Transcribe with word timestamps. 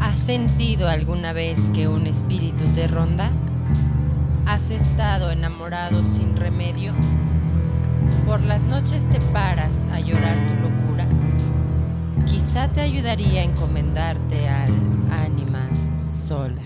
¿Has 0.00 0.20
sentido 0.20 0.88
alguna 0.88 1.32
vez 1.32 1.70
que 1.70 1.88
un 1.88 2.06
espíritu 2.06 2.64
te 2.74 2.86
ronda? 2.86 3.30
¿Has 4.46 4.70
estado 4.70 5.32
enamorado 5.32 6.04
sin 6.04 6.36
remedio? 6.36 6.94
¿Por 8.24 8.42
las 8.42 8.64
noches 8.66 9.08
te 9.10 9.20
paras 9.32 9.86
a 9.92 9.98
llorar 10.00 10.36
tu 10.46 10.54
locura? 10.68 11.06
Quizá 12.26 12.68
te 12.68 12.82
ayudaría 12.82 13.40
a 13.40 13.44
encomendarte 13.44 14.48
al 14.48 14.72
ánima 15.10 15.68
sola. 15.98 16.62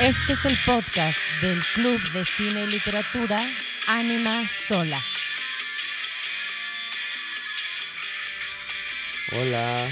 Este 0.00 0.32
es 0.32 0.44
el 0.44 0.58
podcast 0.66 1.18
del 1.40 1.62
Club 1.74 2.00
de 2.12 2.24
Cine 2.24 2.64
y 2.64 2.66
Literatura 2.66 3.48
Ánima 3.86 4.48
Sola. 4.48 5.00
Hola, 9.32 9.88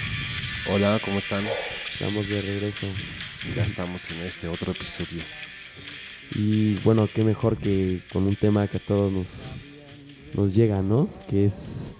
Hola, 0.70 1.00
¿cómo 1.04 1.18
están? 1.18 1.44
estamos 1.92 2.28
de 2.28 2.40
regreso. 2.40 2.86
Ya 3.54 3.64
estamos 3.64 4.08
en 4.12 4.20
este 4.22 4.46
otro 4.46 4.70
episodio. 4.70 5.22
Y 6.36 6.76
bueno, 6.84 7.08
qué 7.12 7.24
mejor 7.24 7.56
que 7.56 8.02
con 8.12 8.28
un 8.28 8.36
tema 8.36 8.68
que 8.68 8.76
a 8.76 8.80
todos 8.80 9.12
nos, 9.12 9.50
nos 10.34 10.54
llega, 10.54 10.82
¿no? 10.82 11.08
Que 11.28 11.46
es 11.46 11.90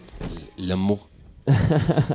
El 0.56 0.70
amor. 0.70 1.00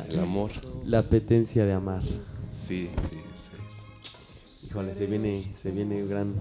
El 0.10 0.20
amor. 0.20 0.52
la 0.86 1.00
apetencia 1.00 1.66
de 1.66 1.74
amar. 1.74 2.02
Sí, 2.02 2.90
sí, 3.10 3.18
sí. 3.36 4.68
Híjole, 4.68 4.96
se 4.96 5.06
viene, 5.06 5.52
se 5.62 5.72
viene 5.72 6.06
gran, 6.06 6.34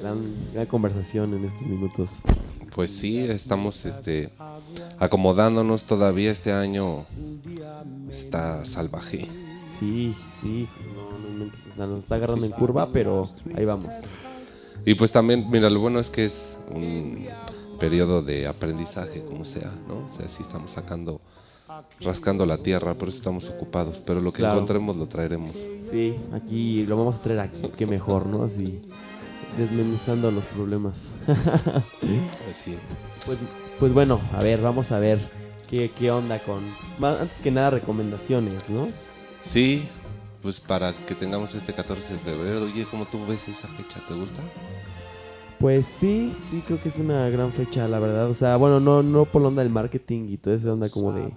gran, 0.00 0.22
gran 0.54 0.66
conversación 0.66 1.34
en 1.34 1.44
estos 1.46 1.66
minutos. 1.66 2.10
Pues 2.74 2.90
sí, 2.90 3.18
estamos 3.18 3.84
este, 3.84 4.30
acomodándonos 4.98 5.84
todavía 5.84 6.30
este 6.30 6.52
año. 6.52 7.06
Está 8.08 8.64
salvaje. 8.64 9.28
Sí, 9.66 10.14
sí, 10.40 10.68
no, 10.94 11.18
no 11.18 11.28
inventes, 11.28 11.60
o 11.72 11.76
sea, 11.76 11.86
nos 11.86 12.00
está 12.00 12.16
agarrando 12.16 12.44
en 12.46 12.52
curva, 12.52 12.90
pero 12.92 13.28
ahí 13.56 13.64
vamos. 13.64 13.92
Y 14.84 14.94
pues 14.94 15.10
también, 15.12 15.48
mira, 15.50 15.70
lo 15.70 15.80
bueno 15.80 16.00
es 16.00 16.10
que 16.10 16.24
es 16.24 16.56
un 16.74 17.26
periodo 17.78 18.22
de 18.22 18.46
aprendizaje, 18.46 19.22
como 19.24 19.44
sea, 19.44 19.72
¿no? 19.88 20.06
O 20.06 20.08
sea, 20.16 20.28
sí 20.28 20.42
estamos 20.42 20.72
sacando, 20.72 21.20
rascando 22.00 22.44
la 22.46 22.58
tierra, 22.58 22.94
por 22.94 23.08
eso 23.08 23.18
estamos 23.18 23.48
ocupados. 23.48 24.00
Pero 24.04 24.20
lo 24.20 24.32
que 24.32 24.38
Claro. 24.40 24.54
encontremos 24.56 24.96
lo 24.96 25.06
traeremos. 25.06 25.56
Sí, 25.90 26.14
aquí 26.32 26.84
lo 26.86 26.96
vamos 26.96 27.16
a 27.16 27.22
traer 27.22 27.40
aquí, 27.40 27.62
qué 27.76 27.86
mejor, 27.86 28.26
¿no? 28.26 28.44
Así, 28.44 28.82
desmenuzando 29.58 30.30
los 30.30 30.44
problemas. 30.44 31.10
Pues. 32.00 32.66
Pues, 33.26 33.38
pues 33.78 33.92
bueno, 33.92 34.20
a 34.32 34.42
ver, 34.42 34.60
vamos 34.60 34.90
a 34.92 34.98
ver 34.98 35.18
qué, 35.68 35.90
qué 35.90 36.10
onda 36.10 36.38
con... 36.40 36.62
más- 36.98 37.20
Antes 37.20 37.38
que 37.38 37.50
nada, 37.50 37.70
recomendaciones, 37.70 38.68
¿no? 38.70 38.88
Sí, 39.40 39.84
pues 40.42 40.60
para 40.60 40.92
que 40.92 41.14
tengamos 41.14 41.54
este 41.54 41.72
14 41.72 42.14
de 42.14 42.18
febrero. 42.20 42.62
Oye, 42.62 42.86
¿cómo 42.90 43.06
tú 43.06 43.24
ves 43.26 43.48
esa 43.48 43.68
fecha? 43.68 44.00
¿Te 44.08 44.14
gusta? 44.14 44.40
Pues 45.58 45.84
sí, 45.86 46.34
sí, 46.50 46.62
creo 46.66 46.80
que 46.80 46.88
es 46.88 46.96
una 46.96 47.28
gran 47.28 47.52
fecha, 47.52 47.86
la 47.86 47.98
verdad. 47.98 48.28
O 48.30 48.34
sea, 48.34 48.56
bueno, 48.56 48.80
no, 48.80 49.02
no 49.02 49.26
por 49.26 49.42
la 49.42 49.48
onda 49.48 49.62
del 49.62 49.70
marketing 49.70 50.28
y 50.30 50.38
toda 50.38 50.56
esa 50.56 50.72
onda 50.72 50.88
como 50.88 51.12
de, 51.12 51.30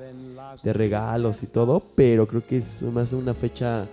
de 0.64 0.73
regalos 0.73 1.44
y 1.44 1.47
todo, 1.47 1.84
pero 1.95 2.25
creo 2.25 2.45
que 2.47 2.58
es 2.59 2.81
más 2.84 3.11
una 3.14 3.34
fecha, 3.34 3.86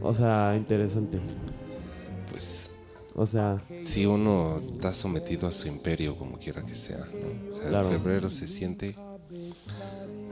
o 0.00 0.12
sea, 0.12 0.54
interesante. 0.56 1.18
O 3.16 3.26
sea, 3.26 3.62
si 3.84 4.06
uno 4.06 4.58
está 4.58 4.92
sometido 4.92 5.46
a 5.48 5.52
su 5.52 5.68
imperio, 5.68 6.16
como 6.16 6.38
quiera 6.38 6.62
que 6.64 6.74
sea. 6.74 6.98
¿no? 6.98 7.48
O 7.50 7.52
sea, 7.52 7.68
Claro. 7.68 7.86
en 7.90 8.00
febrero 8.00 8.28
se 8.30 8.46
siente... 8.48 8.94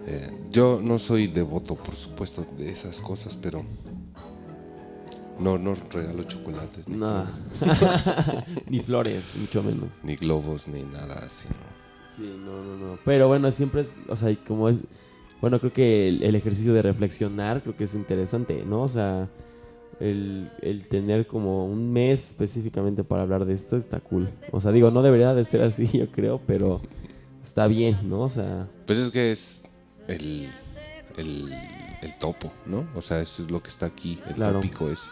eh, 0.07 0.31
yo 0.51 0.81
no 0.83 0.99
soy 0.99 1.29
devoto, 1.29 1.77
por 1.77 1.95
supuesto, 1.95 2.45
de 2.59 2.71
esas 2.71 3.01
cosas, 3.01 3.37
pero... 3.37 3.65
No, 5.39 5.59
no 5.59 5.75
regalo 5.91 6.23
chocolates, 6.25 6.87
ni, 6.89 6.97
nada. 6.99 7.31
Ni 8.69 8.81
flores, 8.81 9.23
mucho 9.41 9.63
menos. 9.63 9.89
ni 10.05 10.15
globos, 10.17 10.69
ni 10.69 10.83
nada 10.83 11.15
así, 11.25 11.49
¿no? 11.49 12.17
Sí, 12.17 12.37
no, 12.45 12.63
no, 12.63 12.77
no. 12.77 12.99
Pero 13.05 13.27
bueno, 13.29 13.51
siempre 13.51 13.81
es, 13.81 13.97
o 14.09 14.15
sea, 14.15 14.37
como 14.47 14.69
es, 14.69 14.77
bueno, 15.41 15.59
creo 15.59 15.73
que 15.73 16.09
el, 16.09 16.23
el 16.23 16.35
ejercicio 16.37 16.75
de 16.75 16.83
reflexionar 16.83 17.63
creo 17.63 17.75
que 17.77 17.85
es 17.85 17.95
interesante, 17.95 18.63
¿no? 18.65 18.83
O 18.83 18.89
sea, 18.89 19.29
el, 20.03 20.51
el 20.63 20.87
tener 20.89 21.27
como 21.27 21.67
un 21.67 21.93
mes 21.93 22.29
específicamente 22.31 23.05
para 23.05 23.23
hablar 23.23 23.45
de 23.45 23.55
esto 23.55 23.77
está 23.77 24.01
cool. 24.01 24.29
O 24.51 24.61
sea, 24.61 24.71
digo, 24.73 24.91
no 24.91 25.03
debería 25.03 25.35
de 25.35 25.45
ser 25.45 25.63
así, 25.63 25.87
yo 25.99 26.11
creo, 26.11 26.41
pero 26.47 26.81
está 27.43 27.67
bien, 27.67 27.97
¿no? 28.09 28.21
O 28.23 28.29
sea, 28.29 28.69
Pues 28.87 28.99
es 28.99 29.11
que 29.11 29.31
es 29.33 29.63
el, 30.09 30.51
el, 31.17 31.53
el 32.03 32.19
topo, 32.19 32.53
¿no? 32.67 32.87
O 32.95 33.01
sea, 33.03 33.21
eso 33.21 33.43
es 33.43 33.51
lo 33.51 33.63
que 33.63 33.69
está 33.71 33.87
aquí, 33.87 34.19
el 34.29 34.35
Claro. 34.35 34.55
tópico 34.55 34.89
es 34.91 35.11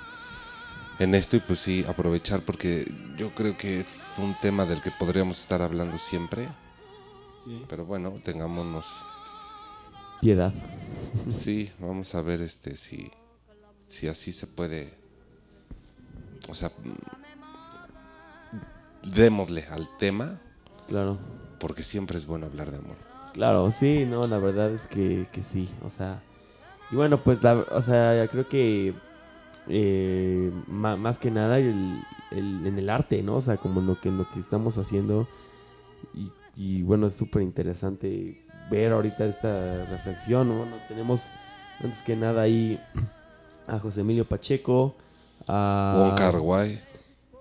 en 0.98 1.14
esto 1.14 1.36
y 1.36 1.40
pues 1.40 1.58
sí, 1.60 1.84
aprovechar 1.88 2.40
porque 2.40 2.84
yo 3.16 3.34
creo 3.34 3.56
que 3.56 3.80
es 3.80 3.98
un 4.18 4.34
tema 4.42 4.66
del 4.66 4.82
que 4.82 4.90
podríamos 4.98 5.40
estar 5.40 5.62
hablando 5.62 5.96
siempre, 5.98 6.46
pero 7.68 7.86
bueno, 7.86 8.12
tengámonos, 8.22 8.84
piedad. 10.20 10.52
sí, 11.28 11.70
vamos 11.78 12.14
a 12.14 12.20
ver 12.22 12.42
este 12.42 12.76
si, 12.76 13.10
si 13.90 14.06
así 14.06 14.30
se 14.32 14.46
puede, 14.46 14.88
o 16.48 16.54
sea, 16.54 16.70
démosle 19.02 19.64
al 19.68 19.88
tema 19.98 20.38
Claro. 20.86 21.18
porque 21.58 21.82
siempre 21.82 22.16
es 22.16 22.24
bueno 22.24 22.46
hablar 22.46 22.70
de 22.70 22.78
amor. 22.78 22.96
Claro, 23.34 23.70
sí, 23.72 24.06
no, 24.06 24.26
la 24.28 24.38
verdad 24.38 24.70
es 24.70 24.82
que, 24.86 25.26
que 25.32 25.42
sí, 25.42 25.68
o 25.84 25.90
sea, 25.90 26.22
y 26.92 26.94
bueno, 26.96 27.22
pues, 27.24 27.42
la, 27.42 27.54
o 27.54 27.82
sea, 27.82 28.28
creo 28.28 28.48
que 28.48 28.94
eh, 29.68 30.52
ma- 30.68 30.96
más 30.96 31.18
que 31.18 31.32
nada 31.32 31.58
el, 31.58 32.00
el- 32.30 32.66
en 32.66 32.78
el 32.78 32.88
arte, 32.90 33.22
¿no? 33.24 33.36
O 33.36 33.40
sea, 33.40 33.56
como 33.56 33.80
lo 33.80 34.00
que, 34.00 34.10
lo 34.12 34.28
que 34.30 34.38
estamos 34.38 34.78
haciendo 34.78 35.26
y, 36.14 36.30
y, 36.56 36.82
bueno, 36.82 37.08
es 37.08 37.16
súper 37.16 37.42
interesante 37.42 38.40
ver 38.70 38.92
ahorita 38.92 39.24
esta 39.26 39.84
reflexión, 39.86 40.48
¿no? 40.48 40.58
Bueno, 40.58 40.76
tenemos 40.86 41.22
antes 41.82 42.02
que 42.02 42.14
nada 42.14 42.42
ahí 42.42 42.80
a 43.66 43.78
José 43.78 44.00
Emilio 44.00 44.24
Pacheco, 44.26 44.94
a... 45.48 45.94
Wong 45.98 46.14
Kar 46.18 46.36
Wai. 46.40 46.80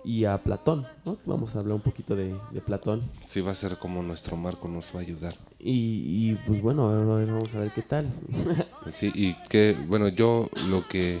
y 0.04 0.24
a 0.24 0.38
Platón, 0.42 0.86
¿no? 1.04 1.18
Vamos 1.26 1.54
a 1.54 1.60
hablar 1.60 1.74
un 1.74 1.82
poquito 1.82 2.16
de, 2.16 2.34
de 2.52 2.60
Platón. 2.60 3.02
Sí 3.24 3.40
va 3.40 3.52
a 3.52 3.54
ser 3.54 3.78
como 3.78 4.02
nuestro 4.02 4.36
marco 4.36 4.68
nos 4.68 4.94
va 4.94 5.00
a 5.00 5.02
ayudar. 5.02 5.34
Y, 5.58 6.30
y, 6.30 6.34
pues 6.46 6.62
bueno, 6.62 6.88
a 6.88 6.94
ver, 6.96 7.08
a 7.10 7.14
ver, 7.16 7.26
vamos 7.26 7.54
a 7.54 7.58
ver 7.58 7.72
qué 7.72 7.82
tal. 7.82 8.06
Sí, 8.90 9.12
y 9.14 9.34
que, 9.48 9.76
bueno, 9.88 10.08
yo 10.08 10.48
lo 10.68 10.86
que, 10.88 11.20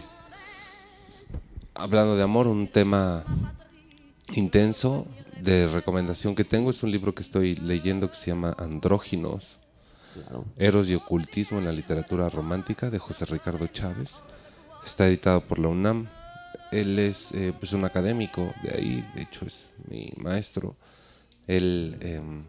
hablando 1.74 2.16
de 2.16 2.22
amor, 2.22 2.46
un 2.46 2.66
tema 2.68 3.24
intenso 4.34 5.06
de 5.42 5.68
recomendación 5.68 6.34
que 6.34 6.44
tengo 6.44 6.70
es 6.70 6.82
un 6.82 6.90
libro 6.90 7.14
que 7.14 7.22
estoy 7.22 7.56
leyendo 7.56 8.08
que 8.10 8.16
se 8.16 8.30
llama 8.30 8.54
Andróginos, 8.58 9.58
Claro. 10.14 10.44
Eros 10.56 10.88
y 10.88 10.94
Ocultismo 10.96 11.58
en 11.58 11.66
la 11.66 11.72
Literatura 11.72 12.28
Romántica 12.28 12.90
de 12.90 12.98
José 12.98 13.26
Ricardo 13.26 13.68
Chávez. 13.68 14.22
Está 14.84 15.06
editado 15.06 15.40
por 15.40 15.58
la 15.58 15.68
UNAM. 15.68 16.08
Él 16.72 16.98
es 16.98 17.32
eh, 17.32 17.52
pues 17.58 17.72
un 17.72 17.84
académico 17.84 18.52
de 18.62 18.76
ahí, 18.76 19.10
de 19.14 19.22
hecho 19.22 19.44
es 19.44 19.74
mi 19.88 20.12
maestro. 20.16 20.76
Él, 21.46 21.96
em, 22.00 22.44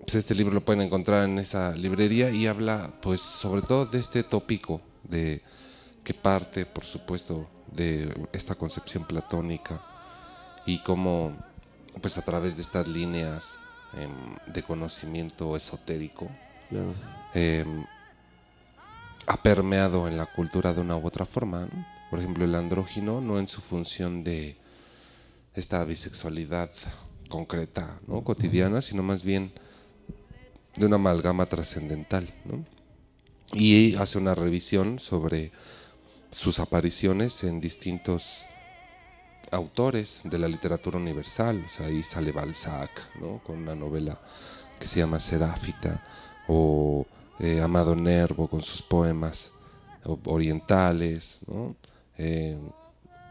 pues 0.00 0.16
este 0.16 0.34
libro 0.34 0.54
lo 0.54 0.64
pueden 0.64 0.82
encontrar 0.82 1.24
en 1.24 1.38
esa 1.38 1.72
librería 1.74 2.30
y 2.30 2.46
habla 2.46 2.92
pues 3.00 3.20
sobre 3.20 3.62
todo 3.62 3.86
de 3.86 3.98
este 3.98 4.22
tópico 4.22 4.80
de 5.02 5.42
que 6.04 6.14
parte 6.14 6.66
por 6.66 6.84
supuesto 6.84 7.48
de 7.72 8.12
esta 8.32 8.54
concepción 8.54 9.04
platónica 9.04 9.82
y 10.66 10.78
cómo 10.82 11.32
pues 12.00 12.18
a 12.18 12.22
través 12.22 12.54
de 12.56 12.62
estas 12.62 12.86
líneas 12.86 13.58
em, 13.94 14.52
de 14.52 14.62
conocimiento 14.62 15.56
esotérico 15.56 16.28
Claro. 16.68 16.94
eh, 17.34 17.64
ha 19.26 19.36
permeado 19.42 20.08
en 20.08 20.16
la 20.16 20.26
cultura 20.26 20.72
de 20.72 20.80
una 20.80 20.96
u 20.96 21.06
otra 21.06 21.24
forma. 21.24 21.68
¿no? 21.72 21.86
Por 22.10 22.20
ejemplo, 22.20 22.44
el 22.44 22.54
andrógino 22.54 23.20
no 23.20 23.38
en 23.38 23.48
su 23.48 23.60
función 23.60 24.22
de 24.24 24.56
esta 25.54 25.84
bisexualidad 25.84 26.70
concreta, 27.28 27.98
¿no? 28.06 28.22
cotidiana, 28.22 28.80
sino 28.80 29.02
más 29.02 29.24
bien 29.24 29.52
de 30.76 30.86
una 30.86 30.96
amalgama 30.96 31.46
trascendental. 31.46 32.32
¿no? 32.44 32.64
Y 33.52 33.94
hace 33.96 34.18
una 34.18 34.34
revisión 34.34 34.98
sobre 34.98 35.52
sus 36.30 36.58
apariciones 36.58 37.44
en 37.44 37.60
distintos 37.60 38.46
autores 39.50 40.22
de 40.24 40.38
la 40.38 40.48
literatura 40.48 40.98
universal. 40.98 41.64
O 41.64 41.68
sea, 41.68 41.86
ahí 41.86 42.02
sale 42.02 42.32
Balzac, 42.32 42.90
¿no? 43.20 43.38
Con 43.44 43.58
una 43.58 43.74
novela 43.74 44.20
que 44.78 44.86
se 44.86 45.00
llama 45.00 45.20
Seráfita, 45.20 46.02
o 46.48 47.06
eh, 47.38 47.60
Amado 47.60 47.94
Nervo 47.94 48.48
con 48.48 48.62
sus 48.62 48.82
poemas 48.82 49.52
orientales, 50.24 51.40
¿no? 51.46 51.76
Eh, 52.18 52.58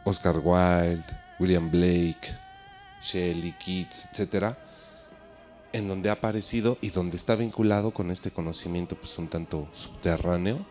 Oscar 0.04 0.40
Wilde, 0.44 1.06
William 1.40 1.70
Blake, 1.72 2.36
Shelley, 3.02 3.54
Keats, 3.54 4.10
etc. 4.14 4.56
en 5.74 5.88
donde 5.88 6.10
ha 6.10 6.14
aparecido 6.14 6.78
y 6.82 6.90
donde 6.90 7.18
está 7.18 7.36
vinculado 7.36 7.92
con 7.92 8.12
este 8.12 8.32
conocimiento 8.32 8.96
pues 8.96 9.18
un 9.18 9.28
tanto 9.28 9.68
subterráneo 9.74 10.66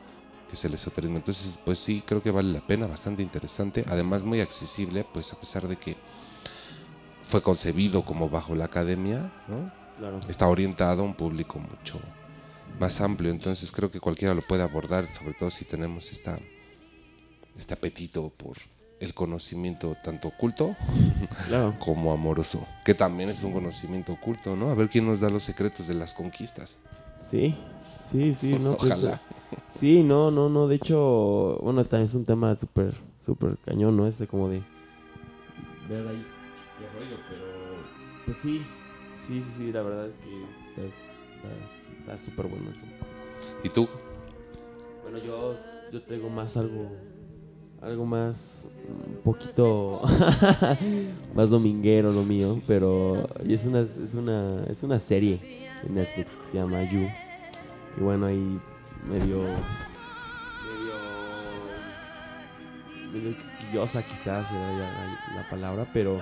que 0.48 0.54
es 0.54 0.64
el 0.64 0.74
esoterismo. 0.74 1.16
Entonces, 1.16 1.58
pues 1.64 1.78
sí, 1.78 2.02
creo 2.06 2.22
que 2.22 2.30
vale 2.30 2.52
la 2.52 2.64
pena, 2.66 2.86
bastante 2.86 3.22
interesante, 3.22 3.84
además 3.88 4.22
muy 4.22 4.40
accesible, 4.40 5.04
pues 5.12 5.32
a 5.32 5.40
pesar 5.40 5.66
de 5.66 5.76
que 5.76 5.96
fue 7.22 7.42
concebido 7.42 8.04
como 8.04 8.28
bajo 8.28 8.54
la 8.54 8.66
academia, 8.66 9.32
¿no? 9.48 9.72
Claro. 9.96 10.18
está 10.28 10.48
orientado 10.48 11.02
a 11.02 11.04
un 11.04 11.14
público 11.14 11.60
mucho 11.60 12.00
más 12.78 13.00
amplio, 13.00 13.30
entonces 13.30 13.70
creo 13.72 13.90
que 13.90 14.00
cualquiera 14.00 14.34
lo 14.34 14.42
puede 14.42 14.62
abordar, 14.62 15.08
sobre 15.10 15.34
todo 15.34 15.50
si 15.50 15.64
tenemos 15.64 16.12
esta, 16.12 16.38
este 17.56 17.74
apetito 17.74 18.30
por 18.36 18.56
el 19.00 19.12
conocimiento 19.14 19.96
tanto 20.02 20.28
oculto 20.28 20.76
Claro. 21.48 21.74
como 21.78 22.12
amoroso, 22.12 22.66
que 22.84 22.94
también 22.94 23.28
es 23.28 23.42
un 23.44 23.52
conocimiento 23.52 24.12
oculto, 24.12 24.56
¿no? 24.56 24.70
A 24.70 24.74
ver 24.74 24.88
quién 24.88 25.06
nos 25.06 25.20
da 25.20 25.30
los 25.30 25.42
secretos 25.42 25.86
de 25.86 25.94
las 25.94 26.14
conquistas. 26.14 26.78
Sí, 27.20 27.54
sí, 28.00 28.34
sí, 28.34 28.58
no. 28.58 28.76
pues, 28.76 28.92
Ojalá. 28.92 29.20
eh, 29.52 29.56
sí, 29.68 30.02
no, 30.02 30.30
no, 30.30 30.48
no. 30.48 30.68
De 30.68 30.76
hecho, 30.76 31.58
bueno, 31.62 31.84
también 31.84 32.04
es 32.06 32.14
un 32.14 32.24
tema 32.24 32.56
súper, 32.56 32.94
súper 33.20 33.56
cañón, 33.64 33.96
¿no? 33.96 34.06
Este 34.06 34.26
como 34.26 34.48
de 34.48 34.62
ver 35.88 36.06
ahí 36.08 36.24
qué 36.78 36.98
rollo, 36.98 37.16
pero 37.28 37.44
pues 38.24 38.36
sí, 38.38 38.62
sí, 39.16 39.42
sí, 39.42 39.50
sí, 39.58 39.72
la 39.72 39.82
verdad 39.82 40.06
es 40.08 40.16
que 40.16 40.42
está- 40.70 40.82
está 40.82 41.48
está 42.04 42.18
súper 42.18 42.46
bueno 42.46 42.70
eso. 42.70 42.84
¿Y 43.62 43.68
tú? 43.70 43.88
Bueno, 45.02 45.18
yo, 45.18 45.54
yo 45.90 46.02
traigo 46.02 46.28
más 46.28 46.56
algo, 46.56 46.90
algo 47.80 48.04
más, 48.04 48.66
un 48.88 49.22
poquito 49.22 50.02
más 51.34 51.50
dominguero 51.50 52.12
lo 52.12 52.22
mío, 52.22 52.60
pero 52.66 53.26
y 53.44 53.54
es 53.54 53.64
una, 53.64 53.80
es 53.80 54.14
una, 54.14 54.64
es 54.68 54.82
una 54.82 54.98
serie 55.00 55.70
de 55.82 55.90
Netflix 55.90 56.36
que 56.36 56.42
se 56.42 56.58
llama 56.58 56.82
You, 56.90 57.08
que 57.94 58.02
bueno 58.02 58.26
ahí 58.26 58.60
medio, 59.08 59.42
medio, 60.62 60.94
medio 63.12 63.36
quisquillosa 63.36 64.02
quizás 64.02 64.50
era 64.50 64.72
la, 64.72 65.36
la 65.36 65.50
palabra, 65.50 65.88
pero 65.92 66.20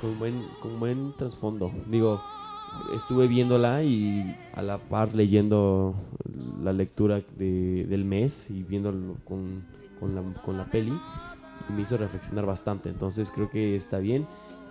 con 0.00 0.18
buen, 0.18 0.46
con 0.60 0.78
buen 0.78 1.12
trasfondo. 1.16 1.72
Digo, 1.86 2.22
estuve 2.94 3.26
viéndola 3.26 3.82
y 3.82 4.36
a 4.54 4.62
la 4.62 4.78
par 4.78 5.14
leyendo 5.14 5.94
la 6.62 6.72
lectura 6.72 7.20
de- 7.36 7.86
del 7.88 8.04
mes 8.04 8.50
y 8.50 8.62
viéndolo 8.62 9.16
con, 9.24 9.62
con 10.00 10.14
la, 10.14 10.22
con 10.42 10.56
la 10.56 10.64
peli 10.64 10.92
y 11.68 11.72
me 11.72 11.82
hizo 11.82 11.96
reflexionar 11.96 12.46
bastante. 12.46 12.88
Entonces 12.88 13.30
creo 13.34 13.50
que 13.50 13.76
está 13.76 13.98
bien. 13.98 14.26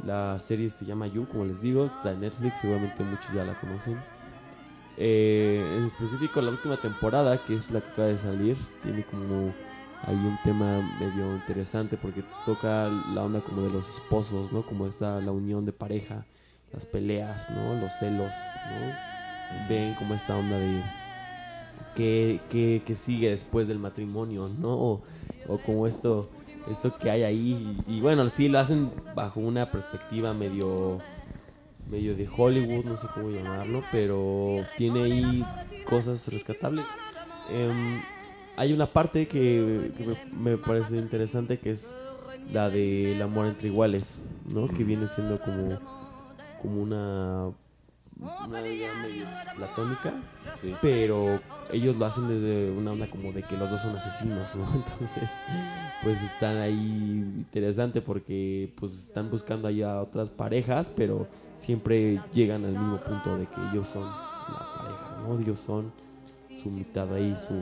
La 0.05 0.37
serie 0.39 0.69
se 0.69 0.85
llama 0.85 1.07
You, 1.07 1.25
como 1.27 1.45
les 1.45 1.61
digo, 1.61 1.85
está 1.85 2.11
en 2.11 2.21
Netflix, 2.21 2.59
seguramente 2.61 3.03
muchos 3.03 3.31
ya 3.33 3.43
la 3.43 3.59
conocen. 3.59 3.97
Eh, 4.99 5.75
en 5.77 5.85
específico 5.85 6.41
la 6.41 6.51
última 6.51 6.77
temporada, 6.77 7.43
que 7.45 7.55
es 7.55 7.69
la 7.71 7.81
que 7.81 7.89
acaba 7.91 8.07
de 8.07 8.17
salir, 8.17 8.57
tiene 8.81 9.03
como 9.03 9.53
hay 10.03 10.15
un 10.15 10.37
tema 10.43 10.79
medio 10.99 11.35
interesante 11.35 11.97
porque 11.97 12.23
toca 12.45 12.87
la 13.13 13.23
onda 13.23 13.41
como 13.41 13.61
de 13.63 13.69
los 13.71 13.89
esposos, 13.89 14.51
¿no? 14.51 14.63
Como 14.63 14.87
está 14.87 15.19
la 15.21 15.31
unión 15.31 15.65
de 15.65 15.71
pareja, 15.73 16.25
las 16.77 16.85
peleas, 16.85 17.49
¿no? 17.49 17.73
Los 17.81 17.91
celos, 17.93 18.31
¿no? 18.69 19.67
Ven 19.67 19.95
como 19.95 20.13
esta 20.13 20.37
onda 20.37 20.59
de 20.59 20.83
qué, 21.95 22.39
qué- 22.85 22.95
sigue 22.95 23.31
después 23.31 23.67
del 23.67 23.79
matrimonio, 23.79 24.47
¿no? 24.59 25.01
O, 25.47 25.57
como 25.65 25.87
esto, 25.87 26.29
esto 26.69 26.95
que 26.95 27.09
hay 27.09 27.23
ahí. 27.23 27.79
Y, 27.87 27.99
bueno, 27.99 28.29
sí 28.29 28.47
lo 28.47 28.59
hacen 28.59 28.91
bajo 29.15 29.39
una 29.39 29.71
perspectiva 29.71 30.35
medio 30.35 30.99
medio 31.89 32.15
de 32.15 32.27
Hollywood, 32.27 32.83
no 32.85 32.97
sé 32.97 33.07
cómo 33.13 33.29
llamarlo, 33.29 33.81
pero 33.93 34.65
tiene 34.77 35.03
ahí 35.03 35.45
cosas 35.89 36.27
rescatables. 36.27 36.85
Em, 37.49 38.01
hay 38.57 38.73
una 38.73 38.85
parte 38.85 39.27
que, 39.27 39.91
me 40.31 40.57
parece 40.57 40.97
interesante 40.97 41.57
que 41.57 41.71
es 41.71 41.95
la 42.51 42.69
del 42.69 43.19
amor 43.21 43.47
entre 43.47 43.69
iguales, 43.69 44.19
¿no? 44.53 44.67
Que 44.67 44.83
viene 44.83 45.07
siendo 45.07 45.39
como, 45.39 45.79
como 46.61 46.81
una, 46.81 47.49
una 48.47 48.61
idea 48.67 48.93
medio 48.95 49.25
platónica, 49.55 50.13
Sí. 50.61 50.73
pero 50.81 51.39
ellos 51.71 51.97
lo 51.97 52.05
hacen 52.05 52.27
desde 52.27 52.71
una 52.71 52.91
onda 52.93 53.07
como 53.07 53.31
de 53.31 53.43
que 53.43 53.55
los 53.57 53.69
dos 53.69 53.81
son 53.81 53.95
asesinos, 53.95 54.55
¿no? 54.55 54.65
Entonces, 54.75 55.29
pues 56.03 56.21
están 56.23 56.57
ahí 56.57 56.73
interesante 56.73 58.01
porque 58.01 58.73
pues 58.79 58.93
están 58.93 59.29
buscando 59.29 59.67
ahí 59.67 59.81
a 59.83 60.01
otras 60.01 60.29
parejas, 60.29 60.91
pero 60.95 61.27
siempre 61.55 62.21
llegan 62.33 62.65
al 62.65 62.71
mismo 62.71 62.97
punto 62.97 63.37
de 63.37 63.45
que 63.45 63.61
ellos 63.71 63.85
son 63.93 64.03
la 64.03 64.67
pareja, 64.77 65.17
¿no? 65.27 65.39
Ellos 65.39 65.57
son 65.65 65.91
su 66.63 66.71
mitad 66.71 67.13
ahí, 67.13 67.35
su, 67.35 67.53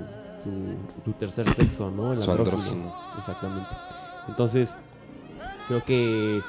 su, 0.41 0.51
su 1.03 1.11
tercer 1.13 1.49
sexo, 1.49 1.91
¿no? 1.91 2.13
El 2.13 2.21
andrógino. 2.21 2.93
Exactamente. 3.17 3.75
Entonces, 4.29 4.73
creo 5.67 5.83
que 5.83 6.41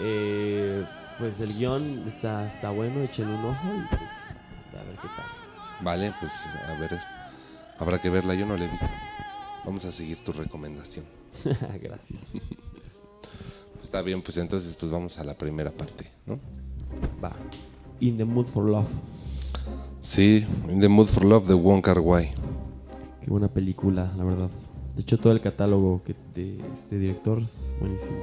eh, 0.00 0.84
pues 1.18 1.40
el 1.40 1.54
guion 1.56 2.04
está, 2.06 2.46
está 2.46 2.70
bueno, 2.70 3.02
échenle 3.02 3.34
un 3.36 3.44
ojo 3.46 3.66
y 3.74 3.88
pues 3.96 4.10
a 4.80 4.84
ver 4.84 4.96
qué 4.96 5.08
tal. 5.08 5.26
Vale, 5.84 6.14
pues 6.20 6.32
a 6.68 6.78
ver, 6.78 6.98
habrá 7.78 8.00
que 8.00 8.10
verla, 8.10 8.34
yo 8.34 8.46
no 8.46 8.56
la 8.56 8.64
he 8.64 8.68
visto. 8.68 8.86
Vamos 9.64 9.84
a 9.84 9.92
seguir 9.92 10.18
tu 10.24 10.32
recomendación. 10.32 11.04
Gracias. 11.82 12.32
Está 13.82 14.02
bien, 14.02 14.22
pues 14.22 14.36
entonces 14.38 14.74
pues 14.74 14.90
vamos 14.90 15.18
a 15.18 15.24
la 15.24 15.34
primera 15.34 15.70
parte, 15.70 16.10
¿no? 16.26 16.38
Va. 17.22 17.32
In 18.00 18.16
the 18.16 18.24
mood 18.24 18.46
for 18.46 18.64
love. 18.64 18.86
Sí, 20.00 20.46
In 20.68 20.78
the 20.80 20.88
Mood 20.88 21.06
for 21.06 21.24
Love 21.24 21.48
de 21.48 21.54
Wong 21.54 21.82
Kar 21.82 21.98
Wai. 21.98 22.30
Qué 23.22 23.28
buena 23.30 23.48
película, 23.48 24.12
la 24.16 24.22
verdad. 24.22 24.50
De 24.94 25.02
hecho, 25.02 25.18
todo 25.18 25.32
el 25.32 25.40
catálogo 25.40 26.02
que 26.04 26.14
de 26.34 26.60
este 26.74 26.96
director 26.98 27.40
es 27.40 27.72
buenísimo. 27.80 28.16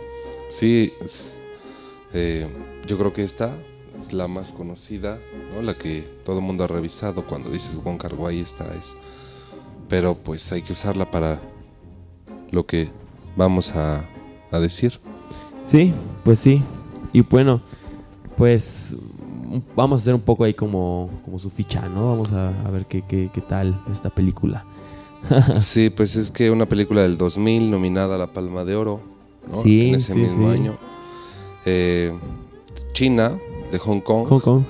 Sí, 0.49 0.93
es- 1.01 1.42
eh, 2.13 2.47
yo 2.87 2.97
creo 2.97 3.13
que 3.13 3.23
esta 3.23 3.51
es 3.97 4.13
la 4.13 4.27
más 4.27 4.51
conocida, 4.51 5.19
¿no? 5.53 5.61
La 5.61 5.75
que 5.75 6.01
todo 6.25 6.39
el 6.39 6.45
mundo 6.45 6.63
ha 6.63 6.67
revisado 6.67 7.25
cuando 7.25 7.49
dices 7.49 7.81
Wong 7.83 7.97
Kar 7.97 8.13
Wai, 8.15 8.39
esta 8.39 8.65
es. 8.75 8.97
Pero 9.89 10.15
pues 10.15 10.51
hay 10.51 10.61
que 10.61 10.73
usarla 10.73 11.09
para 11.09 11.39
lo 12.51 12.65
que 12.65 12.89
vamos 13.35 13.75
a, 13.75 14.03
a 14.51 14.59
decir. 14.59 14.99
Sí, 15.63 15.93
pues 16.23 16.39
sí. 16.39 16.61
Y 17.11 17.21
bueno, 17.21 17.61
pues 18.37 18.97
vamos 19.75 19.99
a 19.99 20.03
hacer 20.03 20.15
un 20.15 20.21
poco 20.21 20.43
ahí 20.43 20.53
como, 20.53 21.09
como 21.25 21.39
su 21.39 21.49
ficha, 21.49 21.87
¿no? 21.87 22.09
Vamos 22.09 22.31
a, 22.31 22.49
a 22.65 22.71
ver 22.71 22.85
qué, 22.85 23.03
qué, 23.07 23.29
qué 23.33 23.41
tal 23.41 23.83
esta 23.91 24.09
película. 24.09 24.65
Sí, 25.57 25.89
pues 25.89 26.17
es 26.17 26.31
que 26.31 26.51
una 26.51 26.67
película 26.67 27.01
del 27.01 27.17
2000 27.17 27.71
nominada 27.71 28.15
a 28.15 28.17
la 28.17 28.27
Palma 28.27 28.65
de 28.65 28.75
Oro, 28.75 28.99
¿no? 29.49 29.61
Sí, 29.61 29.89
en 29.89 29.95
ese 29.95 30.13
sí, 30.13 30.19
mismo 30.19 30.49
sí. 30.49 30.55
año. 30.59 30.77
Eh, 31.65 32.11
China, 32.93 33.37
de 33.71 33.77
Hong 33.79 34.01
Kong, 34.01 34.27
Hong 34.27 34.39
Kong. 34.39 34.63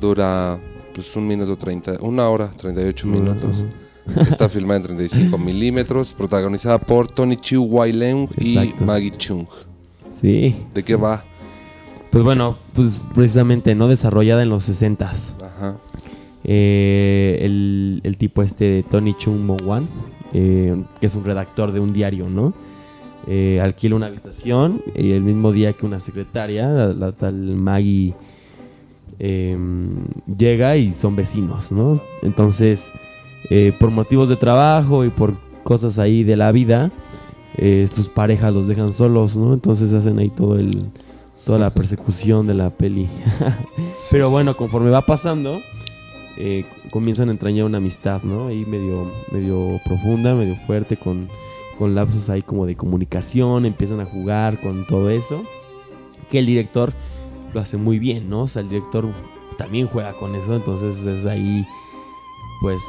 dura 0.00 0.58
pues 0.94 1.14
un 1.16 1.26
minuto 1.26 1.56
30, 1.56 1.98
una 2.02 2.28
hora 2.28 2.50
38 2.50 3.06
minutos. 3.06 3.64
Ujú. 4.06 4.20
Está 4.20 4.48
filmada 4.48 4.78
en 4.78 4.82
35 4.82 5.38
milímetros, 5.38 6.12
protagonizada 6.12 6.78
por 6.78 7.08
Tony 7.10 7.36
Chiu 7.36 7.62
Wai 7.62 7.92
Leung 7.92 8.28
y. 8.38 8.74
Maggie 8.84 9.12
Chung. 9.12 9.46
Sí. 10.20 10.54
¿De 10.74 10.82
qué 10.82 10.96
va? 10.96 11.24
Pues 12.10 12.22
bueno, 12.24 12.58
pues 12.74 13.00
precisamente, 13.14 13.74
¿no? 13.74 13.88
Desarrollada 13.88 14.42
en 14.42 14.50
los 14.50 14.68
60s. 14.68 15.34
Ajá. 15.42 15.76
Eh, 16.44 17.38
el, 17.42 18.00
el 18.02 18.16
tipo 18.18 18.42
este 18.42 18.64
de 18.66 18.82
Tony 18.82 19.14
Chung 19.14 19.38
Mo 19.40 19.56
Wan, 19.64 19.88
eh, 20.32 20.82
que 21.00 21.06
es 21.06 21.14
un 21.14 21.24
redactor 21.24 21.72
de 21.72 21.80
un 21.80 21.92
diario, 21.92 22.28
¿no? 22.28 22.52
Eh, 23.28 23.60
alquila 23.62 23.96
una 23.96 24.06
habitación 24.06 24.82
y 24.96 25.12
el 25.12 25.22
mismo 25.22 25.52
día 25.52 25.72
que 25.74 25.86
una 25.86 26.00
secretaria, 26.00 26.66
la, 26.68 26.92
la 26.92 27.12
tal 27.12 27.34
Maggie, 27.34 28.14
eh, 29.18 29.56
llega 30.36 30.76
y 30.76 30.92
son 30.92 31.14
vecinos, 31.14 31.70
¿no? 31.70 31.94
Entonces, 32.22 32.86
eh, 33.50 33.72
por 33.78 33.90
motivos 33.90 34.28
de 34.28 34.36
trabajo 34.36 35.04
y 35.04 35.10
por 35.10 35.34
cosas 35.62 35.98
ahí 35.98 36.24
de 36.24 36.36
la 36.36 36.52
vida, 36.52 36.90
eh, 37.56 37.88
sus 37.92 38.08
parejas 38.08 38.52
los 38.52 38.66
dejan 38.66 38.92
solos, 38.92 39.36
¿no? 39.36 39.54
Entonces 39.54 39.92
hacen 39.92 40.18
ahí 40.18 40.30
todo 40.30 40.58
el, 40.58 40.84
toda 41.44 41.58
la 41.58 41.70
persecución 41.70 42.46
de 42.46 42.54
la 42.54 42.70
peli. 42.70 43.08
Pero 44.10 44.30
bueno, 44.30 44.56
conforme 44.56 44.90
va 44.90 45.02
pasando, 45.02 45.60
eh, 46.38 46.64
comienzan 46.90 47.28
a 47.28 47.32
entrañar 47.32 47.66
una 47.66 47.78
amistad, 47.78 48.22
¿no? 48.22 48.48
Ahí 48.48 48.64
medio, 48.64 49.10
medio 49.30 49.80
profunda, 49.84 50.34
medio 50.34 50.56
fuerte, 50.56 50.96
con, 50.96 51.28
con 51.78 51.94
lapsos 51.94 52.28
ahí 52.30 52.42
como 52.42 52.66
de 52.66 52.76
comunicación, 52.76 53.66
empiezan 53.66 54.00
a 54.00 54.04
jugar 54.04 54.60
con 54.60 54.86
todo 54.86 55.10
eso. 55.10 55.42
Que 56.30 56.38
el 56.38 56.46
director 56.46 56.92
lo 57.52 57.60
hace 57.60 57.76
muy 57.76 57.98
bien, 57.98 58.30
¿no? 58.30 58.42
O 58.42 58.46
sea, 58.46 58.62
el 58.62 58.68
director 58.68 59.06
también 59.58 59.86
juega 59.86 60.12
con 60.14 60.34
eso, 60.34 60.54
entonces 60.56 61.06
es 61.06 61.26
ahí 61.26 61.66
pues 62.62 62.80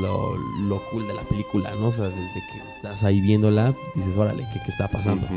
lo, 0.00 0.36
lo 0.68 0.82
cool 0.90 1.06
de 1.06 1.12
la 1.12 1.22
película, 1.22 1.74
¿no? 1.74 1.88
O 1.88 1.92
sea, 1.92 2.06
desde 2.06 2.40
que 2.50 2.58
estás 2.76 3.04
ahí 3.04 3.20
viéndola, 3.20 3.76
dices, 3.94 4.16
órale, 4.16 4.48
¿qué, 4.52 4.58
qué 4.64 4.70
está 4.70 4.88
pasando? 4.88 5.26
Ujú. 5.26 5.34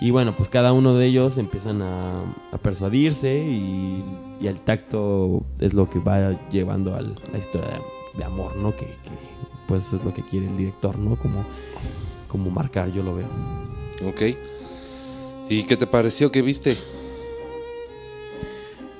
Y 0.00 0.10
bueno, 0.10 0.34
pues 0.36 0.48
cada 0.48 0.72
uno 0.72 0.94
de 0.94 1.06
ellos 1.06 1.38
empiezan 1.38 1.82
a, 1.82 2.22
a 2.50 2.58
persuadirse 2.58 3.38
y, 3.38 4.04
y 4.40 4.48
el 4.48 4.58
tacto 4.60 5.44
es 5.60 5.72
lo 5.72 5.88
que 5.88 6.00
va 6.00 6.32
llevando 6.50 6.94
a 6.94 7.00
la 7.00 7.38
historia 7.38 7.68
de, 7.68 8.18
de 8.18 8.24
amor, 8.24 8.56
¿no? 8.56 8.74
Que, 8.74 8.86
que, 8.86 9.36
pues 9.68 9.92
es 9.92 10.04
lo 10.04 10.12
que 10.12 10.22
quiere 10.22 10.46
el 10.46 10.56
director, 10.56 10.98
¿no? 10.98 11.16
Como, 11.16 11.44
como 12.36 12.50
marcar, 12.50 12.92
yo 12.92 13.02
lo 13.02 13.14
veo. 13.14 13.28
Ok. 14.06 14.36
¿Y 15.48 15.62
qué 15.62 15.76
te 15.76 15.86
pareció 15.86 16.30
que 16.30 16.42
viste? 16.42 16.76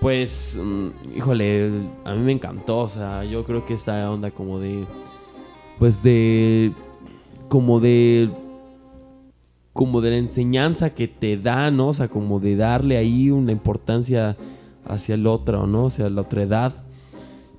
Pues, 0.01 0.59
mm, 0.59 1.17
híjole, 1.17 1.71
a 2.05 2.15
mí 2.15 2.23
me 2.23 2.33
encantó, 2.33 2.79
o 2.79 2.89
sea, 2.89 3.25
yo 3.25 3.45
creo 3.45 3.67
que 3.67 3.75
esta 3.75 4.11
onda 4.11 4.31
como 4.31 4.59
de, 4.59 4.87
pues 5.79 6.03
de, 6.03 6.73
como 7.49 7.79
de, 7.79 8.31
como 9.75 10.01
de 10.01 10.11
la 10.11 10.17
enseñanza 10.17 10.95
que 10.95 11.09
te 11.09 11.37
da, 11.37 11.71
¿no? 11.71 11.89
O 11.89 11.93
sea, 11.93 12.09
como 12.09 12.41
de 12.41 12.57
darle 12.57 12.97
ahí 12.97 13.31
una 13.31 13.53
importancia 13.53 14.37
hacia 14.87 15.15
el 15.15 15.27
otro, 15.27 15.67
¿no? 15.67 15.85
O 15.85 15.91
sea, 15.91 16.09
la 16.09 16.23
otra 16.23 16.43
edad. 16.43 16.86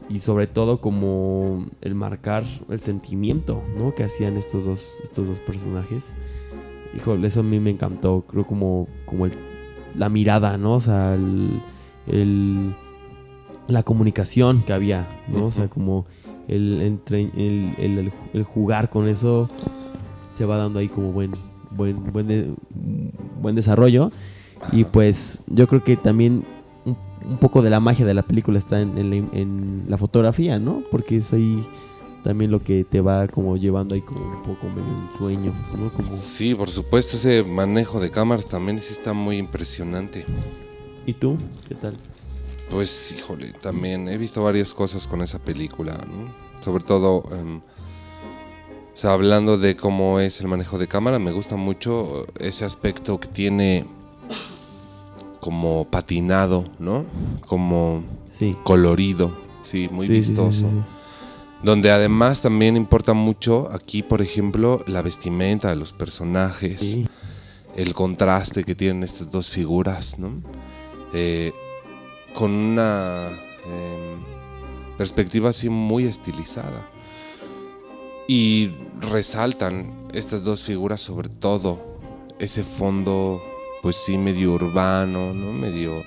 Y 0.09 0.19
sobre 0.19 0.47
todo 0.47 0.79
como 0.79 1.65
el 1.81 1.93
marcar 1.95 2.43
el 2.69 2.79
sentimiento, 2.79 3.61
¿no? 3.77 3.93
Que 3.93 4.03
hacían 4.03 4.37
estos 4.37 4.65
dos, 4.65 4.85
estos 5.03 5.27
dos 5.27 5.39
personajes. 5.41 6.15
Híjole, 6.95 7.27
eso 7.27 7.41
a 7.41 7.43
mí 7.43 7.59
me 7.59 7.71
encantó. 7.71 8.23
Creo 8.27 8.45
como, 8.47 8.87
como 9.05 9.25
el- 9.25 9.33
la 9.95 10.07
mirada, 10.09 10.57
¿no? 10.57 10.75
O 10.75 10.79
sea, 10.79 11.13
el, 11.15 11.61
el- 12.07 12.73
la 13.67 13.83
comunicación 13.83 14.63
que 14.63 14.71
había, 14.71 15.07
¿no? 15.27 15.45
O 15.47 15.51
sea, 15.51 15.67
como 15.67 16.05
el, 16.47 16.81
entre, 16.81 17.23
el, 17.35 18.11
el- 18.33 18.43
jugar 18.43 18.89
con 18.89 19.09
eso 19.09 19.49
se 20.31 20.45
va 20.45 20.55
dando 20.55 20.79
ahí 20.79 20.87
como 20.87 21.11
buen, 21.11 21.31
buen, 21.71 22.01
buen, 22.13 22.27
de- 22.27 22.53
buen 23.41 23.55
desarrollo. 23.55 24.11
Y 24.71 24.85
pues 24.85 25.41
yo 25.47 25.67
creo 25.67 25.83
que 25.83 25.97
también 25.97 26.45
un 27.25 27.37
poco 27.37 27.61
de 27.61 27.69
la 27.69 27.79
magia 27.79 28.05
de 28.05 28.13
la 28.13 28.23
película 28.23 28.59
está 28.59 28.81
en, 28.81 28.97
en 28.97 29.09
la, 29.09 29.15
en 29.15 29.85
la 29.87 29.97
fotografía, 29.97 30.59
¿no? 30.59 30.83
Porque 30.91 31.17
es 31.17 31.33
ahí 31.33 31.65
también 32.23 32.51
lo 32.51 32.61
que 32.61 32.83
te 32.83 32.99
va 32.99 33.27
como 33.27 33.55
llevando 33.55 33.95
ahí 33.95 34.01
como 34.01 34.19
un 34.19 34.43
poco 34.43 34.67
medio 34.67 34.83
un 34.83 35.09
sueño, 35.17 35.53
¿no? 35.77 35.91
Como, 35.93 36.09
Sí, 36.09 36.53
por 36.55 36.69
supuesto, 36.69 37.15
ese 37.15 37.43
manejo 37.43 37.99
de 37.99 38.11
cámaras 38.11 38.45
también 38.45 38.79
sí 38.81 38.93
está 38.93 39.13
muy 39.13 39.37
impresionante. 39.37 40.25
¿Y 41.05 41.13
tú? 41.13 41.37
¿Qué 41.67 41.75
tal? 41.75 41.95
Pues, 42.69 43.13
híjole, 43.17 43.53
también 43.53 44.09
he 44.09 44.17
visto 44.17 44.43
varias 44.43 44.73
cosas 44.73 45.07
con 45.07 45.21
esa 45.21 45.39
película, 45.39 45.93
¿no? 45.93 46.33
Sobre 46.61 46.83
todo, 46.83 47.23
em, 47.31 47.59
o 47.59 47.61
sea, 48.93 49.13
hablando 49.13 49.57
de 49.57 49.77
cómo 49.77 50.19
es 50.19 50.41
el 50.41 50.47
manejo 50.47 50.77
de 50.77 50.87
cámara, 50.87 51.19
me 51.19 51.31
gusta 51.31 51.55
mucho 51.55 52.25
ese 52.39 52.65
aspecto 52.65 53.19
que 53.21 53.29
tiene 53.29 53.85
como 55.47 55.85
patinado, 55.89 56.65
¿no? 56.77 57.05
Como 57.47 58.03
Sí. 58.27 58.53
colorido, 58.65 59.33
sí, 59.63 59.87
muy 59.89 60.05
Sí, 60.05 60.11
vistoso. 60.11 60.69
sí. 60.69 60.75
Donde 61.63 61.89
además 61.89 62.41
también 62.41 62.75
importa 62.75 63.13
mucho 63.13 63.69
aquí, 63.71 64.03
por 64.03 64.21
ejemplo, 64.21 64.83
la 64.87 65.01
vestimenta 65.01 65.69
de 65.69 65.77
los 65.77 65.93
personajes. 65.93 66.97
El 67.77 67.93
contraste 67.93 68.65
que 68.65 68.75
tienen 68.75 69.03
estas 69.03 69.31
dos 69.31 69.49
figuras, 69.49 70.19
¿no? 70.19 70.31
Eh, 71.13 71.53
con 72.33 72.51
una 72.51 73.29
em, 73.65 74.97
perspectiva 74.97 75.51
así 75.51 75.69
muy 75.69 76.03
estilizada. 76.03 76.85
Y 78.27 78.71
resaltan 78.99 79.93
estas 80.13 80.43
dos 80.43 80.61
figuras 80.61 80.99
sobre 80.99 81.29
todo 81.29 81.79
ese 82.37 82.63
fondo, 82.63 83.41
pues 83.87 83.95
sí, 83.95 84.17
medio 84.17 84.51
urbano, 84.51 85.33
¿no? 85.33 85.53
Medio 85.53 86.03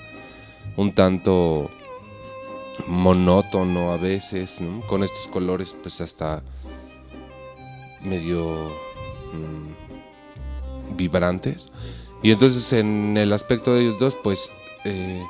un 0.77 0.93
tanto 0.93 1.71
monótono 2.85 3.91
a 3.91 3.97
veces. 3.97 4.61
Con 4.85 5.03
estos 5.03 5.27
colores, 5.27 5.75
pues 5.81 5.99
hasta 5.99 6.43
medio 8.03 8.71
mm, 9.33 10.95
vibrantes. 10.95 11.71
Y 12.21 12.29
entonces 12.29 12.71
en 12.71 13.17
el 13.17 13.33
aspecto 13.33 13.73
de 13.73 13.81
ellos 13.81 13.97
dos, 13.97 14.15
pues 14.21 14.51
eh, 14.85 15.23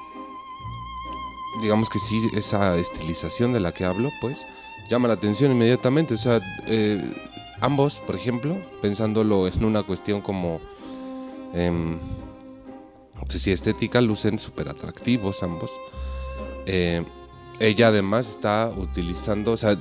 digamos 1.61 1.89
que 1.89 1.99
sí, 1.99 2.21
esa 2.35 2.77
estilización 2.77 3.53
de 3.53 3.61
la 3.61 3.71
que 3.71 3.85
hablo, 3.85 4.09
pues 4.19 4.45
llama 4.89 5.07
la 5.07 5.13
atención 5.13 5.53
inmediatamente. 5.53 6.15
O 6.15 6.17
sea, 6.17 6.41
eh, 6.67 7.01
ambos, 7.61 7.95
por 8.05 8.17
ejemplo, 8.17 8.57
pensándolo 8.81 9.47
en 9.47 9.63
una 9.63 9.83
cuestión 9.83 10.19
como, 10.19 10.59
em, 11.53 11.97
pues 13.27 13.47
estética, 13.47 14.01
lucen 14.01 14.39
súper 14.39 14.69
atractivos 14.69 15.43
ambos. 15.43 15.71
Eh, 16.65 17.03
ella 17.59 17.87
además 17.87 18.29
está 18.29 18.73
utilizando, 18.75 19.51
o 19.51 19.57
sea, 19.57 19.77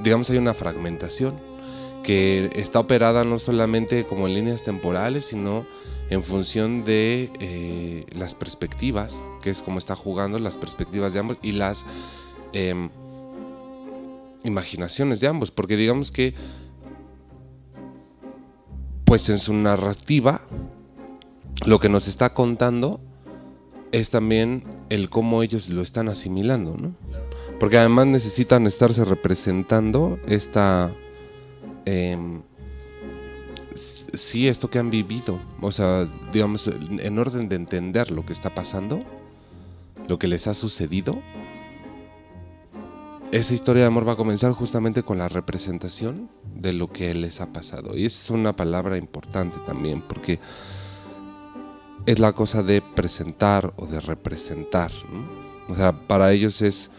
digamos 0.00 0.28
hay 0.30 0.38
una 0.38 0.54
fragmentación 0.54 1.34
que 2.02 2.50
está 2.56 2.80
operada 2.80 3.24
no 3.24 3.38
solamente 3.38 4.04
como 4.04 4.26
en 4.26 4.34
líneas 4.34 4.62
temporales, 4.62 5.26
sino 5.26 5.66
en 6.10 6.22
función 6.22 6.82
de 6.82 7.30
eh, 7.40 8.04
las 8.12 8.34
perspectivas, 8.34 9.24
que 9.40 9.50
es 9.50 9.62
como 9.62 9.78
está 9.78 9.96
jugando 9.96 10.38
las 10.38 10.56
perspectivas 10.56 11.12
de 11.12 11.20
ambos 11.20 11.38
y 11.42 11.52
las 11.52 11.86
em, 12.52 12.90
imaginaciones 14.44 15.20
de 15.20 15.28
ambos, 15.28 15.50
porque 15.50 15.76
digamos 15.76 16.10
que, 16.10 16.34
pues 19.04 19.28
en 19.30 19.38
su 19.38 19.54
narrativa, 19.54 20.40
lo 21.66 21.78
que 21.78 21.88
nos 21.88 22.08
está 22.08 22.34
contando 22.34 23.00
es 23.92 24.10
también 24.10 24.64
el 24.88 25.10
cómo 25.10 25.42
ellos 25.42 25.68
lo 25.68 25.82
están 25.82 26.08
asimilando, 26.08 26.76
¿no? 26.76 26.94
Porque 27.60 27.78
además 27.78 28.06
necesitan 28.06 28.66
estarse 28.66 29.04
representando 29.04 30.18
esta 30.26 30.92
em, 31.84 32.42
sí, 33.74 34.48
esto 34.48 34.70
que 34.70 34.78
han 34.78 34.90
vivido. 34.90 35.40
O 35.60 35.72
sea, 35.72 36.08
digamos, 36.32 36.66
en 36.68 37.18
orden 37.18 37.48
de 37.48 37.56
entender 37.56 38.10
lo 38.10 38.24
que 38.24 38.32
está 38.32 38.54
pasando, 38.54 39.02
lo 40.08 40.18
que 40.18 40.28
les 40.28 40.46
ha 40.46 40.54
sucedido. 40.54 41.20
Esa 43.30 43.54
historia 43.54 43.82
de 43.82 43.88
amor 43.88 44.06
va 44.06 44.12
a 44.12 44.16
comenzar 44.16 44.52
justamente 44.52 45.02
con 45.02 45.16
la 45.16 45.28
representación 45.28 46.28
de 46.54 46.74
lo 46.74 46.92
que 46.92 47.14
les 47.14 47.40
ha 47.40 47.52
pasado. 47.52 47.96
Y 47.96 48.04
es 48.04 48.28
una 48.28 48.54
palabra 48.54 48.98
importante 48.98 49.58
también, 49.64 50.02
porque 50.02 50.38
es 52.06 52.18
la 52.18 52.32
cosa 52.32 52.62
de 52.62 52.82
presentar 52.82 53.72
o 53.76 53.86
de 53.86 54.00
representar. 54.00 54.90
O 55.68 55.74
sea, 55.74 55.92
para 55.92 56.32
ellos 56.32 56.62
es 56.62 56.90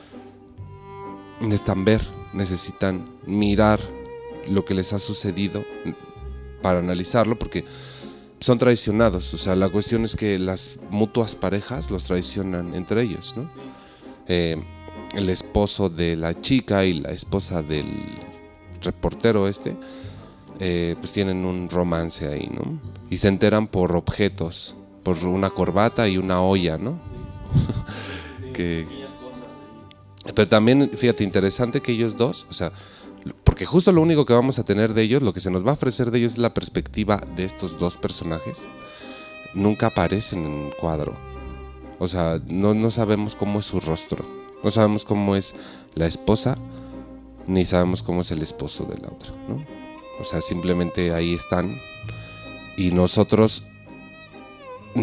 necesitan 1.42 1.86
ver, 1.86 2.02
necesitan 2.34 3.06
mirar 3.26 3.80
lo 4.48 4.66
que 4.66 4.74
les 4.74 4.94
ha 4.94 5.00
sucedido 5.00 5.64
para 6.62 6.80
analizarlo, 6.80 7.38
porque 7.38 7.66
son 8.40 8.58
traicionados. 8.58 9.34
O 9.34 9.38
sea, 9.38 9.56
la 9.56 9.70
cuestión 9.70 10.04
es 10.04 10.16
que 10.16 10.40
las 10.40 10.72
mutuas 10.90 11.36
parejas 11.36 11.92
los 11.92 12.06
traicionan 12.06 12.74
entre 12.74 13.04
ellos, 13.04 13.34
¿no? 13.36 13.44
Eh, 14.28 14.58
el 15.14 15.30
esposo 15.30 15.90
de 15.90 16.16
la 16.16 16.40
chica 16.42 16.86
y 16.86 16.94
la 16.94 17.12
esposa 17.12 17.62
del 17.62 17.86
reportero 18.82 19.48
este, 19.48 19.76
eh, 20.60 20.96
pues 21.00 21.12
tienen 21.12 21.46
un 21.46 21.70
romance 21.70 22.28
ahí, 22.28 22.50
¿no? 22.52 22.80
Y 23.10 23.18
se 23.18 23.28
enteran 23.28 23.68
por 23.68 23.96
objetos, 23.96 24.76
por 25.04 25.24
una 25.26 25.50
corbata 25.50 26.08
y 26.08 26.18
una 26.18 26.42
olla, 26.42 26.78
¿no? 26.78 27.00
que, 28.54 28.88
pero 30.34 30.48
también, 30.48 30.90
fíjate, 30.96 31.24
interesante 31.24 31.82
que 31.82 31.92
ellos 31.92 32.16
dos, 32.16 32.48
o 32.50 32.54
sea, 32.54 32.72
porque 33.44 33.66
justo 33.66 33.92
lo 33.92 34.02
único 34.02 34.26
que 34.26 34.34
vamos 34.34 34.60
a 34.60 34.66
tener 34.66 34.94
de 34.94 35.04
ellos, 35.04 35.22
lo 35.22 35.34
que 35.34 35.40
se 35.40 35.52
nos 35.52 35.66
va 35.66 35.72
a 35.72 35.74
ofrecer 35.76 36.12
de 36.12 36.20
ellos 36.20 36.34
es 36.34 36.38
la 36.38 36.54
perspectiva 36.54 37.22
de 37.36 37.46
estos 37.46 37.78
dos 37.78 37.98
personajes. 37.98 38.66
Nunca 39.54 39.88
aparecen 39.88 40.46
en 40.46 40.66
el 40.68 40.76
cuadro. 40.76 41.14
O 42.00 42.08
sea, 42.08 42.42
no, 42.48 42.74
no 42.74 42.92
sabemos 42.92 43.36
cómo 43.36 43.60
es 43.60 43.66
su 43.66 43.80
rostro. 43.80 44.26
No 44.64 44.72
sabemos 44.72 45.06
cómo 45.06 45.36
es 45.36 45.56
la 45.94 46.06
esposa, 46.06 46.58
ni 47.48 47.66
sabemos 47.66 48.02
cómo 48.02 48.22
es 48.22 48.32
el 48.32 48.42
esposo 48.42 48.86
de 48.86 48.98
la 48.98 49.10
otra, 49.10 49.32
¿no? 49.48 49.64
O 50.20 50.24
sea, 50.24 50.42
simplemente 50.42 51.14
ahí 51.14 51.34
están. 51.34 51.80
Y 52.78 52.92
nosotros 52.92 53.64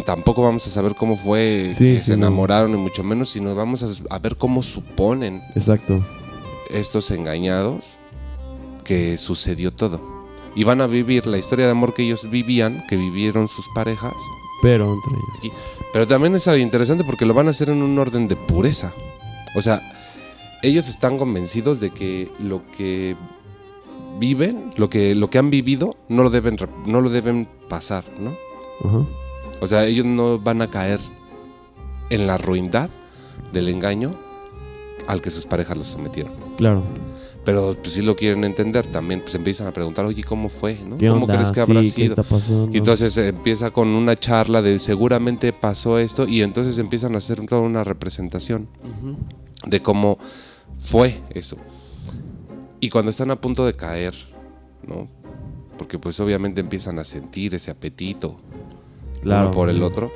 tampoco 0.04 0.42
vamos 0.42 0.66
a 0.66 0.70
saber 0.70 0.94
cómo 0.94 1.16
fue 1.16 1.70
Sí, 1.70 1.84
que 1.84 1.98
sí, 1.98 2.06
se 2.06 2.14
enamoraron, 2.14 2.72
ni 2.72 2.78
mucho 2.78 3.02
menos, 3.02 3.30
sino 3.30 3.54
vamos 3.54 4.04
a, 4.08 4.18
ver 4.18 4.36
cómo 4.36 4.62
suponen 4.62 5.42
Exacto. 5.54 6.04
estos 6.70 7.10
engañados 7.10 7.96
que 8.84 9.18
sucedió 9.18 9.72
todo. 9.72 10.00
Y 10.54 10.64
van 10.64 10.80
a 10.80 10.86
vivir 10.86 11.26
la 11.26 11.38
historia 11.38 11.66
de 11.66 11.72
amor 11.72 11.94
que 11.94 12.02
ellos 12.02 12.28
vivían, 12.28 12.84
que 12.88 12.96
vivieron 12.96 13.48
sus 13.48 13.68
parejas. 13.74 14.14
Pero 14.62 14.94
entre 14.94 15.12
ellos. 15.42 15.56
Pero 15.92 16.06
también 16.06 16.34
es 16.34 16.46
algo 16.48 16.62
interesante 16.62 17.04
porque 17.04 17.26
lo 17.26 17.34
van 17.34 17.46
a 17.46 17.50
hacer 17.50 17.70
en 17.70 17.82
un 17.82 17.98
orden 17.98 18.28
de 18.28 18.36
pureza. 18.36 18.92
O 19.56 19.62
sea, 19.62 19.80
ellos 20.62 20.88
están 20.88 21.18
convencidos 21.18 21.80
de 21.80 21.90
que 21.90 22.30
lo 22.40 22.62
que 22.76 23.16
viven, 24.18 24.70
lo 24.76 24.90
que, 24.90 25.14
lo 25.14 25.30
que 25.30 25.38
han 25.38 25.50
vivido, 25.50 25.96
no 26.08 26.22
lo 26.22 26.30
deben, 26.30 26.56
no 26.86 27.00
lo 27.00 27.10
deben 27.10 27.48
pasar, 27.68 28.04
¿no? 28.18 28.36
Ajá. 28.84 29.06
O 29.60 29.66
sea, 29.66 29.84
ellos 29.86 30.06
no 30.06 30.38
van 30.38 30.62
a 30.62 30.70
caer 30.70 31.00
en 32.10 32.26
la 32.26 32.38
ruindad 32.38 32.90
del 33.52 33.68
engaño 33.68 34.18
al 35.06 35.20
que 35.20 35.30
sus 35.30 35.46
parejas 35.46 35.76
los 35.76 35.86
sometieron. 35.88 36.32
Claro. 36.56 36.82
Pero 37.44 37.74
pues, 37.80 37.94
si 37.94 38.02
lo 38.02 38.16
quieren 38.16 38.44
entender, 38.44 38.86
también 38.86 39.20
pues 39.22 39.34
empiezan 39.34 39.66
a 39.66 39.72
preguntar, 39.72 40.04
oye, 40.04 40.22
¿cómo 40.22 40.48
fue? 40.48 40.78
¿no? 40.86 40.98
¿Qué 40.98 41.08
¿Cómo 41.08 41.22
onda? 41.22 41.34
crees 41.34 41.52
que 41.52 41.60
habrá 41.60 41.80
Sí, 41.80 41.86
¿qué 41.92 42.02
sido? 42.02 42.20
está 42.20 42.22
pasando? 42.22 42.70
Y 42.72 42.78
entonces 42.78 43.16
eh, 43.16 43.28
empieza 43.28 43.70
con 43.70 43.88
una 43.88 44.14
charla 44.16 44.60
de 44.62 44.78
seguramente 44.78 45.52
pasó 45.52 45.98
esto 45.98 46.28
y 46.28 46.42
entonces 46.42 46.78
empiezan 46.78 47.14
a 47.14 47.18
hacer 47.18 47.44
toda 47.46 47.62
una 47.62 47.82
representación 47.82 48.68
de 49.66 49.80
cómo 49.80 50.18
fue 50.76 51.20
eso. 51.30 51.56
Y 52.78 52.88
cuando 52.90 53.10
están 53.10 53.30
a 53.30 53.40
punto 53.40 53.64
de 53.64 53.72
caer, 53.74 54.14
¿no? 54.86 55.08
Porque 55.78 55.98
pues 55.98 56.20
obviamente 56.20 56.60
empiezan 56.60 56.98
a 56.98 57.04
sentir 57.04 57.54
ese 57.54 57.70
apetito 57.70 58.36
Claro. 59.22 59.46
uno 59.46 59.50
por 59.52 59.68
el 59.70 59.82
otro. 59.82 60.10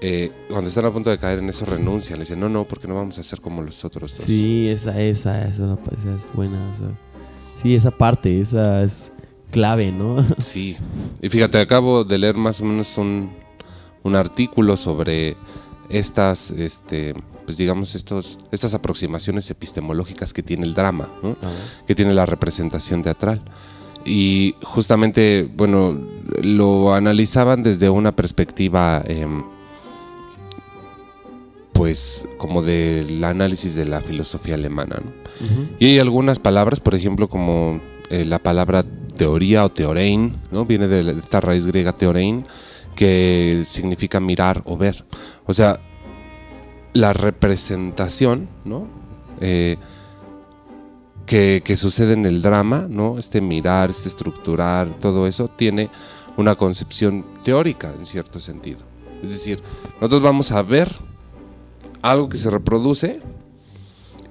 eh, 0.00 0.30
cuando 0.48 0.68
están 0.68 0.84
a 0.84 0.92
punto 0.92 1.10
de 1.10 1.18
caer 1.18 1.38
en 1.38 1.48
eso 1.48 1.64
renuncian, 1.64 2.18
le 2.18 2.24
dicen, 2.24 2.38
no, 2.40 2.48
no, 2.48 2.64
porque 2.64 2.86
no 2.86 2.94
vamos 2.94 3.18
a 3.18 3.22
ser 3.22 3.40
como 3.40 3.62
los 3.62 3.84
otros 3.84 4.12
dos. 4.16 4.20
Sí, 4.26 4.68
esa, 4.68 5.00
esa, 5.00 5.46
esa, 5.48 5.64
esa 5.74 6.14
es 6.16 6.32
buena. 6.34 6.72
esa. 6.74 6.90
Sí, 7.60 7.74
esa 7.74 7.90
parte, 7.90 8.40
esa 8.40 8.82
es 8.82 9.10
clave, 9.50 9.90
¿no? 9.92 10.24
Sí. 10.38 10.76
Y 11.22 11.28
fíjate, 11.28 11.58
acabo 11.58 12.04
de 12.04 12.18
leer 12.18 12.36
más 12.36 12.60
o 12.60 12.64
menos 12.64 12.96
un, 12.98 13.30
un 14.02 14.16
artículo 14.16 14.76
sobre 14.76 15.36
estas, 15.88 16.50
este, 16.50 17.14
pues 17.46 17.56
digamos, 17.56 17.94
estos, 17.94 18.38
estas 18.52 18.74
aproximaciones 18.74 19.48
epistemológicas 19.50 20.32
que 20.34 20.42
tiene 20.42 20.64
el 20.66 20.74
drama, 20.74 21.08
¿no? 21.22 21.36
que 21.86 21.94
tiene 21.94 22.12
la 22.12 22.26
representación 22.26 23.02
teatral. 23.02 23.40
Y 24.06 24.54
justamente, 24.62 25.48
bueno, 25.56 25.98
lo 26.42 26.94
analizaban 26.94 27.62
desde 27.62 27.90
una 27.90 28.14
perspectiva, 28.14 29.02
em, 29.06 29.42
pues, 31.72 32.28
como 32.38 32.62
del 32.62 33.22
análisis 33.24 33.74
de 33.74 33.84
la 33.84 34.00
filosofía 34.00 34.54
alemana. 34.54 34.96
Y 35.78 35.86
hay 35.86 35.98
algunas 35.98 36.38
palabras, 36.38 36.80
por 36.80 36.94
ejemplo, 36.94 37.28
como 37.28 37.80
eh, 38.08 38.24
la 38.24 38.38
palabra 38.38 38.84
teoría 39.16 39.64
o 39.64 39.68
teorein, 39.68 40.34
¿no? 40.52 40.64
Viene 40.64 40.86
de 40.86 41.18
esta 41.18 41.40
raíz 41.40 41.66
griega 41.66 41.92
teorein, 41.92 42.46
que 42.94 43.62
significa 43.64 44.20
mirar 44.20 44.62
o 44.64 44.76
ver. 44.76 45.04
O 45.44 45.52
sea, 45.52 45.80
la 46.92 47.12
representación, 47.12 48.48
¿no? 48.64 48.86
Eh, 49.40 49.76
que, 51.26 51.62
que 51.64 51.76
sucede 51.76 52.12
en 52.14 52.24
el 52.24 52.40
drama, 52.40 52.86
¿no? 52.88 53.18
Este 53.18 53.40
mirar, 53.40 53.90
este 53.90 54.08
estructurar, 54.08 54.98
todo 55.00 55.26
eso 55.26 55.48
tiene 55.48 55.90
una 56.36 56.54
concepción 56.54 57.24
teórica 57.42 57.92
en 57.98 58.06
cierto 58.06 58.40
sentido. 58.40 58.80
Es 59.22 59.30
decir, 59.30 59.60
nosotros 60.00 60.22
vamos 60.22 60.52
a 60.52 60.62
ver 60.62 60.94
algo 62.02 62.28
que 62.28 62.38
se 62.38 62.50
reproduce, 62.50 63.18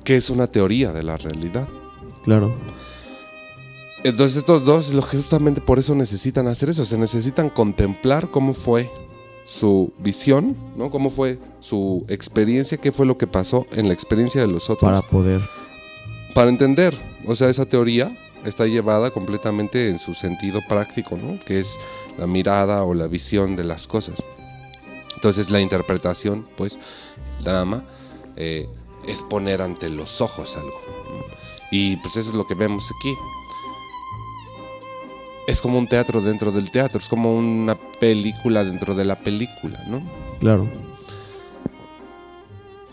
que 0.04 0.16
es 0.16 0.30
una 0.30 0.48
teoría 0.48 0.94
de 0.94 1.04
la 1.04 1.18
realidad. 1.18 1.68
Claro. 2.24 2.56
Entonces 4.04 4.38
estos 4.38 4.64
dos, 4.66 4.94
lo- 4.94 5.02
justamente 5.02 5.62
por 5.62 5.80
eso 5.80 5.96
necesitan 5.96 6.48
hacer 6.48 6.70
eso, 6.70 6.86
se 6.86 6.98
necesitan 6.98 7.50
contemplar 7.50 8.30
cómo 8.30 8.54
fue 8.54 8.90
su 9.46 9.92
visión, 10.00 10.56
¿no? 10.78 10.90
Cómo 10.92 11.10
fue 11.10 11.40
su 11.60 12.06
experiencia, 12.08 12.78
qué 12.78 12.92
fue 12.92 13.06
lo 13.08 13.18
que 13.18 13.25
pasó 13.28 13.66
en 13.72 13.88
la 13.88 13.94
experiencia 13.94 14.42
de 14.42 14.48
los 14.48 14.70
otros. 14.70 14.88
Para 14.92 15.02
poder. 15.02 15.42
Para 16.36 16.50
entender. 16.50 16.94
O 17.25 17.36
sea, 17.36 17.50
esa 17.50 17.65
teoría 17.65 18.15
está 18.44 18.68
llevada 18.68 19.10
completamente 19.10 19.89
en 19.89 19.98
su 19.98 20.13
sentido 20.13 20.60
práctico, 20.68 21.18
¿no? 21.18 21.39
Que 21.44 21.60
es 21.60 21.80
la 22.20 22.27
mirada 22.27 22.84
o 22.84 22.94
la 22.94 23.08
visión 23.08 23.56
de 23.56 23.63
las 23.63 23.88
cosas. 23.88 24.22
Entonces 25.15 25.50
la 25.50 25.62
interpretación, 25.62 26.46
pues, 26.58 26.77
el 27.39 27.46
drama, 27.46 27.86
eh, 28.36 28.68
es 29.08 29.24
poner 29.24 29.62
ante 29.62 29.89
los 29.89 30.20
ojos 30.20 30.58
algo. 30.58 30.80
Y 31.72 31.96
pues 31.98 32.18
eso 32.18 32.32
es 32.32 32.36
lo 32.36 32.46
que 32.46 32.54
vemos 32.54 32.92
aquí. 33.00 33.15
Es 35.48 35.62
como 35.62 35.79
un 35.79 35.88
teatro 35.88 36.22
dentro 36.22 36.51
del 36.51 36.70
teatro, 36.70 37.00
es 37.00 37.07
como 37.07 37.33
una 37.33 37.75
película 38.00 38.64
dentro 38.64 38.94
de 38.94 39.05
la 39.05 39.16
película, 39.16 39.81
¿no? 39.88 40.03
Claro. 40.40 40.68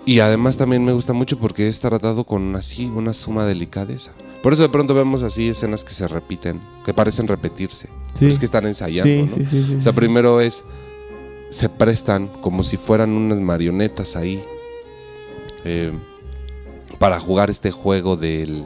Y 0.04 0.18
además 0.20 0.56
también 0.56 0.84
me 0.84 0.92
gusta 0.92 1.12
mucho 1.12 1.38
porque 1.38 1.68
es 1.68 1.78
tratado 1.78 2.24
con 2.24 2.56
así 2.56 2.86
una 2.86 3.12
suma 3.12 3.46
delicadeza. 3.46 4.12
Por 4.42 4.52
eso 4.52 4.62
de 4.62 4.68
pronto 4.68 4.94
vemos 4.94 5.22
así 5.22 5.48
escenas 5.48 5.84
que 5.84 5.92
se 5.92 6.08
repiten, 6.08 6.60
que 6.84 6.92
parecen 6.92 7.28
repetirse. 7.28 7.86
Sí. 7.86 7.92
Pero 8.20 8.30
es 8.32 8.38
que 8.38 8.44
están 8.44 8.66
ensayando, 8.66 9.26
sí, 9.26 9.30
¿no? 9.30 9.36
sí, 9.36 9.44
sí, 9.44 9.62
sí, 9.64 9.74
O 9.76 9.80
sea, 9.80 9.92
sí. 9.92 9.96
primero 9.96 10.40
es 10.40 10.64
se 11.50 11.68
prestan 11.68 12.28
como 12.28 12.62
si 12.62 12.76
fueran 12.78 13.10
unas 13.10 13.40
marionetas 13.40 14.16
ahí 14.16 14.42
eh, 15.64 15.92
para 16.98 17.20
jugar 17.20 17.50
este 17.50 17.70
juego 17.70 18.16
del, 18.16 18.64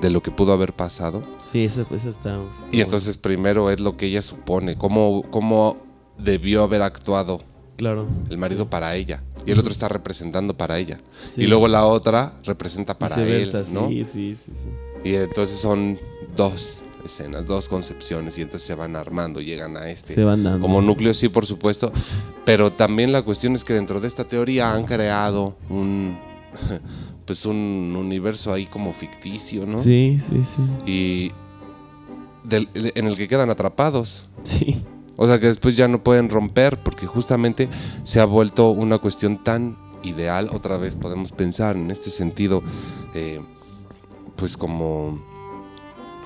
de 0.00 0.10
lo 0.10 0.22
que 0.22 0.30
pudo 0.30 0.52
haber 0.52 0.72
pasado. 0.74 1.22
Sí, 1.44 1.64
esa, 1.64 1.84
esa 1.90 2.10
está. 2.10 2.38
Y 2.70 2.80
entonces 2.82 3.16
primero 3.18 3.70
es 3.70 3.80
lo 3.80 3.96
que 3.96 4.06
ella 4.06 4.22
supone, 4.22 4.76
cómo, 4.76 5.24
cómo 5.30 5.78
debió 6.18 6.62
haber 6.62 6.82
actuado 6.82 7.40
Claro. 7.76 8.06
el 8.28 8.38
marido 8.38 8.68
para 8.68 8.94
ella. 8.96 9.22
Y 9.46 9.52
el 9.52 9.58
otro 9.58 9.70
está 9.72 9.88
representando 9.88 10.56
para 10.56 10.78
ella. 10.78 11.00
Sí. 11.28 11.42
Y 11.42 11.46
luego 11.46 11.68
la 11.68 11.86
otra 11.86 12.34
representa 12.44 12.98
para 12.98 13.22
él, 13.24 13.50
¿no? 13.72 13.88
Sí, 13.88 14.04
sí, 14.04 14.36
sí, 14.36 14.52
sí. 14.54 14.68
Y 15.08 15.14
entonces 15.14 15.58
son 15.58 15.98
dos 16.36 16.84
escenas, 17.04 17.46
dos 17.46 17.68
concepciones 17.68 18.36
y 18.38 18.42
entonces 18.42 18.66
se 18.66 18.74
van 18.74 18.94
armando, 18.96 19.40
llegan 19.40 19.76
a 19.76 19.88
este 19.88 20.14
Se 20.14 20.24
van 20.24 20.42
dando. 20.44 20.60
como 20.60 20.82
núcleo, 20.82 21.14
sí, 21.14 21.28
por 21.28 21.46
supuesto. 21.46 21.92
Pero 22.44 22.72
también 22.72 23.12
la 23.12 23.22
cuestión 23.22 23.54
es 23.54 23.64
que 23.64 23.72
dentro 23.72 24.00
de 24.00 24.08
esta 24.08 24.24
teoría 24.24 24.72
han 24.74 24.84
creado 24.84 25.56
un 25.70 26.18
pues 27.24 27.46
un 27.46 27.94
universo 27.96 28.52
ahí 28.52 28.66
como 28.66 28.92
ficticio, 28.92 29.64
¿no? 29.66 29.78
Sí, 29.78 30.18
sí, 30.20 30.42
sí. 30.44 30.62
Y 30.90 31.32
del- 32.48 32.68
en 32.74 33.06
el 33.06 33.16
que 33.16 33.28
quedan 33.28 33.50
atrapados. 33.50 34.28
Sí. 34.44 34.82
O 35.20 35.26
sea 35.26 35.38
que 35.38 35.48
después 35.48 35.76
ya 35.76 35.88
no 35.88 36.02
pueden 36.02 36.30
romper 36.30 36.78
porque 36.78 37.04
justamente 37.06 37.68
se 38.04 38.20
ha 38.20 38.24
vuelto 38.24 38.70
una 38.70 38.98
cuestión 38.98 39.42
tan 39.42 39.76
ideal. 40.04 40.48
Otra 40.52 40.78
vez 40.78 40.94
podemos 40.94 41.32
pensar 41.32 41.76
en 41.76 41.90
este 41.90 42.08
sentido, 42.08 42.62
eh, 43.14 43.40
pues 44.36 44.56
como 44.56 45.20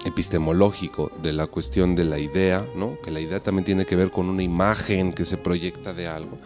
epistemológico 0.05 1.11
de 1.23 1.33
la 1.33 1.47
cuestión 1.47 1.95
de 1.95 2.05
la 2.05 2.19
idea, 2.19 2.67
¿no? 2.77 2.99
Que 3.05 3.11
la 3.11 3.21
idea 3.21 3.41
también 3.41 3.65
tiene 3.65 3.87
que 3.87 3.97
ver 3.97 4.11
con 4.11 4.29
una 4.29 4.43
imagen 4.43 5.13
que 5.13 5.25
se 5.25 5.37
proyecta 5.37 5.95
de 5.95 6.09
algo 6.09 6.39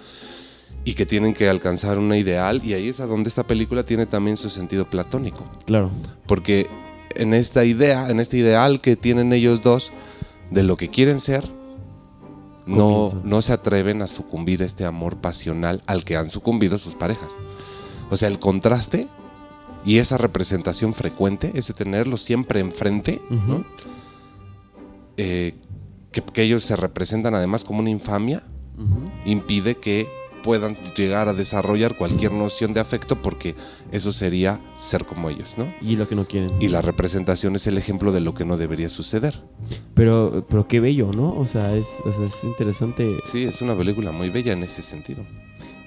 y 0.85 0.95
que 0.95 1.07
tienen 1.07 1.35
que 1.35 1.49
alcanzar 1.49 1.99
una 1.99 2.17
ideal 2.17 2.61
y 2.65 2.75
ahí 2.75 2.89
es 2.89 3.01
a 3.01 3.07
donde 3.07 3.29
esta 3.29 3.47
película 3.47 3.83
tiene 3.83 4.07
también 4.07 4.37
su 4.37 4.51
sentido 4.51 4.89
platónico 4.89 5.45
Claro. 5.65 5.91
porque 6.27 6.69
en 7.17 7.35
esta 7.35 7.65
idea, 7.65 8.09
en 8.11 8.21
este 8.21 8.37
ideal 8.37 8.81
que 8.81 8.95
tienen 8.95 9.33
ellos 9.33 9.63
dos 9.63 9.91
de 10.51 10.63
lo 10.63 10.77
que 10.77 10.89
quieren 10.89 11.19
ser, 11.19 11.51
no, 12.67 13.11
no 13.25 13.43
se 13.43 13.53
atreven 13.53 14.03
a 14.03 14.07
sucumbir 14.07 14.63
a 14.63 14.67
este 14.67 14.85
amor 14.85 15.17
pasional 15.17 15.83
al 15.87 16.05
que 16.05 16.17
han 16.17 16.31
sucumbido 16.31 16.79
sus 16.79 16.95
parejas. 16.95 17.37
O 18.11 18.17
sea, 18.17 18.29
el 18.29 18.39
contraste 18.39 19.09
y 19.85 19.99
esa 19.99 20.19
representación 20.19 20.95
frecuente, 20.95 21.53
ese 21.55 21.73
tenerlo 21.73 22.17
siempre 22.17 22.61
enfrente. 22.61 23.23
Eh, 25.17 25.55
que, 26.11 26.23
que 26.23 26.43
ellos 26.43 26.63
se 26.65 26.77
representan 26.77 27.35
además 27.35 27.65
como 27.65 27.81
una 27.81 27.91
infamia, 27.91 28.43
impide 29.25 29.77
que 29.77 30.09
puedan 30.47 30.77
llegar 30.97 31.29
a 31.29 31.33
desarrollar 31.35 31.97
cualquier 31.97 32.31
noción 32.31 32.73
de 32.73 32.79
afecto 32.79 33.21
porque 33.21 33.57
eso 33.91 34.13
sería 34.13 34.61
ser 34.77 35.05
como 35.05 35.29
ellos, 35.29 35.59
¿no? 35.59 35.67
Y 35.83 35.97
lo 35.97 36.07
que 36.09 36.15
no 36.15 36.25
quieren. 36.29 36.53
Y 36.61 36.69
la 36.69 36.81
representación 36.83 37.57
es 37.57 37.67
el 37.67 37.77
ejemplo 37.77 38.13
de 38.13 38.21
lo 38.21 38.33
que 38.33 38.45
no 38.45 38.57
debería 38.57 38.89
suceder. 38.89 39.43
Pero, 39.95 40.47
pero 40.49 40.69
qué 40.69 40.79
bello, 40.79 41.11
¿no? 41.13 41.35
O 41.37 41.47
sea, 41.47 41.75
es, 41.75 41.89
o 42.05 42.13
sea, 42.13 42.25
es 42.25 42.45
interesante. 42.45 43.11
Sí, 43.25 43.43
es 43.43 43.61
una 43.61 43.77
película 43.77 44.13
muy 44.13 44.31
bella 44.31 44.53
en 44.53 44.63
ese 44.63 44.83
sentido. 44.83 45.25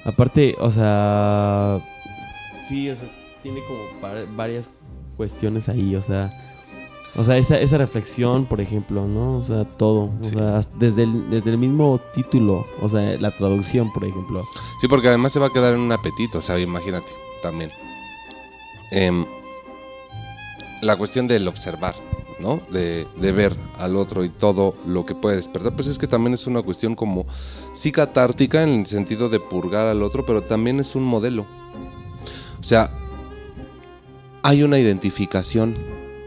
Aparte, 0.04 0.56
o 0.60 0.70
sea, 0.72 1.80
sí, 2.68 2.90
o 2.90 2.96
sea, 2.98 3.10
tiene 3.42 3.62
como 3.66 3.80
var- 4.02 4.28
varias 4.36 4.70
cuestiones 5.16 5.70
ahí, 5.70 5.96
o 5.96 6.02
sea, 6.02 6.49
o 7.16 7.24
sea, 7.24 7.38
esa, 7.38 7.60
esa 7.60 7.78
reflexión, 7.78 8.46
por 8.46 8.62
ejemplo, 8.62 9.08
¿no? 9.08 9.38
O 9.38 9.42
sea, 9.42 9.66
todo, 9.66 10.12
o 10.20 10.24
sea, 10.24 10.62
desde 10.78 11.04
el, 11.04 11.30
desde 11.30 11.52
el 11.52 11.58
mismo 11.58 12.00
título, 12.14 12.66
o 12.82 12.88
sea, 12.88 13.18
la 13.18 13.36
traducción, 13.36 13.92
por 13.92 14.04
ejemplo. 14.06 14.44
Sí, 14.80 14.88
porque 14.88 15.08
además 15.08 15.34
se 15.34 15.40
va 15.40 15.48
a 15.48 15.54
quedar 15.54 15.74
en 15.74 15.80
un 15.80 15.92
apetito, 15.92 16.38
o 16.38 16.42
sea, 16.42 16.60
imagínate, 16.60 17.08
también. 17.42 17.72
Em, 18.92 19.26
la 20.82 20.96
cuestión 20.96 21.28
del 21.28 21.48
observar, 21.48 21.96
¿no? 22.40 22.62
De, 22.72 23.08
de 23.18 23.32
ver 23.32 23.56
al 23.78 23.96
otro 23.96 24.24
y 24.24 24.30
todo 24.30 24.76
lo 24.86 25.06
que 25.06 25.16
puede 25.16 25.36
despertar, 25.36 25.74
pues 25.74 25.88
es 25.88 25.98
que 25.98 26.08
también 26.08 26.36
es 26.36 26.48
una 26.48 26.62
cuestión 26.62 26.96
como 26.96 27.26
sí 27.74 27.92
catártica 27.92 28.64
en 28.64 28.82
el 28.82 28.86
sentido 28.88 29.30
de 29.30 29.40
purgar 29.40 29.88
al 29.88 30.04
otro, 30.04 30.26
pero 30.26 30.44
también 30.44 30.80
es 30.80 30.96
un 30.96 31.04
modelo. 31.04 31.46
O 32.60 32.64
sea, 32.64 32.92
hay 34.44 34.64
una 34.64 34.80
identificación 34.80 35.76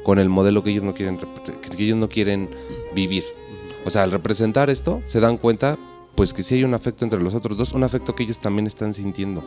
con 0.02 0.18
el 0.18 0.28
modelo 0.28 0.62
que 0.62 0.70
ellos 0.70 0.84
no 0.84 0.94
quieren, 0.94 1.18
que 1.18 1.84
ellos 1.84 1.96
no 1.96 2.08
quieren 2.08 2.50
vivir. 2.94 3.24
O 3.84 3.90
sea, 3.90 4.02
al 4.04 4.12
representar 4.12 4.70
esto, 4.70 5.02
se 5.04 5.20
dan 5.20 5.38
cuenta 5.38 5.78
pues 6.14 6.34
que 6.34 6.42
sí 6.42 6.56
hay 6.56 6.64
un 6.64 6.74
afecto 6.74 7.04
entre 7.04 7.22
los 7.22 7.34
otros 7.34 7.56
dos, 7.56 7.72
un 7.72 7.84
afecto 7.84 8.14
que 8.14 8.22
ellos 8.22 8.38
también 8.38 8.66
están 8.66 8.92
sintiendo 8.94 9.42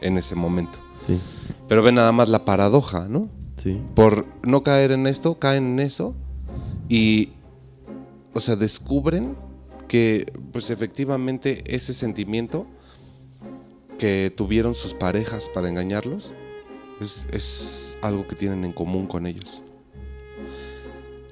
en 0.00 0.18
ese 0.18 0.34
momento. 0.34 0.78
Sí. 1.00 1.18
Pero 1.66 1.82
ven 1.82 1.94
nada 1.94 2.12
más 2.12 2.28
la 2.28 2.44
paradoja, 2.44 3.08
¿no? 3.08 3.28
Sí. 3.56 3.80
Por 3.94 4.26
no 4.42 4.62
caer 4.62 4.92
en 4.92 5.06
esto, 5.06 5.38
caen 5.38 5.72
en 5.72 5.80
eso 5.80 6.14
y, 6.88 7.30
o 8.34 8.40
sea, 8.40 8.56
descubren 8.56 9.36
que, 9.88 10.30
pues 10.52 10.70
efectivamente, 10.70 11.64
ese 11.66 11.94
sentimiento 11.94 12.66
que 13.98 14.32
tuvieron 14.36 14.74
sus 14.74 14.94
parejas 14.94 15.48
para 15.52 15.68
engañarlos 15.68 16.34
es, 17.00 17.26
es 17.32 17.96
algo 18.02 18.26
que 18.28 18.36
tienen 18.36 18.64
en 18.64 18.72
común 18.72 19.06
con 19.06 19.26
ellos. 19.26 19.62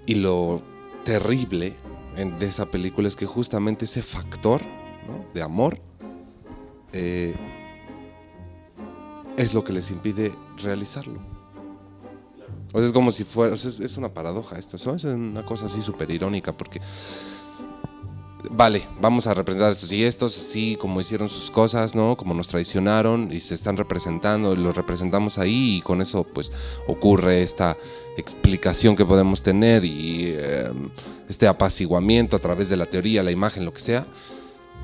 Y 0.07 0.15
lo 0.17 0.63
terrible 1.05 1.75
de 2.17 2.47
esa 2.47 2.67
película 2.67 3.09
es 3.09 3.17
que 3.17 3.27
justamente 3.27 3.85
ese 3.85 4.03
factor 4.03 4.63
de 5.35 5.43
amor 5.43 5.79
eh, 6.93 7.35
es 9.37 9.53
lo 9.53 9.63
que 9.65 9.73
les 9.73 9.91
impide 9.91 10.33
realizarlo. 10.63 11.21
O 12.73 12.79
sea, 12.79 12.87
es 12.87 12.93
como 12.93 13.13
si 13.13 13.25
fuera, 13.25 13.55
es, 13.55 13.97
una 13.97 14.13
paradoja 14.13 14.59
esto, 14.59 14.77
es 14.77 15.05
una 15.05 15.45
cosa 15.45 15.67
así 15.67 15.81
súper 15.81 16.11
irónica 16.11 16.57
porque 16.57 16.81
vale, 18.51 18.83
vamos 19.01 19.27
a 19.27 19.35
representar 19.35 19.73
estos 19.73 19.93
y 19.93 20.05
estos, 20.05 20.39
así 20.39 20.77
como 20.77 21.01
hicieron 21.01 21.29
sus 21.29 21.51
cosas, 21.51 21.95
¿no? 21.95 22.17
Como 22.17 22.35
nos 22.35 22.49
traicionaron 22.49 23.33
y 23.33 23.41
se 23.41 23.55
están 23.55 23.77
representando, 23.77 24.53
y 24.53 24.57
los 24.57 24.77
representamos 24.77 25.39
ahí 25.39 25.77
y 25.77 25.81
con 25.83 26.01
eso 26.01 26.25
pues 26.25 26.53
ocurre 26.87 27.43
esta 27.43 27.77
explicación 28.17 28.97
que 28.97 29.05
podemos 29.05 29.43
tener 29.43 29.85
y 29.85 30.35
em, 30.37 30.91
este 31.29 31.47
apaciguamiento 31.47 32.37
a 32.37 32.39
través 32.39 32.69
de 32.69 32.77
la 32.77 32.87
teoría, 32.87 33.23
la 33.23 33.33
imagen, 33.33 33.65
lo 33.65 33.73
que 33.73 33.81
sea. 33.81 34.07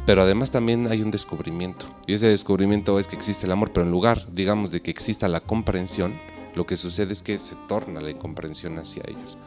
Pero 0.05 0.23
además 0.23 0.51
también 0.51 0.89
hay 0.91 1.01
un 1.01 1.13
descubrimiento. 1.13 1.87
Y 2.07 2.15
ese 2.15 2.27
descubrimiento 2.27 2.99
es 2.99 3.07
que 3.07 3.15
existe 3.15 3.47
el 3.47 3.53
amor, 3.53 3.73
pero 3.73 3.87
en 3.87 3.93
lugar, 3.93 4.27
digamos, 4.33 4.73
de 4.73 4.83
que 4.83 4.91
exista 4.91 5.29
la 5.29 5.41
comprensión, 5.41 6.19
lo 6.57 6.67
que 6.67 6.77
sucede 6.77 7.13
es 7.13 7.23
que 7.23 7.39
se 7.39 7.55
torna 7.69 8.01
la 8.01 8.11
incomprensión 8.11 8.79
hacia 8.79 9.05
ellos. 9.07 9.39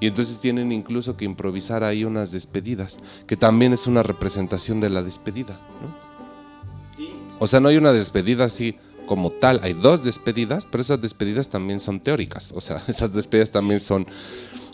Y 0.00 0.06
entonces 0.06 0.38
tienen 0.38 0.70
incluso 0.72 1.16
que 1.16 1.24
improvisar 1.24 1.82
ahí 1.82 2.04
unas 2.04 2.30
despedidas, 2.30 2.98
que 3.26 3.36
también 3.36 3.72
es 3.72 3.86
una 3.86 4.02
representación 4.02 4.80
de 4.80 4.90
la 4.90 5.02
despedida. 5.02 5.60
O 7.40 7.46
sea, 7.46 7.60
no 7.60 7.68
hay 7.68 7.76
una 7.76 7.92
despedida 7.92 8.44
así 8.44 8.76
como 9.06 9.30
tal, 9.30 9.60
hay 9.62 9.72
dos 9.72 10.04
despedidas, 10.04 10.66
pero 10.66 10.82
esas 10.82 11.00
despedidas 11.00 11.48
también 11.48 11.80
son 11.80 12.00
teóricas. 12.00 12.52
O 12.54 12.60
sea, 12.60 12.82
esas 12.88 13.12
despedidas 13.12 13.50
también 13.50 13.80
son 13.80 14.06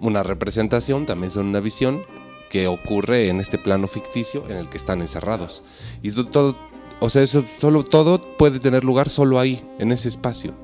una 0.01 0.23
representación, 0.23 1.07
también 1.07 1.31
son 1.31 1.47
una 1.47 1.61
visión 1.61 2.03
que 2.51 2.67
ocurre 2.67 3.29
en 3.29 3.41
este 3.41 3.59
plano 3.59 3.89
ficticio 3.89 4.45
en 4.49 4.57
el 4.57 4.69
que 4.69 4.77
están 4.77 5.01
encerrados. 5.01 5.63
Y 6.03 6.11
todo, 6.11 6.57
o 7.01 7.09
sea, 7.09 7.23
eso 7.23 7.45
solo, 7.61 7.83
todo 7.83 8.21
puede 8.37 8.61
tener 8.61 8.85
lugar 8.85 9.09
solo 9.09 9.39
ahí, 9.41 9.65
en 9.79 9.93
ese 9.93 10.09
espacio. 10.09 10.55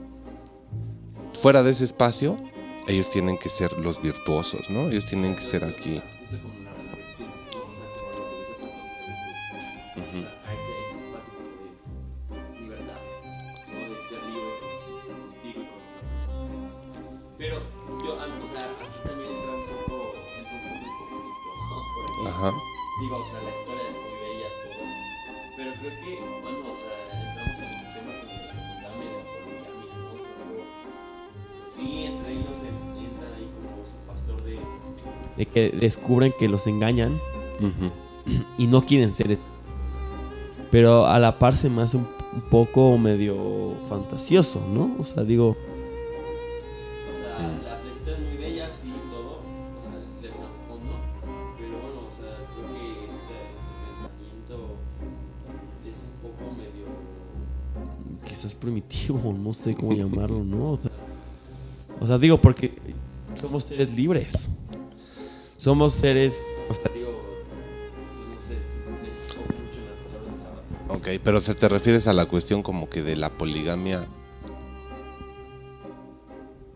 Fuera 1.33 1.63
de 1.63 1.71
ese 1.71 1.85
espacio 1.85 2.37
ellos 2.91 3.09
tienen 3.11 3.39
que 3.39 3.49
ser 3.49 3.73
los 3.79 4.03
virtuosos, 4.03 4.69
¿no? 4.69 4.91
Ellos 4.91 5.07
tienen 5.07 5.35
que 5.35 5.43
ser 5.43 5.65
aquí. 5.65 6.03
Pero 17.39 17.57
yo, 18.05 18.13
o 18.13 18.47
sea, 18.47 18.69
aquí 18.69 19.01
también 19.03 19.31
entra 19.33 19.51
un 19.51 19.65
poco, 19.65 20.13
entra 20.37 20.53
un 20.53 20.61
poco 20.61 20.77
de 20.77 20.91
conflicto, 21.01 21.51
¿no? 21.71 21.77
Porque, 21.97 22.29
Ajá. 22.29 22.53
digo, 23.01 23.17
o 23.17 23.25
sea, 23.25 23.41
la 23.41 23.51
historia 23.51 23.89
es 23.89 23.97
muy 23.97 24.15
bella, 24.21 24.49
todo. 24.61 24.85
Pero 25.57 25.71
creo 25.81 25.95
que, 26.05 26.13
bueno, 26.43 26.61
o 26.69 26.75
sea, 26.75 26.93
entramos 27.17 27.57
en 27.65 27.71
tema 27.97 28.13
con 28.13 28.29
la 28.29 28.53
monogamia 28.61 29.09
y 29.09 29.17
la 29.17 29.25
poligamia, 29.41 29.89
¿no? 29.97 30.13
O 30.13 30.21
sea, 30.21 30.37
luego, 30.53 30.65
sí, 31.73 32.05
entre 32.05 32.29
ellos 32.33 32.59
De 35.41 35.47
que 35.47 35.71
descubren 35.71 36.35
que 36.39 36.49
los 36.49 36.67
engañan 36.67 37.19
y 38.59 38.67
no 38.67 38.85
quieren 38.85 39.11
ser 39.11 39.33
esas 39.33 39.47
personas. 39.47 40.69
Pero 40.71 41.07
a 41.07 41.19
la 41.19 41.39
par 41.39 41.57
se 41.57 41.71
me 41.71 41.81
hace 41.81 41.97
un, 41.97 42.07
un 42.35 42.43
poco 42.43 42.99
medio 42.99 43.73
fantasioso, 43.89 44.61
¿no? 44.71 44.95
O 44.99 45.03
sea, 45.03 45.25
digo... 45.25 45.57
O 47.11 47.15
sea, 47.17 47.39
la, 47.65 47.83
la 47.83 47.91
historia 47.91 48.19
es 48.19 48.29
muy 48.29 48.37
bella, 48.37 48.69
sí, 48.69 48.93
todo, 49.11 49.39
o 49.39 49.81
sea, 49.81 49.93
de 50.21 50.29
trasfondo, 50.29 50.93
pero 51.57 51.71
bueno, 51.71 52.07
o 52.07 52.11
sea, 52.11 52.37
creo 52.53 52.69
que 52.75 53.05
este, 53.09 53.37
este 53.57 53.73
pensamiento 53.89 54.77
es 55.89 56.05
un 56.05 56.29
poco 56.29 56.53
medio... 56.53 56.85
Quizás 58.27 58.55
primitivo, 58.55 59.33
no 59.43 59.55
sé 59.55 59.75
cómo 59.75 59.93
llamarlo, 59.95 60.45
¿no? 60.45 60.73
O 60.73 60.77
sea, 60.77 60.91
o 61.99 62.07
sea, 62.07 62.19
digo, 62.19 62.39
porque 62.39 62.75
somos 63.33 63.65
seres 63.65 63.97
libres. 63.97 64.51
Somos 65.61 65.93
seres, 65.93 66.41
o 66.71 66.73
sea, 66.73 66.91
digo, 66.95 67.11
no 68.33 68.41
sé, 68.41 68.55
mucho 68.89 70.31
de 70.33 70.39
Sábado. 70.39 70.63
Ok, 70.89 71.21
pero 71.23 71.39
se 71.43 71.55
te 71.55 71.69
refieres 71.69 72.09
a 72.09 72.15
la 72.15 72.25
cuestión 72.25 72.63
como 72.63 72.89
que 72.89 73.03
de 73.03 73.15
la 73.15 73.29
poligamia 73.29 74.07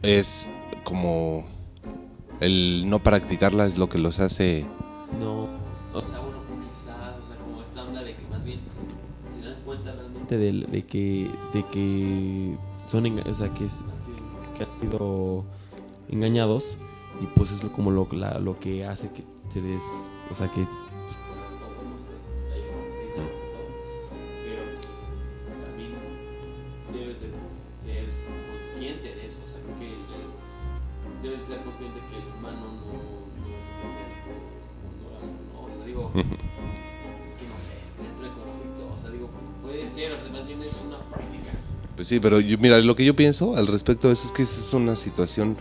es 0.03 0.51
como 0.85 1.47
el 2.40 2.90
no 2.90 2.99
practicarla 3.03 3.64
es 3.64 3.79
lo 3.79 3.88
que 3.88 3.97
los 3.97 4.20
hace 4.20 4.66
No, 5.18 5.49
o 5.94 6.03
sea, 6.05 6.18
bueno, 6.18 6.40
quizás, 6.61 7.18
o 7.23 7.27
sea, 7.27 7.37
como 7.37 7.62
esta 7.62 7.85
onda 7.85 8.03
de 8.03 8.14
que 8.14 8.27
más 8.27 8.44
bien 8.44 8.61
se 9.35 9.49
dan 9.49 9.62
cuenta 9.64 9.92
realmente 9.94 10.37
de, 10.37 10.53
de 10.53 10.83
que, 10.85 11.31
de 11.55 11.62
que 11.73 12.55
son, 12.87 13.07
o 13.18 13.33
sea, 13.33 13.47
es- 13.64 13.83
que 14.59 14.64
han 14.64 14.77
sido 14.79 15.42
engañados 16.11 16.77
y 17.20 17.27
pues 17.27 17.50
es 17.53 17.61
como 17.70 17.90
lo, 17.90 18.09
la- 18.12 18.38
lo 18.38 18.59
que 18.59 18.85
hace 18.85 19.11
que 19.11 19.24
se 19.48 19.61
les, 19.61 19.83
o 20.31 20.35
sea, 20.35 20.48
que 20.50 20.62
pues, 20.64 20.77
pues 21.16 21.38
no, 21.38 21.44
ser 31.24 31.59
monógamo, 34.92 35.33
¿no? 35.53 35.64
O 35.64 35.68
sea, 35.70 35.85
digo, 35.87 36.11
es 36.14 37.35
que 37.35 37.46
no 37.48 37.59
sé, 37.59 37.72
dentro 38.03 38.24
del 38.24 38.35
conflicto, 38.35 38.94
o 38.96 39.00
sea, 39.00 39.11
digo, 39.11 39.31
puede 39.62 39.87
ser, 39.87 40.12
o 40.12 40.20
sea, 40.20 40.31
más 40.33 40.46
bien 40.46 40.62
es 40.62 40.72
una 40.87 40.98
práctica. 40.98 41.53
Pues 41.96 42.09
sí, 42.09 42.20
pero 42.20 42.40
yo- 42.40 42.59
mira, 42.59 42.79
lo 42.81 42.94
que 42.96 43.05
yo 43.05 43.14
pienso 43.16 43.57
al 43.57 43.66
respecto 43.66 44.09
de 44.09 44.14
eso 44.14 44.27
es 44.27 44.33
que 44.33 44.42
es 44.42 44.72
una 44.74 44.96
situación 44.96 45.57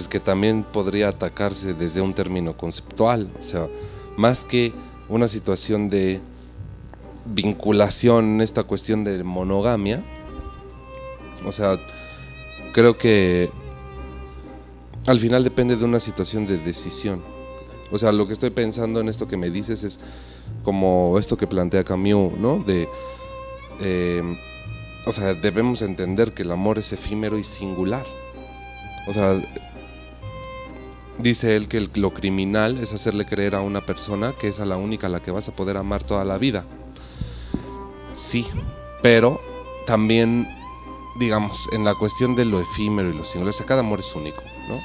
pues 0.00 0.08
que 0.08 0.18
también 0.18 0.64
podría 0.64 1.08
atacarse 1.08 1.74
desde 1.74 2.00
un 2.00 2.14
término 2.14 2.56
conceptual, 2.56 3.30
o 3.38 3.42
sea, 3.42 3.68
más 4.16 4.46
que 4.46 4.72
una 5.10 5.28
situación 5.28 5.90
de 5.90 6.22
vinculación 7.26 8.36
en 8.36 8.40
esta 8.40 8.62
cuestión 8.62 9.04
de 9.04 9.22
monogamia, 9.22 10.02
o 11.44 11.52
sea, 11.52 11.78
creo 12.72 12.96
que 12.96 13.50
al 15.06 15.18
final 15.18 15.44
depende 15.44 15.76
de 15.76 15.84
una 15.84 16.00
situación 16.00 16.46
de 16.46 16.56
decisión. 16.56 17.22
O 17.92 17.98
sea, 17.98 18.10
lo 18.10 18.26
que 18.26 18.32
estoy 18.32 18.48
pensando 18.48 19.00
en 19.00 19.10
esto 19.10 19.28
que 19.28 19.36
me 19.36 19.50
dices 19.50 19.82
es 19.84 20.00
como 20.64 21.18
esto 21.18 21.36
que 21.36 21.46
plantea 21.46 21.84
Camus, 21.84 22.38
¿no? 22.38 22.60
De 22.60 22.88
eh, 23.82 24.22
o 25.04 25.12
sea, 25.12 25.34
debemos 25.34 25.82
entender 25.82 26.32
que 26.32 26.40
el 26.40 26.52
amor 26.52 26.78
es 26.78 26.90
efímero 26.94 27.38
y 27.38 27.44
singular. 27.44 28.06
O 29.06 29.12
sea, 29.12 29.38
dice 31.22 31.56
él 31.56 31.68
que 31.68 31.88
lo 31.94 32.12
criminal 32.12 32.78
es 32.78 32.92
hacerle 32.92 33.26
creer 33.26 33.54
a 33.54 33.60
una 33.60 33.84
persona 33.84 34.34
que 34.38 34.48
es 34.48 34.60
a 34.60 34.66
la 34.66 34.76
única 34.76 35.06
a 35.06 35.10
la 35.10 35.20
que 35.20 35.30
vas 35.30 35.48
a 35.48 35.56
poder 35.56 35.76
amar 35.76 36.02
toda 36.02 36.24
la 36.24 36.38
vida. 36.38 36.64
Sí, 38.14 38.46
pero 39.02 39.40
también, 39.86 40.46
digamos, 41.18 41.68
en 41.72 41.84
la 41.84 41.94
cuestión 41.94 42.34
de 42.34 42.44
lo 42.44 42.60
efímero 42.60 43.10
y 43.10 43.14
lo 43.14 43.24
singular, 43.24 43.50
o 43.50 43.56
sea, 43.56 43.66
cada 43.66 43.80
amor 43.80 44.00
es 44.00 44.14
único, 44.14 44.42
¿no? 44.68 44.78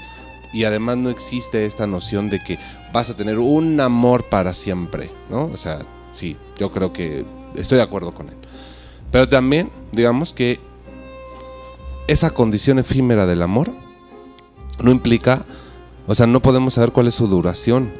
Y 0.53 0.63
además 0.63 0.97
no 0.97 1.09
existe 1.09 1.65
esta 1.65 1.85
noción 1.85 2.29
de 2.29 2.39
que 2.39 2.57
vas 2.93 3.09
a 3.09 3.15
tener 3.17 3.39
un 3.39 3.79
amor 3.81 4.29
para 4.29 4.53
siempre, 4.53 5.11
¿no? 5.29 5.45
O 5.45 5.57
sea, 5.57 5.79
sí, 6.13 6.37
yo 6.57 6.71
creo 6.71 6.93
que 6.93 7.25
estoy 7.55 7.77
de 7.77 7.83
acuerdo 7.83 8.13
con 8.13 8.29
él. 8.29 8.35
Pero 9.11 9.27
también, 9.27 9.69
digamos 9.91 10.33
que 10.33 10.59
esa 12.07 12.31
condición 12.31 12.79
efímera 12.79 13.25
del 13.25 13.41
amor 13.41 13.71
no 14.81 14.91
implica, 14.91 15.45
o 16.07 16.15
sea, 16.15 16.27
no 16.27 16.41
podemos 16.41 16.75
saber 16.75 16.91
cuál 16.91 17.07
es 17.07 17.15
su 17.15 17.27
duración 17.27 17.91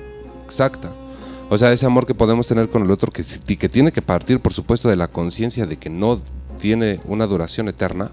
exacta. 0.44 0.94
O 1.50 1.58
sea, 1.58 1.72
ese 1.72 1.86
amor 1.86 2.06
que 2.06 2.16
podemos 2.16 2.48
tener 2.48 2.70
con 2.70 2.84
el 2.84 2.92
otro, 2.92 3.12
que, 3.12 3.24
que 3.24 3.70
tiene 3.70 3.92
que 3.92 4.02
partir, 4.02 4.40
por 4.40 4.54
supuesto, 4.54 4.90
de 4.90 4.96
la 4.96 5.08
conciencia 5.08 5.66
de 5.66 5.78
que 5.78 5.90
no 5.90 6.20
tiene 6.60 7.00
una 7.06 7.28
duración 7.28 7.68
eterna, 7.68 8.12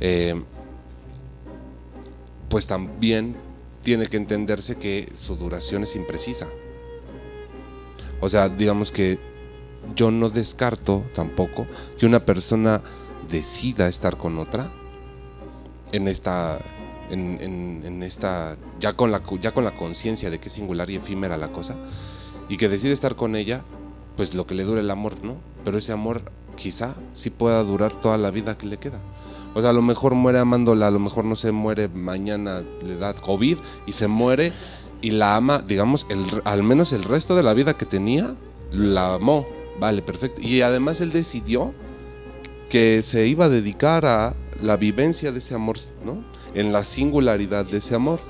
eh, 0.00 0.40
pues 2.48 2.66
también 2.66 3.36
tiene 3.82 4.06
que 4.06 4.16
entenderse 4.16 4.76
que 4.76 5.10
su 5.14 5.36
duración 5.36 5.82
es 5.84 5.96
imprecisa. 5.96 6.48
O 8.20 8.28
sea, 8.28 8.48
digamos 8.48 8.92
que 8.92 9.18
yo 9.94 10.10
no 10.10 10.28
descarto 10.28 11.04
tampoco 11.14 11.66
que 11.98 12.06
una 12.06 12.24
persona 12.24 12.82
decida 13.30 13.88
estar 13.88 14.16
con 14.16 14.38
otra 14.38 14.70
en 15.92 16.08
esta 16.08 16.58
en, 17.10 17.38
en- 17.40 17.82
en 17.84 18.02
esta 18.02 18.56
ya 18.80 18.92
con 18.94 19.10
la 19.10 19.22
ya 19.40 19.52
con 19.52 19.64
la 19.64 19.74
conciencia 19.74 20.30
de 20.30 20.38
que 20.38 20.48
es 20.48 20.54
singular 20.54 20.88
y 20.90 20.96
efímera 20.96 21.36
la 21.36 21.48
cosa 21.52 21.76
y 22.48 22.56
que 22.56 22.68
decide 22.68 22.92
estar 22.92 23.16
con 23.16 23.36
ella 23.36 23.62
pues 24.16 24.34
lo 24.34 24.46
que 24.46 24.54
le 24.54 24.64
dure 24.64 24.80
el 24.80 24.90
amor 24.90 25.14
no 25.22 25.36
pero 25.64 25.78
ese 25.78 25.92
amor 25.92 26.22
quizá 26.56 26.94
sí 27.12 27.30
pueda 27.30 27.62
durar 27.62 27.92
toda 27.92 28.18
la 28.18 28.30
vida 28.32 28.58
que 28.58 28.66
le 28.66 28.78
queda. 28.78 29.00
O 29.54 29.60
sea 29.60 29.70
a 29.70 29.72
lo 29.72 29.82
mejor 29.82 30.14
muere 30.14 30.38
amándola 30.38 30.88
a 30.88 30.90
lo 30.90 30.98
mejor 30.98 31.24
no 31.24 31.36
se 31.36 31.52
muere 31.52 31.88
mañana 31.88 32.62
le 32.84 32.96
da 32.96 33.12
covid 33.14 33.58
y 33.86 33.92
se 33.92 34.08
muere 34.08 34.52
y 35.00 35.12
la 35.12 35.36
ama 35.36 35.58
digamos 35.60 36.06
el, 36.10 36.24
al 36.44 36.62
menos 36.64 36.92
el 36.92 37.04
resto 37.04 37.36
de 37.36 37.42
la 37.44 37.54
vida 37.54 37.74
que 37.74 37.86
tenía 37.86 38.34
la 38.72 39.14
amó. 39.14 39.46
Vale 39.80 40.02
perfecto. 40.02 40.42
Y 40.42 40.60
además 40.62 41.00
él 41.00 41.12
decidió 41.12 41.72
que 42.68 43.02
se 43.02 43.26
iba 43.28 43.44
a 43.46 43.48
dedicar 43.48 44.04
a 44.06 44.34
la 44.60 44.76
vivencia 44.76 45.32
de 45.32 45.38
ese 45.38 45.54
amor, 45.54 45.76
¿no? 46.04 46.24
En 46.54 46.72
la 46.72 46.84
singularidad 46.84 47.64
de 47.66 47.78
ese 47.78 47.94
amor. 47.94 48.20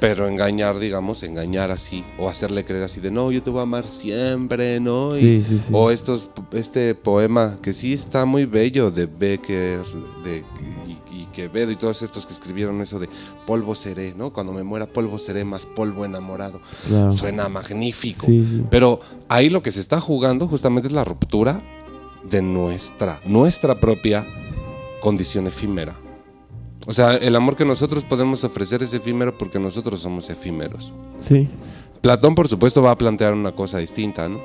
Pero 0.00 0.26
engañar, 0.26 0.78
digamos, 0.78 1.22
engañar 1.24 1.70
así, 1.70 2.06
o 2.18 2.30
hacerle 2.30 2.64
creer 2.64 2.84
así 2.84 3.00
de 3.02 3.10
no, 3.10 3.30
yo 3.30 3.42
te 3.42 3.50
voy 3.50 3.60
a 3.60 3.64
amar 3.64 3.86
siempre, 3.86 4.80
¿no? 4.80 5.14
Y- 5.14 5.20
Sí, 5.20 5.42
sí, 5.44 5.58
sí. 5.58 5.72
O 5.74 5.90
estos, 5.90 6.30
este 6.52 6.94
poema 6.94 7.58
que 7.60 7.74
sí 7.74 7.92
está 7.92 8.24
muy 8.24 8.46
bello 8.46 8.90
de 8.90 9.04
Becker, 9.04 9.82
de 10.24 10.42
y, 10.86 10.92
y 11.14 11.26
Quevedo 11.34 11.70
y 11.70 11.76
todos 11.76 12.00
estos 12.00 12.24
que 12.26 12.32
escribieron 12.32 12.80
eso 12.80 12.98
de 12.98 13.10
polvo 13.46 13.74
seré, 13.74 14.14
¿no? 14.16 14.32
Cuando 14.32 14.54
me 14.54 14.62
muera 14.62 14.86
polvo 14.86 15.18
seré 15.18 15.44
más 15.44 15.66
polvo 15.66 16.06
enamorado. 16.06 16.62
Claro. 16.88 17.12
Suena 17.12 17.50
magnífico. 17.50 18.24
Sí, 18.24 18.42
sí. 18.48 18.64
Pero 18.70 19.00
ahí 19.28 19.50
lo 19.50 19.62
que 19.62 19.70
se 19.70 19.80
está 19.80 20.00
jugando 20.00 20.48
justamente 20.48 20.88
es 20.88 20.94
la 20.94 21.04
ruptura 21.04 21.60
de 22.24 22.42
nuestra, 22.42 23.20
nuestra 23.24 23.78
propia 23.80 24.26
condición 25.00 25.46
efímera. 25.46 25.94
O 26.86 26.92
sea, 26.92 27.14
el 27.16 27.36
amor 27.36 27.56
que 27.56 27.64
nosotros 27.64 28.04
podemos 28.04 28.42
ofrecer 28.44 28.82
es 28.82 28.92
efímero 28.94 29.36
porque 29.36 29.58
nosotros 29.58 30.00
somos 30.00 30.30
efímeros. 30.30 30.92
Sí. 31.18 31.48
Platón, 32.00 32.34
por 32.34 32.48
supuesto, 32.48 32.82
va 32.82 32.92
a 32.92 32.98
plantear 32.98 33.34
una 33.34 33.52
cosa 33.52 33.78
distinta, 33.78 34.28
¿no? 34.28 34.40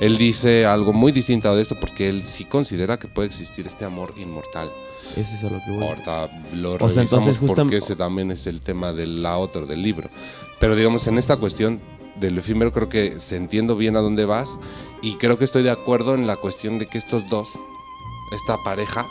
Él 0.00 0.16
dice 0.16 0.64
algo 0.64 0.92
muy 0.92 1.12
distinto 1.12 1.54
de 1.54 1.60
esto 1.62 1.76
porque 1.78 2.08
él 2.08 2.22
sí 2.24 2.44
considera 2.44 2.98
que 2.98 3.08
puede 3.08 3.26
existir 3.26 3.66
este 3.66 3.84
amor 3.84 4.14
inmortal. 4.16 4.70
Ese 5.16 5.34
es 5.34 5.44
a 5.44 5.50
lo 5.50 5.60
que 5.64 5.72
voy. 5.72 5.82
Ahorita 5.84 6.28
lo 6.54 6.74
O 6.74 6.78
sea, 6.78 6.88
revisamos 6.88 7.12
entonces, 7.26 7.42
justam- 7.42 7.56
porque 7.64 7.76
ese 7.78 7.96
también 7.96 8.30
es 8.30 8.46
el 8.46 8.62
tema 8.62 8.92
de 8.92 9.06
la 9.06 9.36
otra 9.36 9.62
del 9.62 9.82
libro. 9.82 10.08
Pero 10.58 10.76
digamos, 10.76 11.06
en 11.08 11.18
esta 11.18 11.36
cuestión 11.36 11.80
del 12.18 12.38
efímero 12.38 12.72
creo 12.72 12.88
que 12.88 13.18
se 13.18 13.36
entiendo 13.36 13.76
bien 13.76 13.96
a 13.96 14.00
dónde 14.00 14.24
vas 14.24 14.58
y 15.02 15.14
creo 15.14 15.38
que 15.38 15.44
estoy 15.44 15.62
de 15.62 15.70
acuerdo 15.70 16.14
en 16.14 16.26
la 16.26 16.36
cuestión 16.36 16.78
de 16.78 16.86
que 16.86 16.98
estos 16.98 17.28
dos, 17.28 17.48
esta 18.32 18.56
pareja, 18.64 19.04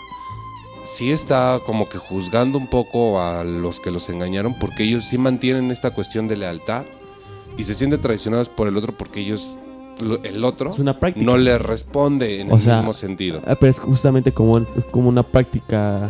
sí 0.83 1.11
está 1.11 1.59
como 1.65 1.89
que 1.89 1.97
juzgando 1.97 2.57
un 2.57 2.67
poco 2.67 3.21
a 3.21 3.43
los 3.43 3.79
que 3.79 3.91
los 3.91 4.09
engañaron 4.09 4.55
porque 4.59 4.83
ellos 4.83 5.05
sí 5.05 5.17
mantienen 5.17 5.71
esta 5.71 5.91
cuestión 5.91 6.27
de 6.27 6.37
lealtad 6.37 6.85
y 7.57 7.63
se 7.63 7.75
sienten 7.75 7.99
traicionados 8.01 8.49
por 8.49 8.67
el 8.67 8.77
otro 8.77 8.95
porque 8.95 9.19
ellos, 9.19 9.55
lo- 9.99 10.23
el 10.23 10.43
otro, 10.45 10.69
Es 10.69 10.79
una 10.79 10.97
práctica. 10.99 11.25
no 11.25 11.37
le 11.37 11.57
responde 11.57 12.39
en 12.41 12.51
O 12.51 12.55
el 12.55 12.61
sea, 12.61 12.77
mismo 12.77 12.93
sentido. 12.93 13.41
Ah, 13.45 13.55
Pero 13.59 13.69
es 13.71 13.79
justamente 13.79 14.31
como, 14.33 14.65
como 14.91 15.09
una 15.09 15.23
práctica. 15.23 16.09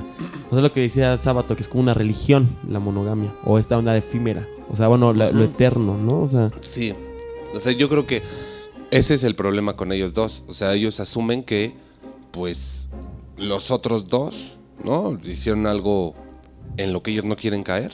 O 0.51 0.53
sea, 0.53 0.61
lo 0.61 0.71
que 0.71 0.81
decía 0.81 1.17
Sábato, 1.17 1.55
que 1.55 1.63
es 1.63 1.67
como 1.67 1.81
una 1.81 1.93
religión, 1.95 2.47
la 2.67 2.79
monogamia. 2.79 3.33
O 3.45 3.57
esta 3.57 3.77
onda 3.77 3.97
efímera. 3.97 4.47
O 4.69 4.75
sea, 4.75 4.87
bueno, 4.87 5.13
la- 5.13 5.31
lo 5.31 5.43
eterno, 5.43 5.97
¿no? 5.97 6.21
O 6.21 6.27
sea, 6.27 6.51
Sí. 6.61 6.93
O 7.55 7.59
sea, 7.59 7.71
yo 7.71 7.89
creo 7.89 8.05
que 8.05 8.21
ese 8.91 9.13
es 9.13 9.23
el 9.23 9.35
problema 9.35 9.75
con 9.75 9.91
ellos 9.91 10.13
dos. 10.13 10.43
O 10.47 10.53
sea, 10.53 10.73
ellos 10.73 10.99
asumen 10.99 11.43
que, 11.43 11.73
pues, 12.31 12.89
los 13.37 13.71
otros 13.71 14.09
dos, 14.09 14.57
¿no? 14.83 15.17
Hicieron 15.23 15.67
algo 15.67 16.15
en 16.77 16.93
lo 16.93 17.03
que 17.03 17.11
ellos 17.11 17.25
no 17.25 17.35
quieren 17.35 17.63
caer. 17.63 17.93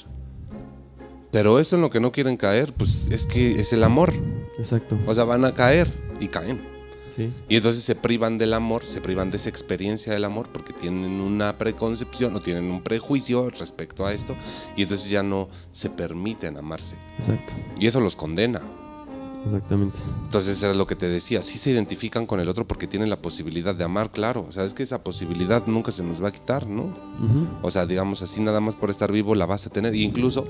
Pero 1.31 1.59
eso 1.59 1.75
en 1.75 1.81
lo 1.81 1.89
que 1.89 1.99
no 1.99 2.11
quieren 2.11 2.37
caer, 2.37 2.71
pues 2.73 3.07
es 3.11 3.25
que 3.25 3.59
es 3.59 3.73
el 3.73 3.83
amor. 3.83 4.13
exacto. 4.57 4.97
O 5.05 5.13
sea, 5.13 5.25
van 5.25 5.43
a 5.43 5.53
caer 5.53 5.91
y 6.19 6.27
caen. 6.27 6.61
Sí. 7.13 7.31
Y 7.49 7.57
entonces 7.57 7.83
se 7.83 7.95
privan 7.95 8.37
del 8.37 8.53
amor, 8.53 8.85
se 8.85 9.01
privan 9.01 9.31
de 9.31 9.37
esa 9.37 9.49
experiencia 9.49 10.13
del 10.13 10.25
amor 10.25 10.49
porque 10.51 10.73
tienen 10.73 11.21
una 11.21 11.57
preconcepción 11.57 12.35
o 12.35 12.39
tienen 12.39 12.65
un 12.65 12.81
prejuicio 12.81 13.49
respecto 13.49 14.05
a 14.05 14.13
esto 14.13 14.35
y 14.75 14.81
entonces 14.83 15.09
ya 15.09 15.23
no 15.23 15.49
se 15.71 15.89
permiten 15.89 16.57
amarse. 16.57 16.97
Exacto. 17.17 17.53
Y 17.79 17.87
eso 17.87 18.01
los 18.01 18.15
condena. 18.15 18.61
Exactamente. 19.45 19.99
Entonces 20.23 20.61
era 20.63 20.73
lo 20.73 20.87
que 20.87 20.95
te 20.95 21.07
decía, 21.07 21.41
sí 21.41 21.57
se 21.59 21.71
identifican 21.71 22.25
con 22.25 22.39
el 22.39 22.49
otro 22.49 22.67
porque 22.67 22.87
tienen 22.87 23.09
la 23.09 23.21
posibilidad 23.21 23.75
de 23.75 23.83
amar, 23.83 24.11
claro. 24.11 24.45
O 24.49 24.51
sea, 24.51 24.65
es 24.65 24.73
que 24.73 24.83
esa 24.83 25.03
posibilidad 25.03 25.65
nunca 25.67 25.91
se 25.91 26.03
nos 26.03 26.23
va 26.23 26.29
a 26.29 26.31
quitar, 26.31 26.67
¿no? 26.67 26.93
O 27.61 27.69
sea, 27.69 27.85
digamos 27.85 28.21
así, 28.21 28.41
nada 28.41 28.59
más 28.59 28.75
por 28.75 28.89
estar 28.89 29.11
vivo 29.11 29.35
la 29.35 29.45
vas 29.45 29.67
a 29.67 29.69
tener. 29.69 29.93
E 29.93 29.99
incluso 29.99 30.47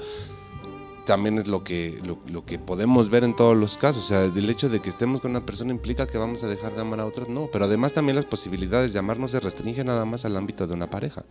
también 1.05 1.37
es 1.37 1.47
lo 1.47 1.63
que, 1.63 1.99
lo, 2.03 2.19
lo 2.31 2.45
que 2.45 2.57
podemos 2.57 3.09
ver 3.09 3.23
en 3.23 3.35
todos 3.35 3.55
los 3.55 3.77
casos. 3.77 4.05
O 4.05 4.07
sea, 4.07 4.23
el 4.23 4.49
hecho 4.49 4.69
de 4.69 4.79
que 4.79 4.89
estemos 4.89 5.19
con 5.19 5.31
una 5.31 5.45
persona 5.45 5.71
implica 5.71 6.07
que 6.07 6.17
vamos 6.17 6.43
a 6.43 6.47
dejar 6.47 6.73
de 6.73 6.81
amar 6.81 7.01
a 7.01 7.05
otros, 7.05 7.27
no. 7.27 7.49
Pero 7.51 7.65
además 7.65 7.93
también 7.93 8.15
las 8.15 8.25
posibilidades 8.25 8.93
de 8.93 8.99
amar 8.99 9.19
no 9.19 9.27
se 9.27 9.39
restringen 9.39 9.87
nada 9.87 10.05
más 10.05 10.25
al 10.25 10.37
ámbito 10.37 10.67
de 10.67 10.73
una 10.73 10.89
pareja. 10.89 11.25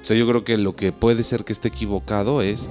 O 0.00 0.04
sea, 0.04 0.16
yo 0.16 0.26
creo 0.28 0.44
que 0.44 0.56
lo 0.56 0.76
que 0.76 0.92
puede 0.92 1.22
ser 1.22 1.44
que 1.44 1.52
esté 1.52 1.68
equivocado 1.68 2.40
es 2.40 2.70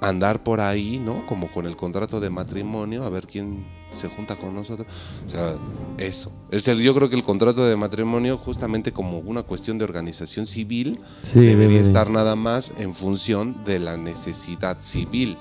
andar 0.00 0.42
por 0.42 0.60
ahí, 0.60 0.98
¿no? 0.98 1.26
Como 1.26 1.50
con 1.52 1.66
el 1.66 1.76
contrato 1.76 2.20
de 2.20 2.30
matrimonio, 2.30 3.04
a 3.04 3.10
ver 3.10 3.26
quién 3.26 3.66
se 3.94 4.08
junta 4.08 4.36
con 4.36 4.54
nosotros. 4.54 4.86
O 5.26 5.30
sea, 5.30 5.54
eso. 5.98 6.30
El 6.50 6.62
ser- 6.62 6.76
yo 6.78 6.94
creo 6.94 7.10
que 7.10 7.16
el 7.16 7.24
contrato 7.24 7.66
de 7.66 7.76
matrimonio, 7.76 8.38
justamente 8.38 8.92
como 8.92 9.18
una 9.18 9.42
cuestión 9.42 9.78
de 9.78 9.84
organización 9.84 10.46
civil, 10.46 11.00
Sí, 11.22 11.40
debería 11.40 11.56
debe 11.58 11.74
de- 11.74 11.80
estar 11.82 12.08
nada 12.08 12.36
más 12.36 12.72
en 12.78 12.94
función 12.94 13.64
de 13.64 13.78
la 13.80 13.96
necesidad 13.96 14.78
civil. 14.80 15.36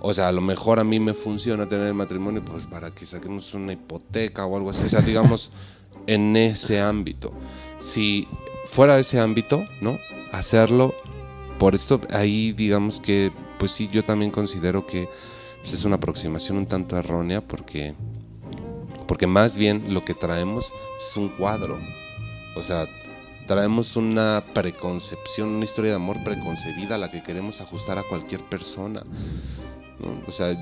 O 0.00 0.12
sea, 0.12 0.28
a 0.28 0.32
lo 0.32 0.40
mejor 0.40 0.80
a 0.80 0.84
mí 0.84 0.98
me 1.00 1.14
funciona 1.14 1.66
tener 1.68 1.86
el 1.86 1.94
matrimonio 1.94 2.44
pues 2.44 2.66
para 2.66 2.90
que 2.90 3.06
saquemos 3.06 3.54
una 3.54 3.72
hipoteca 3.72 4.44
o 4.44 4.56
algo 4.56 4.70
así. 4.70 4.82
O 4.84 4.88
sea, 4.88 5.00
digamos, 5.02 5.50
en 6.06 6.36
ese 6.36 6.80
ámbito. 6.80 7.32
Si 7.80 8.26
fuera 8.66 8.98
ese 8.98 9.20
ámbito, 9.20 9.64
¿no? 9.80 9.98
Hacerlo 10.32 10.94
por 11.58 11.74
esto, 11.74 12.00
ahí 12.10 12.52
digamos 12.52 13.00
que, 13.00 13.30
pues 13.58 13.72
sí, 13.72 13.88
yo 13.92 14.04
también 14.04 14.30
considero 14.30 14.86
que 14.86 15.08
pues, 15.60 15.72
es 15.72 15.84
una 15.84 15.96
aproximación 15.96 16.58
un 16.58 16.66
tanto 16.66 16.96
errónea 16.96 17.40
porque, 17.40 17.94
porque 19.06 19.26
más 19.26 19.56
bien 19.56 19.94
lo 19.94 20.04
que 20.04 20.14
traemos 20.14 20.72
es 20.98 21.16
un 21.16 21.28
cuadro. 21.30 21.78
O 22.56 22.62
sea, 22.62 22.86
traemos 23.46 23.96
una 23.96 24.44
preconcepción, 24.54 25.48
una 25.48 25.64
historia 25.64 25.90
de 25.90 25.96
amor 25.96 26.22
preconcebida 26.24 26.94
a 26.94 26.98
la 26.98 27.10
que 27.10 27.22
queremos 27.22 27.60
ajustar 27.60 27.98
a 27.98 28.02
cualquier 28.02 28.40
persona. 28.42 29.02
¿no? 30.00 30.20
O 30.26 30.32
sea, 30.32 30.56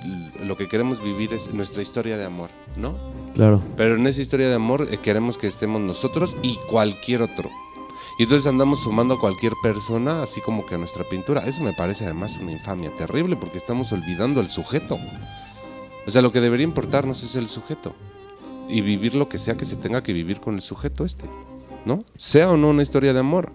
lo 0.44 0.56
que 0.56 0.68
queremos 0.68 1.02
vivir 1.02 1.32
es 1.32 1.52
nuestra 1.52 1.82
historia 1.82 2.16
de 2.16 2.24
amor, 2.24 2.50
¿no? 2.76 2.96
Claro. 3.34 3.62
Pero 3.76 3.96
en 3.96 4.06
esa 4.06 4.20
historia 4.20 4.48
de 4.48 4.54
amor 4.54 4.88
eh, 4.90 4.98
queremos 4.98 5.38
que 5.38 5.46
estemos 5.46 5.80
nosotros 5.80 6.34
y 6.42 6.56
cualquier 6.70 7.22
otro. 7.22 7.50
Y 8.22 8.24
entonces 8.24 8.46
andamos 8.46 8.78
sumando 8.78 9.14
a 9.14 9.18
cualquier 9.18 9.52
persona, 9.64 10.22
así 10.22 10.40
como 10.40 10.64
que 10.64 10.76
a 10.76 10.78
nuestra 10.78 11.02
pintura. 11.08 11.40
Eso 11.44 11.64
me 11.64 11.72
parece 11.72 12.04
además 12.04 12.38
una 12.40 12.52
infamia 12.52 12.94
terrible 12.94 13.34
porque 13.34 13.58
estamos 13.58 13.90
olvidando 13.90 14.38
al 14.38 14.48
sujeto. 14.48 14.96
O 16.06 16.08
sea, 16.08 16.22
lo 16.22 16.30
que 16.30 16.40
debería 16.40 16.62
importarnos 16.62 17.24
es 17.24 17.34
el 17.34 17.48
sujeto. 17.48 17.96
Y 18.68 18.80
vivir 18.80 19.16
lo 19.16 19.28
que 19.28 19.38
sea 19.38 19.56
que 19.56 19.64
se 19.64 19.74
tenga 19.74 20.04
que 20.04 20.12
vivir 20.12 20.38
con 20.38 20.54
el 20.54 20.60
sujeto 20.60 21.04
este. 21.04 21.28
¿No? 21.84 22.04
Sea 22.14 22.48
o 22.50 22.56
no 22.56 22.68
una 22.68 22.82
historia 22.82 23.12
de 23.12 23.18
amor. 23.18 23.50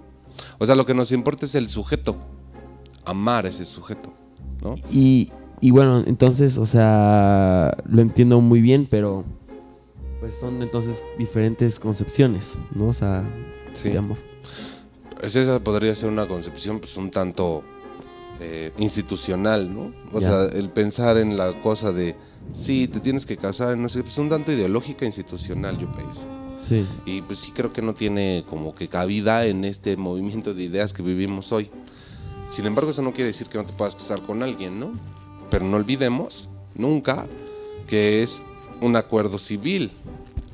O 0.58 0.65
sea, 0.65 0.75
lo 0.75 0.86
que 0.86 0.93
nos 0.93 1.13
importa 1.13 1.45
es 1.45 1.56
el 1.56 1.69
sujeto. 1.69 2.17
Amar 3.06 3.45
a 3.45 3.47
ese 3.47 3.63
sujeto. 3.63 4.12
¿No? 4.62 4.75
Y, 4.91 5.32
y 5.62 5.71
bueno, 5.71 6.03
entonces, 6.06 6.58
o 6.58 6.65
sea, 6.65 7.73
lo 7.86 8.01
entiendo 8.01 8.41
muy 8.41 8.60
bien, 8.60 8.86
pero 8.91 9.23
pues 10.19 10.36
son 10.38 10.62
entonces 10.62 11.06
diferentes 11.17 11.80
concepciones, 11.80 12.58
¿no? 12.75 12.88
O 12.88 12.93
sea, 12.93 13.23
Sí. 13.71 13.89
de 13.91 13.99
amor. 13.99 14.17
Esa 15.21 15.60
podría 15.60 15.95
ser 15.95 16.10
una 16.10 16.27
concepción 16.27 16.80
pues 16.80 16.95
un 16.97 17.12
tanto 17.12 17.63
eh, 18.39 18.71
institucional, 18.77 19.73
¿no? 19.73 19.93
O 20.12 20.21
sea, 20.21 20.45
el 20.45 20.69
pensar 20.69 21.17
en 21.17 21.38
la 21.38 21.60
cosa 21.62 21.91
de, 21.91 22.15
sí, 22.53 22.88
te 22.88 22.99
tienes 22.99 23.25
que 23.25 23.38
casar, 23.38 23.77
no 23.77 23.89
sé, 23.89 24.03
pues 24.03 24.17
un 24.19 24.30
tanto 24.30 24.51
ideológica 24.51 25.06
institucional, 25.06 25.77
yo 25.80 25.91
pienso. 25.91 26.21
Sí. 26.62 26.86
Y 27.06 27.21
pues 27.21 27.39
sí 27.39 27.51
creo 27.51 27.73
que 27.73 27.82
no 27.82 27.93
tiene 27.93 28.45
como 28.49 28.75
que 28.75 28.88
cabida 28.88 29.45
en 29.45 29.63
este 29.63 29.97
movimiento 29.97 30.53
de 30.53 30.63
ideas 30.63 30.93
que 30.93 31.01
vivimos 31.01 31.51
hoy. 31.51 31.69
Sin 32.47 32.65
embargo, 32.65 32.91
eso 32.91 33.01
no 33.01 33.12
quiere 33.12 33.27
decir 33.27 33.47
que 33.47 33.58
no 33.58 33.65
te 33.65 33.73
puedas 33.73 33.95
casar 33.95 34.21
con 34.21 34.43
alguien, 34.43 34.80
¿no? 34.80 34.91
Pero 35.49 35.65
no 35.65 35.77
olvidemos 35.77 36.49
nunca 36.75 37.25
que 37.88 38.21
es 38.21 38.43
un 38.82 38.95
acuerdo 38.95 39.38
civil. 39.39 39.91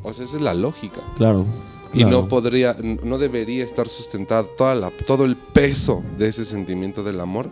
O 0.04 0.14
sea, 0.14 0.26
esa 0.26 0.38
es 0.38 0.42
la 0.42 0.54
lógica. 0.54 1.02
Claro. 1.18 1.46
Y 1.94 2.06
no 2.06 2.28
podría, 2.28 2.76
no 2.82 3.18
debería 3.18 3.64
estar 3.64 3.88
sustentado 3.88 4.48
toda 4.58 4.76
la, 4.76 4.92
todo 4.92 5.26
el 5.26 5.38
peso 5.38 6.04
de 6.18 6.28
ese 6.28 6.44
sentimiento 6.44 7.04
del 7.04 7.20
amor 7.20 7.52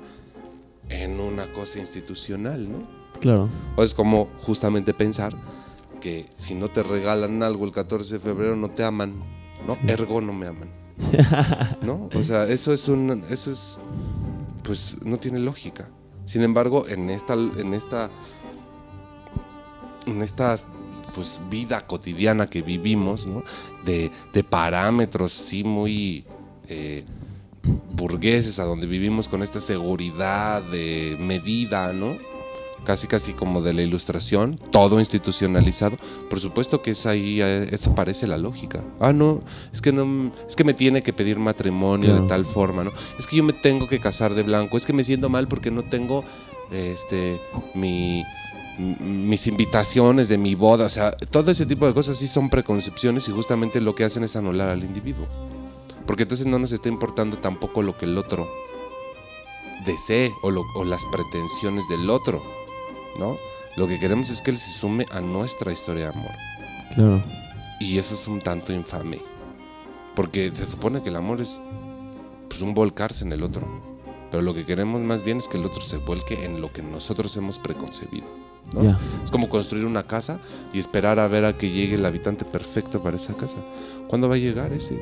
en 0.90 1.20
una 1.20 1.52
cosa 1.54 1.80
institucional, 1.80 2.72
¿no? 2.72 2.80
Claro. 3.20 3.50
O 3.76 3.84
es 3.84 3.94
como 3.94 4.30
justamente 4.44 4.94
pensar 4.94 5.36
que 6.00 6.26
si 6.34 6.56
no 6.56 6.68
te 6.68 6.84
regalan 6.84 7.44
algo 7.44 7.66
el 7.66 7.72
14 7.72 8.16
de 8.16 8.20
febrero 8.20 8.56
no 8.56 8.72
te 8.72 8.84
aman, 8.84 9.16
¿no? 9.68 9.78
Ergo 9.88 10.20
no 10.22 10.34
me 10.34 10.48
aman. 10.48 10.70
¿No? 11.82 12.10
O 12.14 12.24
sea, 12.24 12.46
eso 12.46 12.74
es 12.74 12.88
un 12.90 13.24
eso 13.30 13.52
es 13.52 13.78
pues 14.64 14.98
no 15.04 15.18
tiene 15.18 15.40
lógica. 15.40 15.90
Sin 16.26 16.44
embargo, 16.44 16.86
en 16.88 17.10
esta 17.10 17.34
en 17.34 17.74
esta 17.74 18.10
en 20.08 20.22
esta 20.22 20.58
pues 21.14 21.40
vida 21.50 21.86
cotidiana 21.88 22.48
que 22.48 22.62
vivimos, 22.62 23.26
¿no? 23.28 23.44
De, 23.86 24.12
de 24.34 24.44
parámetros 24.44 25.32
sí 25.32 25.64
muy 25.64 26.26
eh, 26.68 27.04
burgueses 27.94 28.60
a 28.60 28.64
donde 28.64 28.88
vivimos 28.88 29.28
con 29.28 29.44
esta 29.44 29.60
seguridad 29.60 30.64
de 30.64 31.18
medida, 31.20 31.94
¿no? 31.94 32.18
Casi 32.84 33.06
casi 33.06 33.34
como 33.34 33.62
de 33.62 33.74
la 33.74 33.84
ilustración, 33.84 34.60
todo 34.72 35.00
institucionalizado. 35.00 35.98
Por 36.32 36.40
supuesto 36.40 36.82
que 36.82 36.92
es 36.92 37.06
ahí, 37.06 37.40
eh, 37.40 37.68
eso 37.72 37.94
parece 37.94 38.26
la 38.26 38.40
lógica. 38.40 38.84
Ah, 39.00 39.14
no, 39.14 39.40
es 39.72 39.82
que 39.82 39.92
no, 39.92 40.32
es 40.48 40.56
que 40.56 40.64
me 40.64 40.74
tiene 40.74 41.04
que 41.04 41.14
pedir 41.14 41.38
matrimonio 41.38 42.08
Claro. 42.10 42.24
de 42.24 42.28
tal 42.28 42.46
forma, 42.48 42.84
¿no? 42.84 42.92
Es 43.20 43.28
que 43.28 43.36
yo 43.38 43.44
me 43.44 43.54
tengo 43.54 43.88
que 43.88 44.00
casar 44.00 44.34
de 44.34 44.42
blanco, 44.42 44.78
es 44.78 44.88
que 44.88 44.94
me 44.94 45.04
siento 45.04 45.30
mal 45.30 45.48
porque 45.48 45.70
no 45.70 45.84
tengo 45.84 46.24
este 46.72 47.40
mi 47.76 48.24
mis 49.00 49.48
invitaciones 49.48 50.28
de 50.30 50.38
mi 50.38 50.56
boda, 50.56 50.86
o 50.86 50.90
sea, 50.90 51.12
todo 51.12 51.52
ese 51.52 51.66
tipo 51.66 51.86
de 51.88 51.94
cosas 51.94 52.18
sí 52.18 52.28
son 52.28 52.50
preconcepciones 52.50 53.28
y 53.30 53.32
justamente 53.32 53.80
lo 53.82 53.94
que 53.96 54.04
hacen 54.04 54.24
es 54.24 54.36
anular 54.36 54.70
al 54.70 54.84
individuo. 54.84 55.28
Porque 56.08 56.24
entonces 56.24 56.48
no 56.48 56.58
nos 56.60 56.72
está 56.72 56.90
importando 56.90 57.38
tampoco 57.38 57.82
lo 57.84 57.98
que 57.98 58.06
el 58.06 58.18
otro 58.18 58.50
desee 59.86 60.32
o, 60.44 60.52
lo- 60.52 60.66
o 60.76 60.84
las 60.84 61.04
pretensiones 61.06 61.88
del 61.90 62.10
otro, 62.10 62.44
¿no? 63.20 63.38
Lo 63.78 63.88
que 63.88 64.00
queremos 64.00 64.30
es 64.30 64.42
que 64.42 64.52
él 64.52 64.58
se 64.58 64.72
sume 64.72 65.06
a 65.12 65.22
nuestra 65.22 65.72
historia 65.72 66.10
de 66.12 66.18
amor. 66.18 66.32
Claro. 66.94 67.24
Y 67.80 67.98
eso 67.98 68.16
es 68.16 68.28
un 68.28 68.40
tanto 68.42 68.74
infame. 68.74 69.22
Porque 70.16 70.52
se 70.54 70.66
supone 70.66 71.02
que 71.02 71.10
el 71.10 71.16
amor 71.16 71.40
es 71.40 71.62
pues, 72.50 72.62
un 72.62 72.74
volcarse 72.74 73.24
en 73.24 73.32
el 73.32 73.44
otro. 73.44 73.66
Pero 74.30 74.44
lo 74.44 74.54
que 74.54 74.66
queremos 74.66 75.02
más 75.02 75.24
bien 75.24 75.38
es 75.38 75.48
que 75.48 75.58
el 75.58 75.66
otro 75.66 75.82
se 75.82 75.98
vuelque 75.98 76.46
en 76.46 76.62
lo 76.62 76.72
que 76.72 76.82
nosotros 76.84 77.36
hemos 77.38 77.60
preconcebido. 77.60 78.26
Es 79.24 79.32
como 79.32 79.50
construir 79.50 79.86
una 79.86 80.04
casa 80.04 80.40
y 80.74 80.80
esperar 80.80 81.20
a 81.20 81.28
ver 81.28 81.46
a 81.46 81.58
que 81.58 81.70
llegue 81.70 81.96
el 81.96 82.06
habitante 82.06 82.46
perfecto 82.46 83.04
para 83.04 83.18
esa 83.18 83.36
casa. 83.36 83.58
¿Cuándo 84.08 84.30
va 84.30 84.36
a 84.36 84.38
llegar 84.38 84.72
ese? 84.72 84.98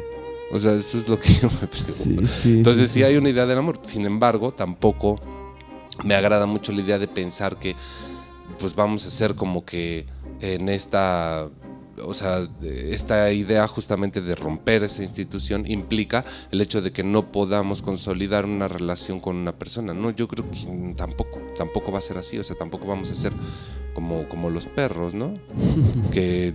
O 0.52 0.60
sea, 0.60 0.74
eso 0.74 0.98
es 0.98 1.08
lo 1.08 1.20
que 1.20 1.32
yo 1.42 1.50
me 1.62 1.68
pregunto. 1.68 1.94
Sí, 1.94 2.28
sí. 2.28 2.58
Entonces 2.58 2.90
sí, 2.90 2.96
sí 2.96 3.04
hay 3.04 3.18
una 3.18 3.30
idea 3.30 3.46
del 3.46 3.58
amor. 3.58 3.80
Sin 3.84 4.06
embargo, 4.06 4.52
tampoco 4.52 5.18
me 6.04 6.16
agrada 6.16 6.46
mucho 6.46 6.72
la 6.72 6.82
idea 6.82 6.98
de 6.98 7.08
pensar 7.08 7.58
que 7.58 7.76
pues 8.58 8.76
vamos 8.76 9.06
a 9.06 9.10
ser 9.10 9.36
como 9.36 9.64
que 9.64 10.06
en 10.42 10.70
esta 10.70 11.48
o 12.06 12.14
sea, 12.14 12.48
esta 12.62 13.32
idea 13.32 13.68
justamente 13.68 14.22
de 14.22 14.36
romper 14.36 14.84
esa 14.84 15.04
institución 15.04 15.70
implica 15.70 16.26
el 16.52 16.62
hecho 16.62 16.82
de 16.82 16.92
que 16.92 17.04
no 17.04 17.32
podamos 17.32 17.82
consolidar 17.82 18.46
una 18.46 18.68
relación 18.68 19.20
con 19.20 19.36
una 19.36 19.54
persona. 19.54 19.94
No, 19.94 20.12
yo 20.12 20.28
creo 20.28 20.50
que 20.50 20.94
tampoco, 20.96 21.40
tampoco 21.58 21.92
va 21.92 22.00
a 22.00 22.02
ser 22.02 22.18
así, 22.18 22.38
o 22.38 22.44
sea, 22.44 22.56
tampoco 22.58 22.88
vamos 22.88 23.12
a 23.12 23.16
ser 23.16 23.34
como, 23.94 24.28
como 24.30 24.50
los 24.50 24.66
perros, 24.66 25.14
¿no? 25.14 25.34
que 26.12 26.54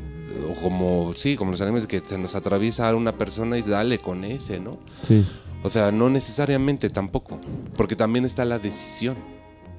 o 0.51 0.61
como 0.63 1.13
sí, 1.15 1.37
como 1.37 1.51
los 1.51 1.61
animales 1.61 1.87
que 1.87 2.01
se 2.01 2.19
nos 2.19 2.35
atraviesa 2.35 2.95
una 2.95 3.17
persona 3.17 3.59
y 3.59 3.63
dale 3.63 3.99
con 3.99 4.25
ese, 4.25 4.59
¿no? 4.59 4.79
Sí. 5.03 5.25
O 5.63 5.71
sea, 5.71 5.93
no 5.93 6.11
necesariamente 6.11 6.91
tampoco, 6.91 7.41
porque 7.77 7.97
también 7.97 8.25
está 8.25 8.45
la 8.45 8.59
decisión. 8.59 9.17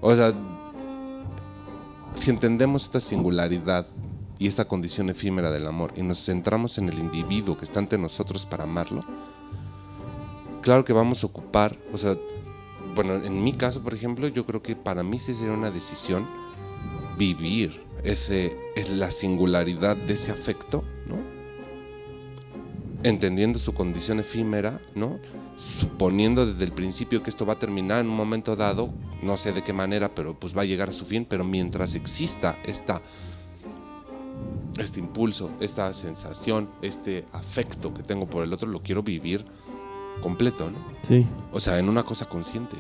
O 0.01 0.15
sea, 0.15 0.33
si 2.15 2.31
entendemos 2.31 2.83
esta 2.83 3.01
singularidad 3.01 3.87
y 4.39 4.47
esta 4.47 4.65
condición 4.65 5.09
efímera 5.09 5.51
del 5.51 5.67
amor 5.67 5.93
y 5.95 6.01
nos 6.01 6.23
centramos 6.23 6.77
en 6.77 6.89
el 6.89 6.99
individuo 6.99 7.57
que 7.57 7.65
está 7.65 7.79
ante 7.79 7.97
nosotros 7.97 8.45
para 8.45 8.63
amarlo, 8.65 9.01
claro 10.61 10.83
que 10.83 10.93
vamos 10.93 11.23
a 11.23 11.27
ocupar, 11.27 11.77
o 11.93 11.97
sea, 11.97 12.17
bueno, 12.95 13.15
en 13.15 13.43
mi 13.43 13.53
caso, 13.53 13.81
por 13.81 13.93
ejemplo, 13.93 14.27
yo 14.27 14.45
creo 14.45 14.61
que 14.61 14.75
para 14.75 15.03
mí 15.03 15.19
sí 15.19 15.33
sería 15.33 15.53
una 15.53 15.71
decisión 15.71 16.27
vivir 17.17 17.83
ese, 18.03 18.57
es 18.75 18.89
la 18.89 19.11
singularidad 19.11 19.97
de 19.97 20.13
ese 20.13 20.31
afecto, 20.31 20.83
¿no? 21.07 21.35
entendiendo 23.05 23.59
su 23.59 23.75
condición 23.75 24.19
efímera, 24.19 24.81
¿no? 24.95 25.19
Suponiendo 25.53 26.43
desde 26.43 26.63
el 26.65 26.71
principio 26.71 27.21
que 27.21 27.29
esto 27.29 27.45
va 27.45 27.53
a 27.53 27.59
terminar 27.59 28.01
en 28.01 28.09
un 28.09 28.15
momento 28.15 28.55
dado, 28.55 28.91
no 29.21 29.37
sé 29.37 29.51
de 29.51 29.63
qué 29.63 29.73
manera, 29.73 30.15
pero 30.15 30.39
pues 30.39 30.57
va 30.57 30.63
a 30.63 30.65
llegar 30.65 30.89
a 30.89 30.93
su 30.93 31.05
fin, 31.05 31.23
pero 31.29 31.43
mientras 31.43 31.93
exista 31.93 32.57
esta 32.65 33.03
este 34.77 34.99
impulso, 34.99 35.51
esta 35.59 35.93
sensación, 35.93 36.69
este 36.81 37.25
afecto 37.31 37.93
que 37.93 38.03
tengo 38.03 38.27
por 38.27 38.43
el 38.43 38.51
otro, 38.53 38.67
lo 38.67 38.81
quiero 38.81 39.03
vivir 39.03 39.45
completo, 40.21 40.69
¿no? 40.71 40.77
Sí. 41.01 41.25
O 41.51 41.59
sea, 41.59 41.79
en 41.79 41.89
una 41.89 42.03
cosa 42.03 42.27
consciente. 42.27 42.77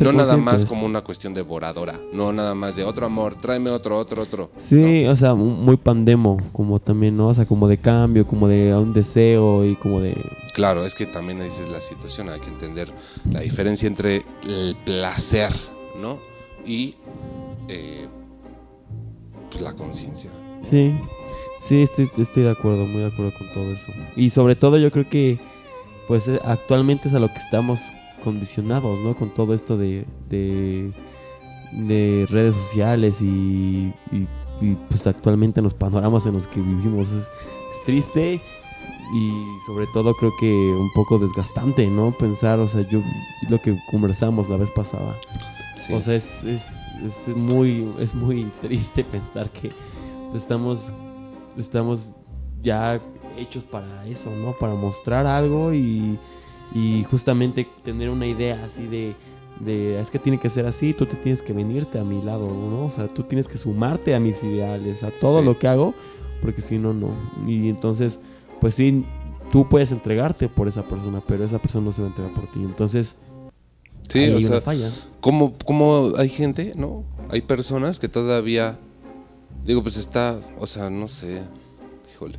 No 0.00 0.12
nada 0.12 0.36
más 0.36 0.66
como 0.66 0.84
una 0.84 1.00
cuestión 1.00 1.32
devoradora, 1.32 1.98
no 2.12 2.30
nada 2.30 2.54
más 2.54 2.76
de 2.76 2.84
otro 2.84 3.06
amor, 3.06 3.36
tráeme 3.36 3.70
otro, 3.70 3.96
otro, 3.96 4.22
otro. 4.22 4.50
Sí, 4.58 5.06
o 5.06 5.16
sea, 5.16 5.34
mu- 5.34 5.46
muy 5.56 5.78
pandemo, 5.78 6.36
como 6.52 6.78
también, 6.78 7.16
¿no? 7.16 7.28
O 7.28 7.34
sea, 7.34 7.46
como 7.46 7.66
de 7.66 7.78
cambio, 7.78 8.26
como 8.26 8.48
de 8.48 8.74
un 8.74 8.92
deseo 8.92 9.64
y 9.64 9.76
como 9.76 10.00
de... 10.00 10.14
Claro, 10.54 10.84
es 10.84 10.94
que 10.94 11.06
también 11.06 11.40
esa 11.40 11.64
es 11.64 11.70
la 11.70 11.80
situación, 11.80 12.28
hay 12.28 12.38
que 12.38 12.50
entender 12.50 12.92
la 13.32 13.40
diferencia 13.40 13.86
entre 13.86 14.22
el 14.46 14.76
placer, 14.84 15.52
¿no? 15.98 16.18
Y 16.66 16.96
eh, 17.68 18.06
pues, 19.50 19.62
la 19.62 19.72
conciencia. 19.72 20.30
Sí, 20.68 20.94
sí, 21.60 21.82
estoy, 21.82 22.10
estoy 22.18 22.42
de 22.44 22.50
acuerdo, 22.50 22.86
muy 22.86 23.00
de 23.02 23.06
acuerdo 23.08 23.32
con 23.38 23.48
todo 23.52 23.72
eso. 23.72 23.92
Y 24.16 24.30
sobre 24.30 24.56
todo 24.56 24.76
yo 24.78 24.90
creo 24.90 25.08
que, 25.08 25.38
pues 26.06 26.28
eh, 26.28 26.40
actualmente 26.44 27.08
es 27.08 27.14
a 27.14 27.18
lo 27.20 27.28
que 27.28 27.38
estamos 27.38 27.80
condicionados, 28.22 29.00
¿no? 29.00 29.14
Con 29.14 29.30
todo 29.32 29.54
esto 29.54 29.76
de, 29.76 30.04
de, 30.28 30.90
de 31.72 32.26
redes 32.28 32.54
sociales 32.56 33.20
y, 33.22 33.92
y- 34.12 34.26
y, 34.60 34.74
pues 34.90 35.06
actualmente 35.06 35.60
en 35.60 35.64
los 35.64 35.74
panoramas 35.74 36.26
en 36.26 36.34
los 36.34 36.48
que 36.48 36.60
vivimos 36.60 37.12
es, 37.12 37.22
es 37.70 37.84
triste 37.86 38.40
y 39.14 39.32
sobre 39.66 39.86
todo 39.94 40.12
creo 40.14 40.32
que 40.40 40.46
un 40.50 40.90
poco 40.96 41.16
desgastante, 41.20 41.86
¿no? 41.86 42.10
Pensar, 42.10 42.58
o 42.58 42.66
sea, 42.66 42.80
yo 42.90 43.00
lo 43.48 43.58
que 43.60 43.78
conversamos 43.88 44.48
la 44.50 44.56
vez 44.56 44.72
pasada. 44.72 45.16
Sí. 45.76 45.92
O 45.92 46.00
sea, 46.00 46.16
es, 46.16 46.42
es, 46.42 46.64
es 47.28 47.36
muy, 47.36 47.88
es 48.00 48.16
muy 48.16 48.50
triste 48.60 49.04
pensar 49.12 49.48
que 49.50 49.70
estamos, 50.34 50.92
estamos 51.56 52.12
ya 52.62 53.00
hechos 53.36 53.64
para 53.64 54.06
eso, 54.06 54.30
¿no? 54.30 54.52
Para 54.58 54.74
mostrar 54.74 55.26
algo 55.26 55.72
y, 55.72 56.18
y 56.74 57.04
justamente 57.04 57.68
tener 57.84 58.10
una 58.10 58.26
idea 58.26 58.64
así 58.64 58.86
de, 58.86 59.14
de, 59.60 60.00
es 60.00 60.10
que 60.10 60.18
tiene 60.18 60.38
que 60.38 60.48
ser 60.48 60.66
así, 60.66 60.92
tú 60.94 61.06
te 61.06 61.16
tienes 61.16 61.40
que 61.42 61.52
venirte 61.52 61.98
a 61.98 62.04
mi 62.04 62.20
lado, 62.22 62.48
¿no? 62.48 62.84
O 62.86 62.88
sea, 62.88 63.08
tú 63.08 63.22
tienes 63.22 63.46
que 63.48 63.58
sumarte 63.58 64.14
a 64.14 64.20
mis 64.20 64.42
ideales, 64.42 65.02
a 65.02 65.10
todo 65.10 65.40
Sí. 65.40 65.44
lo 65.44 65.58
que 65.58 65.68
hago, 65.68 65.94
porque 66.42 66.62
si 66.62 66.78
no, 66.78 66.92
no. 66.92 67.10
Y 67.46 67.68
entonces, 67.68 68.18
pues 68.60 68.74
sí, 68.74 69.04
tú 69.52 69.68
puedes 69.68 69.92
entregarte 69.92 70.48
por 70.48 70.68
esa 70.68 70.82
persona, 70.86 71.22
pero 71.26 71.44
esa 71.44 71.58
persona 71.60 71.86
no 71.86 71.92
se 71.92 72.02
va 72.02 72.08
a 72.08 72.10
entregar 72.10 72.34
por 72.34 72.46
ti. 72.48 72.60
Entonces, 72.60 73.16
Sí, 74.08 74.26
o 74.30 74.38
una 74.38 74.46
sea, 74.46 74.60
falla. 74.62 74.90
como, 75.20 75.52
como 75.64 76.12
hay 76.16 76.28
gente, 76.30 76.72
¿no? 76.76 77.04
Hay 77.28 77.42
personas 77.42 77.98
que 77.98 78.08
todavía, 78.08 78.78
digo, 79.64 79.82
pues 79.82 79.96
está, 79.96 80.40
o 80.58 80.66
sea, 80.66 80.90
no 80.90 81.08
sé, 81.08 81.42
híjole. 82.12 82.38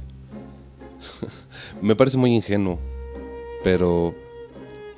me 1.81 1.95
parece 1.95 2.17
muy 2.17 2.33
ingenuo, 2.33 2.79
pero 3.63 4.15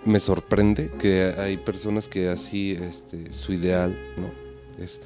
me 0.05 0.19
sorprende 0.19 0.91
que 0.99 1.33
hay 1.37 1.57
personas 1.57 2.07
que 2.07 2.29
así, 2.29 2.71
este, 2.71 3.31
su 3.31 3.53
ideal, 3.53 3.97
¿no? 4.17 4.31
Es 4.83 5.01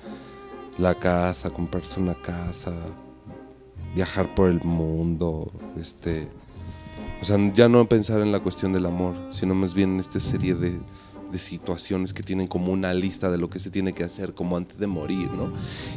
la 0.77 0.95
casa, 0.95 1.49
comprarse 1.49 1.99
una 1.99 2.15
casa, 2.15 2.73
viajar 3.93 4.33
por 4.35 4.49
el 4.49 4.61
mundo, 4.63 5.51
este... 5.79 6.27
O 7.21 7.25
sea, 7.25 7.37
ya 7.53 7.67
no 7.67 7.87
pensar 7.87 8.21
en 8.21 8.31
la 8.31 8.39
cuestión 8.39 8.71
del 8.71 8.85
amor, 8.85 9.15
sino 9.31 9.55
más 9.55 9.73
bien 9.73 9.93
en 9.93 9.99
esta 9.99 10.19
serie 10.19 10.53
de, 10.53 10.79
de 11.35 11.39
situaciones 11.39 12.13
que 12.13 12.23
tienen 12.23 12.47
como 12.47 12.71
una 12.71 12.93
lista 12.93 13.29
de 13.29 13.37
lo 13.37 13.49
que 13.49 13.59
se 13.59 13.69
tiene 13.69 13.93
que 13.93 14.03
hacer 14.03 14.33
como 14.33 14.55
antes 14.57 14.77
de 14.77 14.87
morir, 14.87 15.29
¿no? 15.31 15.51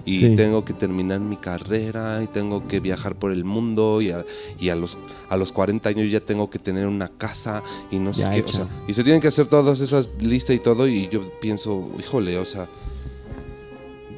Y 0.05 0.19
Sí. 0.21 0.35
tengo 0.37 0.65
que 0.65 0.73
terminar 0.75 1.21
mi 1.21 1.37
carrera 1.37 2.21
y 2.23 2.27
tengo 2.27 2.67
que 2.67 2.81
viajar 2.81 3.15
por 3.17 3.31
el 3.33 3.45
mundo 3.45 4.01
y 4.03 4.11
a, 4.11 4.25
y 4.61 4.69
a 4.71 4.75
los, 4.75 4.99
a 5.29 5.37
los 5.37 5.53
40 5.53 5.89
años 5.89 6.11
ya 6.11 6.21
tengo 6.21 6.51
que 6.51 6.59
tener 6.59 6.87
una 6.87 7.09
casa 7.09 7.63
y 7.91 7.99
no 7.99 8.13
sé 8.13 8.23
Ya 8.23 8.31
qué. 8.31 8.43
O 8.43 8.49
sea, 8.49 8.67
y 8.89 8.95
se 8.95 9.05
tienen 9.05 9.21
que 9.21 9.29
hacer 9.29 9.47
todas 9.47 9.81
esas 9.81 10.09
listas 10.21 10.57
y 10.57 10.59
todo 10.59 10.89
y 10.89 11.09
yo 11.09 11.21
pienso, 11.41 11.89
híjole, 11.99 12.37
o 12.39 12.45
sea, 12.45 12.69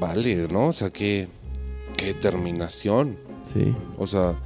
vale, 0.01 0.49
¿no? 0.49 0.69
O 0.69 0.73
sea, 0.73 0.91
qué, 0.91 1.29
qué 1.97 2.07
determinación. 2.07 3.17
Sí. 3.43 3.75
O 3.99 4.07
sea, 4.07 4.39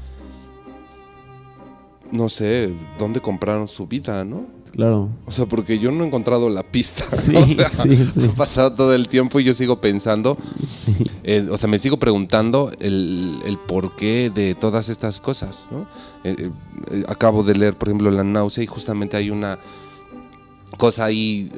no 2.14 2.28
sé, 2.28 2.72
dónde 2.98 3.20
compraron 3.20 3.68
su 3.68 3.86
vida, 3.86 4.24
¿no? 4.24 4.46
Claro. 4.72 5.08
O 5.26 5.30
sea, 5.30 5.46
porque 5.46 5.78
yo 5.78 5.92
no 5.92 6.02
he 6.02 6.06
encontrado 6.08 6.48
la 6.48 6.62
pista. 6.64 7.04
Sí, 7.10 7.32
¿no? 7.32 7.40
O 7.62 7.68
sea, 7.68 7.84
sí, 7.84 7.96
sí. 7.96 8.28
Ha 8.32 8.34
pasado 8.34 8.72
todo 8.74 8.92
el 8.94 9.06
tiempo 9.06 9.38
y 9.38 9.44
yo 9.44 9.54
sigo 9.54 9.80
pensando, 9.80 10.36
Sí. 10.66 10.92
eh, 11.22 11.46
o 11.50 11.56
sea, 11.58 11.68
me 11.68 11.78
sigo 11.78 11.98
preguntando 11.98 12.72
el, 12.80 13.38
el 13.46 13.58
porqué 13.58 14.30
de 14.34 14.54
todas 14.54 14.88
estas 14.88 15.20
cosas, 15.20 15.68
¿no? 15.70 15.86
Eh, 16.24 16.50
eh, 16.90 17.04
acabo 17.08 17.42
de 17.44 17.54
leer, 17.54 17.76
por 17.78 17.88
ejemplo, 17.88 18.10
La 18.10 18.24
náusea 18.24 18.64
y 18.64 18.66
justamente 18.66 19.16
hay 19.16 19.30
una 19.30 19.58
cosa 20.76 21.04
ahí 21.04 21.48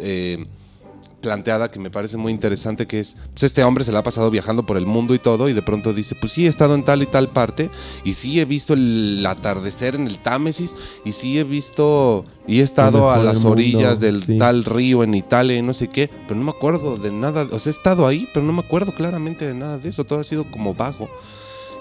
planteada 1.26 1.72
que 1.72 1.80
me 1.80 1.90
parece 1.90 2.16
muy 2.16 2.30
interesante, 2.30 2.86
que 2.86 3.00
es, 3.00 3.16
pues 3.32 3.42
este 3.42 3.64
hombre 3.64 3.82
se 3.82 3.90
la 3.90 3.98
ha 3.98 4.02
pasado 4.04 4.30
viajando 4.30 4.64
por 4.64 4.76
el 4.76 4.86
mundo 4.86 5.12
y 5.12 5.18
todo, 5.18 5.48
y 5.48 5.54
de 5.54 5.62
pronto 5.62 5.92
dice, 5.92 6.14
pues 6.14 6.32
sí, 6.32 6.46
he 6.46 6.48
estado 6.48 6.76
en 6.76 6.84
tal 6.84 7.02
y 7.02 7.06
tal 7.06 7.32
parte, 7.32 7.68
y 8.04 8.12
sí 8.12 8.38
he 8.38 8.44
visto 8.44 8.74
el 8.74 9.26
atardecer 9.26 9.96
en 9.96 10.06
el 10.06 10.20
Támesis, 10.20 10.76
y 11.04 11.10
sí 11.10 11.36
he 11.40 11.42
visto, 11.42 12.24
y 12.46 12.60
he 12.60 12.62
estado 12.62 13.10
a 13.10 13.18
las 13.18 13.38
mundo, 13.38 13.50
orillas 13.50 13.98
del 13.98 14.22
sí. 14.22 14.38
tal 14.38 14.62
río 14.62 15.02
en 15.02 15.14
Italia 15.14 15.56
y 15.56 15.62
no 15.62 15.72
sé 15.72 15.88
qué, 15.88 16.08
pero 16.28 16.38
no 16.38 16.44
me 16.44 16.52
acuerdo 16.52 16.96
de 16.96 17.10
nada, 17.10 17.48
o 17.50 17.58
sea, 17.58 17.72
he 17.72 17.76
estado 17.76 18.06
ahí, 18.06 18.28
pero 18.32 18.46
no 18.46 18.52
me 18.52 18.60
acuerdo 18.60 18.94
claramente 18.94 19.48
de 19.48 19.54
nada 19.54 19.78
de 19.78 19.88
eso, 19.88 20.04
todo 20.04 20.20
ha 20.20 20.24
sido 20.24 20.48
como 20.48 20.74
vago. 20.74 21.10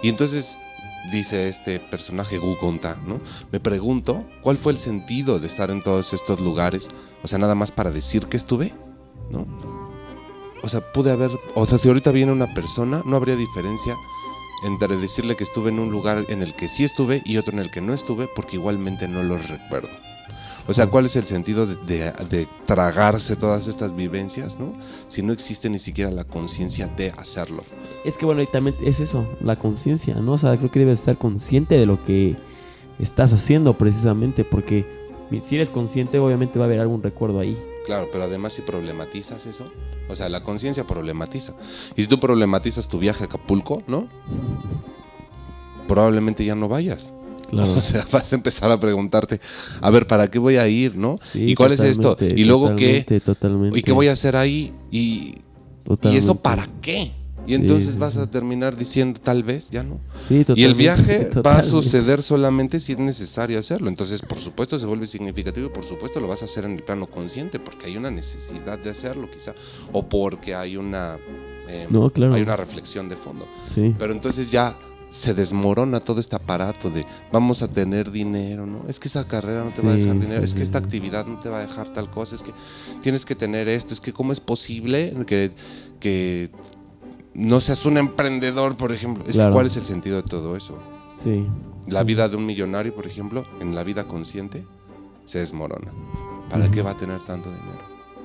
Y 0.02 0.10
entonces 0.10 0.58
dice 1.12 1.48
este 1.48 1.80
personaje 1.80 2.40
Gugonta, 2.40 2.98
¿no? 3.06 3.22
Me 3.52 3.60
pregunto 3.60 4.26
cuál 4.42 4.58
fue 4.58 4.72
el 4.72 4.80
sentido 4.80 5.38
de 5.38 5.46
estar 5.46 5.70
en 5.70 5.84
todos 5.84 6.14
estos 6.14 6.40
lugares, 6.40 6.90
o 7.22 7.28
sea, 7.28 7.38
nada 7.38 7.54
más 7.54 7.72
para 7.72 7.92
decir 7.92 8.26
que 8.26 8.38
estuve, 8.38 8.74
¿no? 9.30 9.46
O 10.64 10.68
sea, 10.70 10.82
pude 10.92 11.12
haber, 11.12 11.32
o 11.54 11.66
sea, 11.66 11.78
si 11.78 11.88
ahorita 11.88 12.12
viene 12.12 12.32
una 12.32 12.54
persona, 12.54 13.02
no 13.06 13.16
habría 13.18 13.36
diferencia 13.36 13.96
entre 14.66 14.98
decirle 14.98 15.36
que 15.36 15.44
estuve 15.44 15.70
en 15.70 15.80
un 15.80 15.92
lugar 15.92 16.26
en 16.30 16.42
el 16.42 16.56
que 16.56 16.68
sí 16.68 16.84
estuve 16.84 17.22
y 17.26 17.38
otro 17.38 17.54
en 17.54 17.60
el 17.60 17.70
que 17.70 17.82
no 17.82 17.94
estuve, 17.94 18.28
porque 18.36 18.56
igualmente 18.56 19.08
no 19.08 19.22
lo 19.22 19.38
recuerdo. 19.38 19.90
O 20.68 20.74
sea, 20.74 20.88
¿cuál 20.88 21.06
es 21.06 21.16
el 21.16 21.26
sentido 21.26 21.68
de, 21.68 21.76
de- 21.86 22.12
de 22.28 22.48
tragarse 22.66 23.36
todas 23.36 23.68
estas 23.68 23.96
vivencias, 23.96 24.58
¿no? 24.60 24.74
Si 25.08 25.22
no 25.22 25.32
existe 25.34 25.70
ni 25.70 25.78
siquiera 25.78 26.10
la 26.10 26.24
conciencia 26.24 26.88
de 26.88 27.12
hacerlo. 27.12 27.64
Es 28.04 28.18
que 28.18 28.26
bueno, 28.26 28.42
y 28.42 28.48
también 28.48 28.76
es 28.82 29.00
eso, 29.00 29.28
la 29.42 29.60
conciencia, 29.60 30.16
¿no? 30.16 30.32
O 30.34 30.38
sea, 30.40 30.58
creo 30.58 30.72
que 30.72 30.80
debes 30.80 31.00
estar 31.00 31.20
consciente 31.20 31.78
de 31.78 31.86
lo 31.86 32.04
que 32.04 32.36
estás 32.98 33.34
haciendo 33.34 33.78
precisamente, 33.78 34.44
porque 34.44 34.88
si 35.46 35.56
eres 35.56 35.70
consciente, 35.70 36.18
obviamente 36.18 36.58
va 36.58 36.66
a 36.66 36.68
haber 36.68 36.80
algún 36.80 37.04
recuerdo 37.04 37.40
ahí. 37.40 37.56
Claro, 37.86 38.10
pero 38.12 38.24
además 38.24 38.54
si 38.54 38.62
problematizas 38.62 39.46
eso, 39.46 39.72
o 40.10 40.16
sea, 40.16 40.30
la 40.30 40.44
conciencia 40.44 40.88
problematiza. 40.88 41.54
Y 41.96 42.02
si 42.04 42.08
tú 42.08 42.20
problematizas 42.20 42.88
tu 42.88 43.00
viaje 43.00 43.24
a 43.24 43.28
Acapulco, 43.28 43.84
¿no? 43.88 44.08
Probablemente 45.88 46.44
ya 46.44 46.56
no 46.56 46.68
vayas. 46.68 47.14
Claro. 47.50 47.74
O 47.78 47.82
sea, 47.82 48.06
vas 48.12 48.32
a 48.32 48.36
empezar 48.36 48.72
a 48.72 48.80
preguntarte, 48.80 49.40
a 49.82 49.92
ver, 49.92 50.08
¿para 50.08 50.28
qué 50.30 50.40
voy 50.40 50.58
a 50.58 50.68
ir, 50.68 50.96
no? 50.96 51.18
Sí, 51.22 51.52
¿Y 51.52 51.56
cuál 51.56 51.74
es 51.74 51.80
esto? 51.82 52.18
¿Y 52.20 52.44
luego 52.44 52.76
qué? 52.76 53.04
totalmente. 53.24 53.78
¿Y 53.78 53.84
qué 53.84 53.92
voy 53.92 54.08
a 54.08 54.14
hacer 54.14 54.36
ahí? 54.36 54.74
¿Y, 54.90 54.98
¿Y 54.98 55.42
Totalmente. 55.84 56.24
eso 56.24 56.36
para 56.36 56.68
qué? 56.82 57.12
Y 57.46 57.50
Sí, 57.50 57.54
entonces 57.56 57.94
sí, 57.94 58.00
vas 58.00 58.14
sí. 58.14 58.20
a 58.20 58.28
terminar 58.28 58.76
diciendo, 58.76 59.20
tal 59.22 59.44
vez, 59.44 59.70
ya 59.70 59.84
no. 59.84 60.00
Sí, 60.28 60.40
totalmente. 60.40 60.62
Y 60.62 60.64
el 60.64 60.76
viaje 60.76 61.30
va 61.46 61.58
a 61.58 61.64
suceder 61.64 62.22
solamente 62.24 62.80
si 62.80 62.94
es 62.94 62.98
necesario 63.00 63.60
hacerlo. 63.60 63.90
Entonces, 63.90 64.22
por 64.22 64.40
supuesto, 64.40 64.78
se 64.80 64.86
vuelve 64.86 65.08
significativo 65.08 65.68
y 65.68 65.70
por 65.70 65.84
supuesto 65.86 66.20
lo 66.20 66.28
vas 66.28 66.42
a 66.42 66.46
hacer 66.46 66.66
en 66.66 66.72
el 66.74 66.84
plano 66.84 67.08
consciente 67.08 67.60
porque 67.60 67.88
hay 67.88 67.98
una 67.98 68.12
necesidad 68.12 68.80
de 68.80 68.90
hacerlo, 68.90 69.30
quizá. 69.32 69.54
O 69.92 70.08
porque 70.08 70.56
hay 70.56 70.78
una, 70.78 71.18
eh, 71.70 71.88
No, 71.90 72.10
claro. 72.10 72.34
hay 72.36 72.42
una 72.42 72.56
reflexión 72.56 73.10
de 73.10 73.16
fondo. 73.16 73.48
Sí. 73.66 73.96
Pero 73.98 74.12
entonces 74.14 74.52
ya 74.52 74.76
se 75.08 75.34
desmorona 75.34 76.00
todo 76.02 76.20
este 76.20 76.36
aparato 76.36 76.90
de 76.90 77.06
vamos 77.32 77.62
a 77.62 77.68
tener 77.70 78.12
dinero, 78.12 78.66
¿no? 78.66 78.84
Es 78.90 79.00
que 79.00 79.08
esa 79.08 79.26
carrera 79.26 79.64
no 79.64 79.70
te 79.70 79.82
va 79.82 79.94
a 79.94 79.96
dejar 79.96 80.20
dinero, 80.20 80.40
sí, 80.42 80.46
es 80.46 80.54
que 80.56 80.64
esta 80.64 80.78
actividad 80.80 81.26
no 81.26 81.40
te 81.40 81.48
va 81.48 81.60
a 81.60 81.62
dejar 81.62 81.90
tal 81.90 82.10
cosa, 82.10 82.36
es 82.36 82.44
que 82.44 82.52
tienes 83.02 83.24
que 83.24 83.36
tener 83.36 83.70
esto, 83.70 83.94
es 83.94 84.02
que 84.02 84.12
cómo 84.12 84.34
es 84.34 84.40
posible 84.42 85.14
que, 85.26 85.52
que 86.02 86.50
no 87.36 87.62
seas 87.62 87.86
un 87.86 87.98
emprendedor, 87.98 88.76
por 88.76 88.92
ejemplo. 88.92 89.24
Es 89.28 89.36
Claro. 89.36 89.52
que 89.52 89.54
cuál 89.56 89.66
es 89.68 89.78
el 89.78 89.84
sentido 89.86 90.18
de 90.18 90.24
todo 90.24 90.56
eso. 90.56 90.78
Sí. 91.16 91.46
La 91.88 92.00
Sí. 92.00 92.06
vida 92.08 92.28
de 92.28 92.36
un 92.36 92.46
millonario, 92.46 92.96
por 92.96 93.06
ejemplo, 93.06 93.46
en 93.60 93.76
la 93.76 93.84
vida 93.84 94.08
consciente, 94.08 94.66
se 95.26 95.40
desmorona. 95.40 95.92
¿Para 96.50 96.66
Ujú. 96.66 96.74
qué 96.74 96.82
va 96.82 96.92
a 96.92 96.98
tener 96.98 97.22
tanto 97.22 97.50
dinero? 97.50 97.80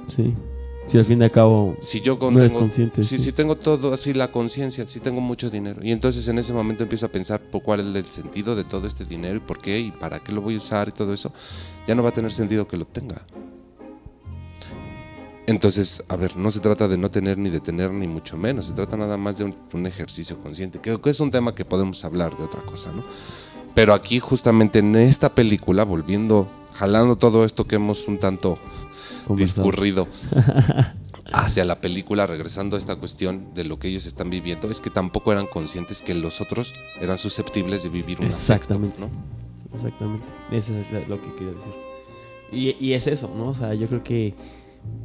Sí. 0.08 0.34
Si 0.86 0.98
al 0.98 1.04
fin 1.04 1.20
y 1.20 1.24
al 1.24 1.30
cabo 1.30 1.76
Si 1.80 2.00
yo 2.00 2.18
con- 2.18 2.34
no 2.34 2.40
tengo, 2.40 2.58
consciente. 2.58 3.02
si, 3.04 3.18
sí. 3.18 3.24
si 3.24 3.32
tengo 3.32 3.56
todo 3.56 3.92
así, 3.94 4.12
la 4.14 4.32
conciencia, 4.32 4.88
si 4.88 4.98
tengo 4.98 5.20
mucho 5.20 5.48
dinero. 5.50 5.80
Y 5.84 5.92
entonces 5.92 6.26
en 6.26 6.38
ese 6.38 6.52
momento 6.52 6.82
empiezo 6.82 7.06
a 7.06 7.10
pensar 7.10 7.40
por 7.40 7.62
cuál 7.62 7.80
es 7.80 7.94
el 7.96 8.06
sentido 8.06 8.56
de 8.56 8.64
todo 8.64 8.86
este 8.88 9.04
dinero 9.04 9.36
y 9.36 9.40
por 9.40 9.60
qué 9.60 9.78
y 9.78 9.90
para 9.92 10.18
qué 10.20 10.32
lo 10.32 10.40
voy 10.40 10.54
a 10.54 10.58
usar 10.58 10.88
y 10.88 10.92
todo 10.92 11.12
eso, 11.12 11.32
ya 11.86 11.94
no 11.94 12.02
va 12.02 12.08
a 12.08 12.12
tener 12.12 12.32
sentido 12.32 12.66
que 12.66 12.76
lo 12.76 12.86
tenga. 12.86 13.22
Entonces, 15.50 16.04
a 16.06 16.14
ver, 16.14 16.36
no 16.36 16.48
se 16.52 16.60
trata 16.60 16.86
de 16.86 16.96
no 16.96 17.10
tener 17.10 17.36
ni 17.36 17.50
de 17.50 17.58
tener 17.58 17.90
ni 17.90 18.06
mucho 18.06 18.36
menos, 18.36 18.66
se 18.66 18.72
trata 18.72 18.96
nada 18.96 19.16
más 19.16 19.36
de 19.38 19.44
un, 19.44 19.56
un 19.72 19.84
ejercicio 19.84 20.38
consciente, 20.40 20.78
que, 20.80 21.00
que 21.00 21.10
es 21.10 21.18
un 21.18 21.32
tema 21.32 21.56
que 21.56 21.64
podemos 21.64 22.04
hablar 22.04 22.36
de 22.36 22.44
otra 22.44 22.62
cosa, 22.62 22.92
¿no? 22.92 23.02
Pero 23.74 23.92
aquí 23.92 24.20
justamente 24.20 24.78
en 24.78 24.94
esta 24.94 25.34
película, 25.34 25.82
volviendo, 25.84 26.48
jalando 26.74 27.16
todo 27.16 27.44
esto 27.44 27.66
que 27.66 27.74
hemos 27.74 28.06
un 28.06 28.18
tanto 28.20 28.60
discurrido 29.28 30.06
hacia 31.32 31.64
la 31.64 31.80
película, 31.80 32.28
regresando 32.28 32.76
a 32.76 32.78
esta 32.78 32.94
cuestión 32.94 33.52
de 33.52 33.64
lo 33.64 33.80
que 33.80 33.88
ellos 33.88 34.06
están 34.06 34.30
viviendo, 34.30 34.70
es 34.70 34.80
que 34.80 34.90
tampoco 34.90 35.32
eran 35.32 35.48
conscientes 35.48 36.00
que 36.00 36.14
los 36.14 36.40
otros 36.40 36.74
eran 37.00 37.18
susceptibles 37.18 37.82
de 37.82 37.88
vivir 37.88 38.20
un 38.20 38.26
Exactamente. 38.26 39.02
afecto, 39.02 39.16
¿no? 39.72 39.76
Exactamente. 39.76 40.32
Eso 40.52 40.78
es 40.78 40.92
lo 41.08 41.20
que 41.20 41.34
quería 41.34 41.54
decir. 41.54 41.72
Y, 42.52 42.76
y 42.84 42.92
es 42.92 43.08
eso, 43.08 43.32
¿no? 43.36 43.48
O 43.48 43.54
sea, 43.54 43.74
yo 43.74 43.88
creo 43.88 44.04
que 44.04 44.34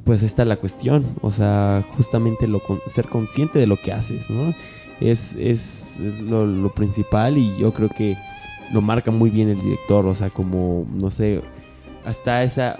pues 0.03 0.23
esta 0.23 0.41
es 0.43 0.47
la 0.47 0.57
cuestión. 0.57 1.05
O 1.21 1.31
sea, 1.31 1.85
justamente 1.97 2.47
lo 2.47 2.61
con- 2.61 2.81
ser 2.87 3.07
consciente 3.09 3.59
de 3.59 3.67
lo 3.67 3.77
que 3.81 3.91
haces, 3.91 4.29
¿no? 4.29 4.53
Es, 5.01 5.33
es, 5.35 5.97
es 5.99 6.19
lo, 6.21 6.45
lo 6.45 6.73
principal 6.73 7.37
y 7.37 7.57
yo 7.57 7.73
creo 7.73 7.89
que 7.89 8.15
lo 8.73 8.81
marca 8.81 9.11
muy 9.11 9.29
bien 9.29 9.49
el 9.49 9.59
director. 9.61 10.05
O 10.07 10.13
sea, 10.13 10.29
como, 10.29 10.85
no 10.93 11.09
sé, 11.11 11.41
hasta 12.05 12.43
esa... 12.43 12.77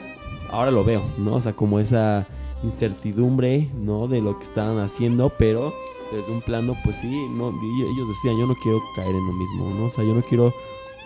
Ahora 0.52 0.72
lo 0.72 0.84
veo, 0.84 1.04
¿no? 1.18 1.36
O 1.36 1.42
sea, 1.42 1.54
como 1.54 1.80
esa 1.80 2.28
incertidumbre, 2.64 3.70
¿no? 3.82 4.08
De 4.08 4.22
lo 4.22 4.38
que 4.38 4.44
estaban 4.46 4.78
haciendo, 4.80 5.32
pero 5.38 5.74
desde 6.12 6.32
un 6.32 6.42
plano, 6.42 6.76
pues 6.84 6.96
sí, 6.98 7.26
no, 7.32 7.50
ellos 7.50 8.08
decían, 8.08 8.40
yo 8.40 8.46
no 8.48 8.56
quiero 8.62 8.80
caer 8.96 9.10
en 9.10 9.26
lo 9.26 9.34
mismo, 9.34 9.70
¿no? 9.74 9.86
O 9.86 9.90
sea, 9.90 10.04
yo 10.04 10.14
no 10.14 10.22
quiero 10.22 10.54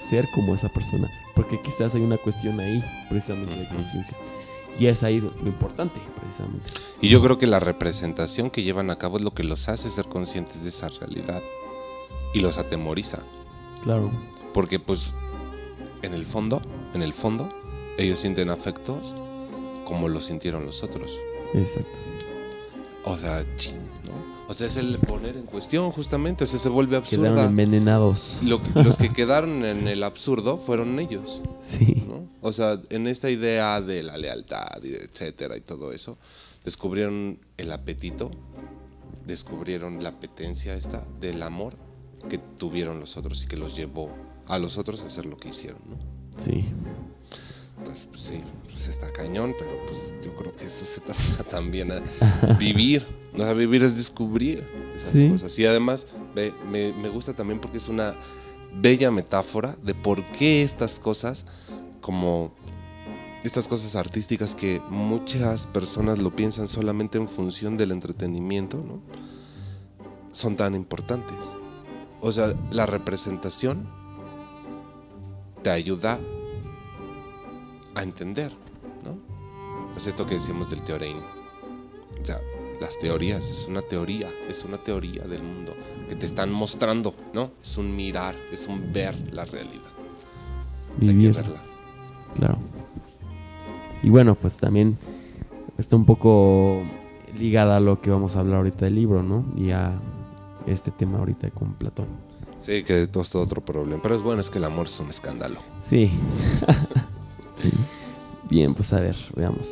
ser 0.02 0.28
como 0.36 0.54
esa 0.54 0.70
persona, 0.70 1.10
porque 1.36 1.60
quizás 1.62 1.96
hay 1.96 2.02
una 2.02 2.18
cuestión 2.18 2.60
ahí, 2.60 2.84
precisamente 3.10 3.56
de 3.56 3.68
conciencia. 3.70 4.18
Y 4.78 4.88
es 4.88 5.04
ahí 5.04 5.20
lo 5.20 5.32
importante, 5.46 6.00
precisamente. 6.20 6.70
Y 7.02 7.10
yo 7.10 7.22
creo 7.22 7.38
que 7.38 7.48
la 7.48 7.60
representación 7.60 8.50
que 8.50 8.64
llevan 8.64 8.90
a 8.90 8.98
cabo 8.98 9.18
es 9.18 9.24
lo 9.24 9.32
que 9.32 9.44
los 9.44 9.68
hace 9.70 9.90
ser 9.90 10.08
conscientes 10.08 10.64
de 10.64 10.70
esa 10.70 10.90
realidad 10.90 11.42
y 12.34 12.40
los 12.42 12.58
atemoriza. 12.58 13.24
Claro, 13.84 14.12
Porque 14.54 14.80
pues 14.80 15.14
en 16.02 16.14
el 16.14 16.26
fondo, 16.26 16.62
en 16.94 17.02
el 17.02 17.14
fondo, 17.14 17.50
ellos 17.98 18.20
sienten 18.20 18.50
afectos 18.50 19.16
como 19.86 20.08
lo 20.08 20.22
sintieron 20.22 20.66
los 20.66 20.84
otros. 20.84 21.12
exacto. 21.54 22.00
O 23.06 23.18
sea, 23.18 23.46
chin, 23.56 23.78
¿no? 23.78 23.89
O 24.50 24.54
sea, 24.56 24.66
es 24.66 24.78
el 24.78 24.98
poner 24.98 25.38
en 25.38 25.44
cuestión 25.44 25.92
justamente, 25.92 26.44
o 26.44 26.48
sea, 26.48 26.58
se 26.58 26.70
vuelve 26.70 27.00
Quedaron 27.04 27.28
absurda. 27.28 27.46
envenenados. 27.50 28.40
Lo 28.44 28.60
los 28.74 28.98
que 28.98 29.14
quedaron 29.14 29.64
en 29.64 29.88
el 29.88 30.04
absurdo 30.04 30.58
fueron 30.58 31.00
ellos, 31.00 31.44
Sí, 31.62 32.04
¿no? 32.08 32.28
O 32.42 32.52
sea, 32.52 32.82
en 32.90 33.06
esta 33.06 33.30
idea 33.30 33.80
de 33.80 34.02
la 34.02 34.18
lealtad 34.18 34.82
y 34.84 34.94
etcétera 34.96 35.56
y 35.56 35.62
todo 35.62 35.94
eso, 35.94 36.18
descubrieron 36.66 37.38
el 37.58 37.72
apetito, 37.72 38.32
descubrieron 39.28 40.02
la 40.02 40.10
apetencia 40.10 40.74
esta 40.74 41.06
del 41.22 41.44
amor 41.44 41.76
que 42.28 42.40
tuvieron 42.40 43.00
los 43.00 43.18
otros 43.18 43.44
y 43.44 43.48
que 43.48 43.56
los 43.56 43.76
llevó 43.76 44.10
a 44.48 44.58
los 44.58 44.80
otros 44.80 45.02
a 45.04 45.06
hacer 45.06 45.26
lo 45.28 45.38
que 45.38 45.50
hicieron, 45.50 45.80
¿no? 45.88 45.98
sí. 46.42 46.66
Pues, 47.86 48.08
pues 48.08 48.20
sí, 48.22 48.42
pues 48.70 48.88
está 48.88 49.12
cañón, 49.12 49.54
pero 49.58 49.72
pues 49.88 50.14
yo 50.24 50.34
creo 50.36 50.56
que 50.56 50.66
esto 50.66 50.86
se 50.86 51.02
trata 51.02 51.44
también 51.50 51.92
a 51.92 52.02
vivir. 52.58 53.06
O 53.34 53.38
sea, 53.38 53.54
vivir 53.54 53.84
es 53.84 53.96
descubrir 53.96 54.66
esas 54.96 55.12
Sí. 55.12 55.30
cosas. 55.30 55.58
Y 55.60 55.66
además 55.66 56.08
ve, 56.36 56.54
me, 56.72 56.94
me 56.94 57.10
gusta 57.10 57.34
también 57.34 57.60
porque 57.60 57.78
es 57.78 57.88
una 57.88 58.16
bella 58.82 59.12
metáfora 59.12 59.76
de 59.84 59.94
por 59.96 60.24
qué 60.32 60.64
estas 60.64 61.00
cosas, 61.00 61.46
como 62.02 62.54
estas 63.44 63.68
cosas 63.68 63.96
artísticas 63.96 64.54
que 64.56 64.82
muchas 64.90 65.66
personas 65.68 66.20
lo 66.20 66.36
piensan 66.36 66.68
solamente 66.68 67.18
en 67.18 67.30
función 67.30 67.78
del 67.78 67.92
entretenimiento, 67.92 68.78
¿no? 68.86 69.02
Son 70.32 70.56
tan 70.56 70.76
importantes. 70.76 71.54
O 72.22 72.32
sea, 72.32 72.54
la 72.72 72.86
representación 72.86 73.88
te 75.64 75.70
ayuda 75.70 76.20
a 78.00 78.04
entender, 78.04 78.52
¿no? 79.04 79.18
Es 79.96 80.08
esto 80.08 80.26
que 80.26 80.36
decíamos 80.36 80.70
del 80.70 80.82
teorema. 80.82 81.22
O 82.22 82.26
sea, 82.26 82.40
las 82.80 82.98
teorías, 82.98 83.50
es 83.50 83.68
una 83.68 83.82
teoría, 83.82 84.30
es 84.48 84.64
una 84.64 84.78
teoría 84.78 85.24
del 85.24 85.44
mundo 85.44 85.74
que 86.08 86.16
te 86.16 86.26
están 86.26 86.52
mostrando, 86.52 87.14
¿no? 87.34 87.52
Es 87.62 87.78
un 87.78 87.96
mirar, 87.96 88.36
es 88.52 88.68
un 88.68 88.92
ver 88.94 89.16
la 89.34 89.46
realidad. 89.46 89.92
hay 91.02 91.20
que 91.20 91.32
verla. 91.32 91.62
Claro. 92.36 92.58
Y 94.02 94.10
bueno, 94.10 94.36
pues 94.36 94.56
también 94.56 94.98
está 95.78 95.96
un 95.98 96.06
poco 96.06 96.84
ligada 97.38 97.78
a 97.78 97.80
lo 97.80 98.00
que 98.02 98.10
vamos 98.10 98.36
a 98.36 98.40
hablar 98.40 98.58
ahorita 98.58 98.86
del 98.86 98.96
libro, 98.96 99.24
¿no? 99.24 99.46
Y 99.58 99.72
a 99.72 100.00
este 100.68 100.92
tema 100.92 101.20
ahorita 101.20 101.50
con 101.52 101.74
Platón. 101.74 102.08
Sí, 102.58 102.84
que 102.84 103.08
todo 103.08 103.24
es 103.24 103.30
todo 103.30 103.42
otro 103.44 103.64
problema. 103.64 104.02
Pero 104.02 104.16
es 104.16 104.22
bueno, 104.22 104.42
es 104.42 104.50
que 104.50 104.58
el 104.58 104.66
amor 104.66 104.86
es 104.86 105.00
un 105.00 105.10
escándalo. 105.10 105.60
Sí. 105.82 106.12
Bien, 108.50 108.74
pues 108.74 108.94
a 108.94 109.00
ver, 109.00 109.16
veamos. 109.36 109.68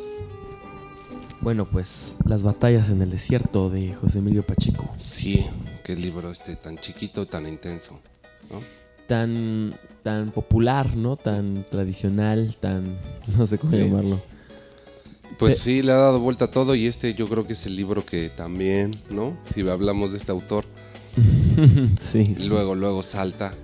Bueno, 1.40 1.66
pues 1.68 2.16
las 2.26 2.42
batallas 2.42 2.90
en 2.90 3.00
el 3.02 3.10
desierto 3.10 3.70
de 3.70 3.94
José 3.94 4.18
Emilio 4.18 4.44
Pacheco. 4.44 4.88
Sí, 4.96 5.46
qué 5.84 5.94
libro 5.96 6.30
este 6.30 6.56
tan 6.56 6.78
chiquito, 6.78 7.26
tan 7.26 7.46
intenso. 7.46 7.98
¿no? 8.50 8.60
Tan, 9.06 9.74
tan 10.02 10.30
popular, 10.32 10.96
¿no? 10.96 11.16
Tan 11.16 11.64
tradicional, 11.70 12.56
tan... 12.60 12.98
no 13.36 13.46
sé 13.46 13.58
cómo 13.58 13.72
Sí. 13.72 13.78
llamarlo. 13.78 14.20
Pues 15.38 15.54
Pe- 15.56 15.60
sí, 15.60 15.82
le 15.82 15.92
ha 15.92 15.96
dado 15.96 16.18
vuelta 16.18 16.46
a 16.46 16.50
todo 16.50 16.74
y 16.74 16.86
este 16.86 17.14
yo 17.14 17.28
creo 17.28 17.46
que 17.46 17.52
es 17.52 17.64
el 17.66 17.76
libro 17.76 18.04
que 18.04 18.28
también, 18.28 19.00
¿no? 19.08 19.36
Si 19.54 19.66
hablamos 19.68 20.10
de 20.10 20.18
este 20.18 20.32
autor, 20.32 20.64
sí, 21.98 22.34
sí. 22.34 22.44
luego, 22.48 22.74
luego 22.74 23.02
salta. 23.04 23.54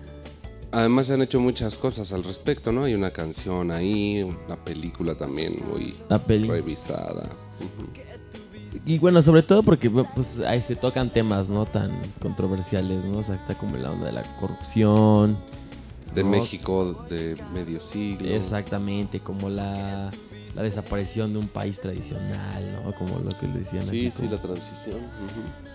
Además 0.75 1.07
se 1.07 1.15
han 1.15 1.23
hecho 1.23 1.39
muchas 1.41 1.79
cosas 1.79 2.13
al 2.13 2.25
respecto, 2.25 2.73
¿no? 2.73 2.83
Hay 2.85 2.95
una 2.95 3.13
canción 3.13 3.71
ahí, 3.71 4.23
una 4.25 4.57
película 4.57 5.15
también 5.15 5.55
muy 5.71 5.95
La 6.09 6.19
peli. 6.19 6.49
revisada. 6.49 7.29
Y 8.85 8.99
bueno, 8.99 9.23
sobre 9.23 9.45
todo 9.45 9.63
porque 9.63 9.89
pues 9.89 10.41
ahí 10.41 10.61
se 10.61 10.75
tocan 10.75 11.13
temas 11.13 11.49
no 11.49 11.65
tan 11.65 11.93
controversiales, 12.21 13.05
¿no? 13.05 13.19
O 13.19 13.23
sea, 13.23 13.37
está 13.37 13.57
como 13.57 13.77
la 13.77 13.93
onda 13.93 14.07
de 14.07 14.13
la 14.13 14.37
corrupción. 14.37 15.37
De 16.13 16.25
¿no? 16.25 16.31
México 16.31 17.07
de 17.09 17.37
medio 17.55 17.81
siglo. 17.81 18.29
Exactamente, 18.29 19.21
como 19.21 19.49
la, 19.49 20.11
la 20.55 20.63
desaparición 20.63 21.33
de 21.33 21.39
un 21.41 21.49
país 21.49 21.81
tradicional, 21.81 22.71
¿no? 22.85 22.95
Como 22.95 23.19
lo 23.19 23.37
que 23.39 23.47
le 23.49 23.61
decían 23.61 23.83
Sí, 23.87 24.07
así. 24.07 24.11
sí, 24.11 24.17
como- 24.29 24.31
la 24.33 24.41
transición. 24.41 24.99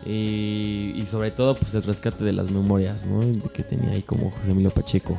y, 0.05 0.93
y 0.95 1.03
sobre 1.05 1.31
todo, 1.31 1.55
pues 1.55 1.73
el 1.73 1.83
rescate 1.83 2.23
de 2.23 2.33
las 2.33 2.49
memorias, 2.51 3.05
¿no? 3.05 3.19
Que 3.51 3.63
tenía 3.63 3.91
ahí 3.91 4.01
como 4.01 4.31
José 4.31 4.51
Emilio 4.51 4.71
Pacheco. 4.71 5.17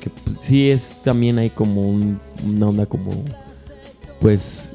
Que 0.00 0.08
pues, 0.08 0.38
sí 0.40 0.70
es 0.70 1.02
también 1.04 1.38
ahí 1.38 1.50
como 1.50 1.82
un- 1.82 2.18
una 2.44 2.68
onda 2.68 2.86
como, 2.86 3.12
pues, 4.20 4.70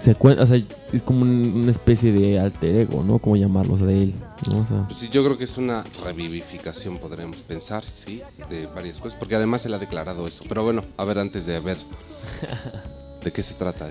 se 0.00 0.16
cuen- 0.16 0.38
o 0.38 0.46
sea, 0.46 0.58
es 0.92 1.02
como 1.02 1.22
un- 1.22 1.52
una 1.54 1.70
especie 1.70 2.12
de 2.12 2.38
alter 2.40 2.74
ego, 2.76 3.02
¿no? 3.04 3.18
Como 3.18 3.36
llamarlo, 3.36 3.74
o 3.74 3.76
sea, 3.78 3.86
de 3.86 4.04
él, 4.04 4.14
¿no? 4.50 4.58
O 4.58 4.64
sea, 4.64 4.84
Pues 4.88 4.98
sí, 5.00 5.08
yo 5.10 5.22
creo 5.24 5.36
que 5.36 5.44
es 5.44 5.58
una 5.58 5.84
revivificación, 6.02 6.96
podríamos 6.98 7.42
pensar, 7.42 7.84
sí, 7.84 8.22
de 8.48 8.66
varias 8.66 9.00
cosas, 9.00 9.18
porque 9.18 9.34
además 9.36 9.64
él 9.66 9.74
ha 9.74 9.78
declarado 9.78 10.26
eso. 10.26 10.44
Pero 10.48 10.64
bueno, 10.64 10.82
a 10.96 11.04
ver, 11.04 11.18
antes 11.18 11.44
de 11.46 11.60
ver 11.60 11.76
de 13.24 13.32
qué 13.32 13.42
se 13.42 13.54
trata. 13.54 13.88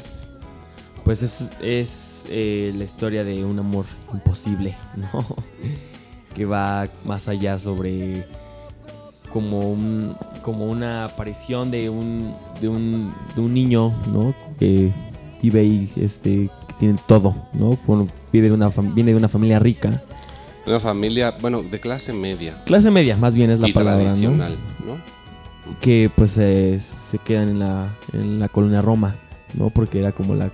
pues 1.04 1.22
es, 1.24 1.52
es 1.62 2.24
eh, 2.30 2.72
la 2.76 2.84
historia 2.84 3.24
de 3.24 3.44
un 3.44 3.60
amor 3.60 3.86
imposible, 4.14 4.76
¿no? 4.96 5.26
que 6.34 6.46
va 6.46 6.88
más 7.06 7.28
allá 7.28 7.60
sobre 7.60 8.26
como 9.32 9.60
un 9.60 10.16
como 10.42 10.66
una 10.66 11.06
aparición 11.06 11.72
de 11.72 11.90
un 11.90 12.34
de 12.62 12.70
un, 12.70 13.14
de 13.36 13.42
un 13.42 13.54
niño, 13.54 13.94
¿no? 14.12 14.34
Que 14.60 14.92
vive 15.42 15.60
ahí, 15.62 15.92
este, 15.96 16.50
que 16.68 16.74
tiene 16.80 17.00
todo, 17.08 17.36
¿no? 17.54 17.78
Bueno, 17.86 18.08
vive 18.32 18.50
de 18.50 18.54
una 18.54 18.70
viene 18.70 19.12
de 19.12 19.18
una 19.18 19.30
familia 19.30 19.60
rica, 19.60 20.04
Una 20.66 20.80
familia, 20.80 21.36
bueno, 21.42 21.64
de 21.64 21.80
clase 21.80 22.14
media 22.14 22.64
clase 22.66 22.92
media, 22.92 23.18
más 23.18 23.36
bien 23.36 23.52
es 23.52 23.60
la 23.60 23.70
y 23.70 23.74
palabra, 23.74 24.04
¿no? 24.04 24.10
tradicional, 24.10 24.58
¿no? 24.86 24.98
que 25.82 26.12
pues 26.16 26.38
eh, 26.38 26.80
se 26.80 27.18
quedan 27.20 27.50
en 27.50 27.60
la, 27.60 27.96
en 28.12 28.40
la 28.40 28.50
colonia 28.50 28.82
Roma, 28.82 29.16
¿no? 29.54 29.70
Porque 29.70 30.00
era 30.00 30.12
como 30.12 30.36
la... 30.36 30.52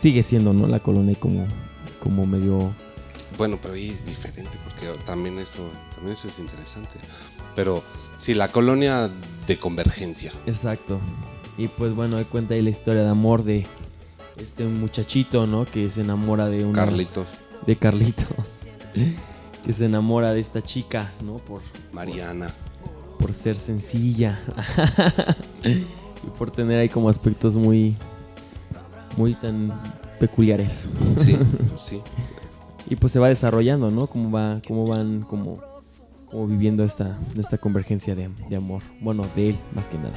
Sigue 0.00 0.22
siendo, 0.22 0.52
¿no? 0.52 0.66
La 0.66 0.80
colonia 0.80 1.16
como, 1.18 1.46
como 2.00 2.26
medio... 2.26 2.72
Bueno, 3.38 3.58
pero 3.60 3.74
ahí 3.74 3.90
es 3.90 4.04
diferente, 4.04 4.58
porque 4.64 4.98
también 5.04 5.38
eso, 5.38 5.62
también 5.94 6.12
eso 6.14 6.28
es 6.28 6.38
interesante. 6.38 6.94
Pero 7.54 7.82
sí, 8.18 8.34
la 8.34 8.48
colonia 8.48 9.10
de 9.46 9.58
convergencia. 9.58 10.32
Exacto. 10.46 11.00
Y 11.58 11.68
pues 11.68 11.94
bueno, 11.94 12.16
ahí 12.16 12.24
cuenta 12.24 12.54
ahí 12.54 12.62
la 12.62 12.70
historia 12.70 13.02
de 13.02 13.08
amor 13.08 13.44
de 13.44 13.66
este 14.36 14.64
muchachito, 14.64 15.46
¿no? 15.46 15.64
Que 15.64 15.90
se 15.90 16.00
enamora 16.00 16.48
de 16.48 16.64
una... 16.64 16.84
Carlitos, 16.84 17.28
De 17.66 17.76
Carlitos. 17.76 18.66
que 19.64 19.72
se 19.72 19.84
enamora 19.84 20.32
de 20.32 20.40
esta 20.40 20.62
chica, 20.62 21.10
¿no? 21.24 21.36
Por, 21.36 21.60
Mariana. 21.92 22.52
por 23.18 23.32
ser 23.32 23.56
sencilla. 23.56 24.40
y 25.64 26.30
por 26.38 26.50
tener 26.50 26.78
ahí 26.78 26.88
como 26.88 27.08
aspectos 27.08 27.54
muy... 27.56 27.96
Muy 29.16 29.34
tan 29.34 29.72
peculiares. 30.18 30.86
Sí, 31.16 31.36
sí. 31.76 32.00
Y 32.88 32.96
pues 32.96 33.12
se 33.12 33.18
va 33.18 33.28
desarrollando, 33.28 33.90
¿no? 33.90 34.06
Cómo 34.06 34.30
va, 34.30 34.60
cómo 34.66 34.86
van, 34.86 35.22
como, 35.22 35.58
como 36.30 36.46
viviendo 36.46 36.84
esta, 36.84 37.18
esta 37.38 37.58
convergencia 37.58 38.14
de, 38.14 38.28
de 38.48 38.56
amor. 38.56 38.82
Bueno, 39.00 39.24
de 39.36 39.50
él, 39.50 39.56
más 39.74 39.86
que 39.86 39.96
nada. 39.98 40.12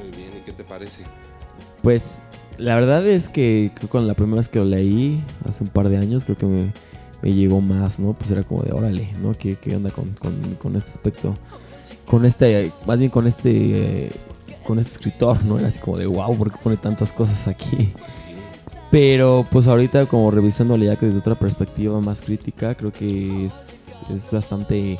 Muy 0.00 0.10
bien, 0.16 0.30
¿y 0.38 0.44
qué 0.44 0.52
te 0.52 0.64
parece? 0.64 1.02
Pues 1.82 2.18
la 2.58 2.74
verdad 2.74 3.06
es 3.06 3.28
que 3.28 3.70
creo 3.74 3.88
que 3.88 3.92
con 3.92 4.06
la 4.06 4.14
primera 4.14 4.36
vez 4.36 4.48
que 4.48 4.58
lo 4.58 4.64
leí, 4.64 5.22
hace 5.48 5.64
un 5.64 5.70
par 5.70 5.88
de 5.88 5.98
años, 5.98 6.24
creo 6.24 6.38
que 6.38 6.46
me, 6.46 6.72
me 7.22 7.32
llegó 7.34 7.60
más, 7.60 7.98
¿no? 7.98 8.12
Pues 8.14 8.30
era 8.30 8.42
como 8.44 8.62
de, 8.62 8.72
órale, 8.72 9.12
¿no? 9.22 9.34
¿Qué, 9.36 9.56
qué 9.56 9.76
onda 9.76 9.90
con, 9.90 10.10
con- 10.12 10.56
con 10.60 10.76
este 10.76 10.90
aspecto? 10.90 11.34
Con 12.06 12.24
este, 12.24 12.72
más 12.86 12.98
bien 12.98 13.10
con 13.10 13.26
este, 13.26 14.06
eh, 14.06 14.10
con 14.64 14.78
este 14.78 14.92
escritor, 14.92 15.44
¿no? 15.44 15.58
Era 15.58 15.68
así 15.68 15.80
como 15.80 15.98
de, 15.98 16.06
wow, 16.06 16.34
¿por 16.36 16.50
qué 16.52 16.58
pone 16.62 16.76
tantas 16.76 17.12
cosas 17.12 17.46
aquí? 17.48 17.92
Pero 18.90 19.46
pues 19.50 19.66
ahorita 19.66 20.06
como 20.06 20.30
revisándole 20.30 20.86
ya 20.86 20.96
que 20.96 21.06
desde 21.06 21.18
otra 21.18 21.34
perspectiva 21.34 22.00
más 22.00 22.20
crítica, 22.22 22.74
creo 22.74 22.92
que 22.92 23.46
es, 23.46 23.54
es 24.14 24.30
bastante 24.32 24.98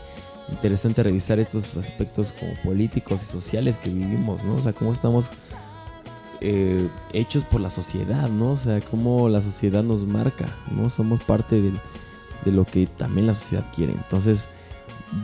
interesante 0.51 1.03
revisar 1.03 1.39
estos 1.41 1.77
aspectos 1.77 2.33
como 2.39 2.53
políticos 2.65 3.23
y 3.23 3.27
sociales 3.27 3.77
que 3.79 3.91
vivimos, 3.91 4.45
¿no? 4.45 4.57
O 4.57 4.59
sea, 4.63 4.73
cómo 4.73 4.93
estamos 4.93 5.29
eh, 6.41 6.89
hechos 7.13 7.45
por 7.45 7.61
la 7.61 7.71
sociedad, 7.71 8.29
¿no? 8.29 8.53
O 8.53 8.57
sea, 8.57 8.81
cómo 8.81 9.29
la 9.29 9.41
sociedad 9.41 9.83
nos 9.83 10.07
marca, 10.07 10.47
¿no? 10.71 10.91
Somos 10.91 11.23
parte 11.25 11.61
del- 11.63 11.79
de 12.45 12.53
lo 12.53 12.65
que 12.65 12.87
también 12.87 13.27
la 13.27 13.35
sociedad 13.35 13.65
quiere. 13.75 13.93
Entonces, 13.93 14.49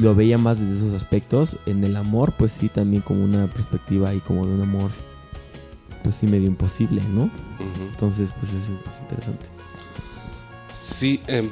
lo 0.01 0.15
veía 0.15 0.39
más 0.39 0.59
desde 0.61 0.77
esos 0.79 0.95
aspectos. 0.95 1.57
En 1.67 1.85
el 1.85 1.97
amor, 1.97 2.33
pues 2.39 2.53
sí, 2.53 2.69
también 2.69 3.03
como 3.03 3.23
una 3.25 3.47
perspectiva 3.49 4.09
ahí 4.11 4.21
como 4.21 4.47
de 4.47 4.55
un 4.55 4.63
amor, 4.63 4.91
pues 6.03 6.17
sí, 6.17 6.27
medio 6.27 6.47
imposible, 6.47 7.03
¿no? 7.03 7.31
Entonces, 7.91 8.33
pues 8.39 8.53
es, 8.53 8.65
es 8.65 9.01
interesante. 9.01 9.47
Sí, 10.75 11.23
em, 11.27 11.51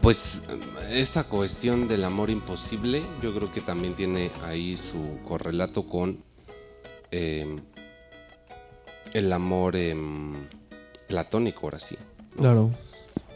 pues 0.00 0.44
esta 0.90 1.24
cuestión 1.24 1.88
del 1.88 2.04
amor 2.04 2.30
imposible, 2.30 3.02
yo 3.22 3.34
creo 3.34 3.52
que 3.52 3.60
también 3.60 3.94
tiene 3.94 4.30
ahí 4.44 4.76
su 4.76 5.18
correlato 5.26 5.86
con 5.86 6.22
em, 7.10 7.58
el 9.12 9.32
amor 9.32 9.76
em, 9.76 10.34
platónico, 11.08 11.60
ahora 11.64 11.78
sí. 11.78 11.96
Claro. 12.36 12.70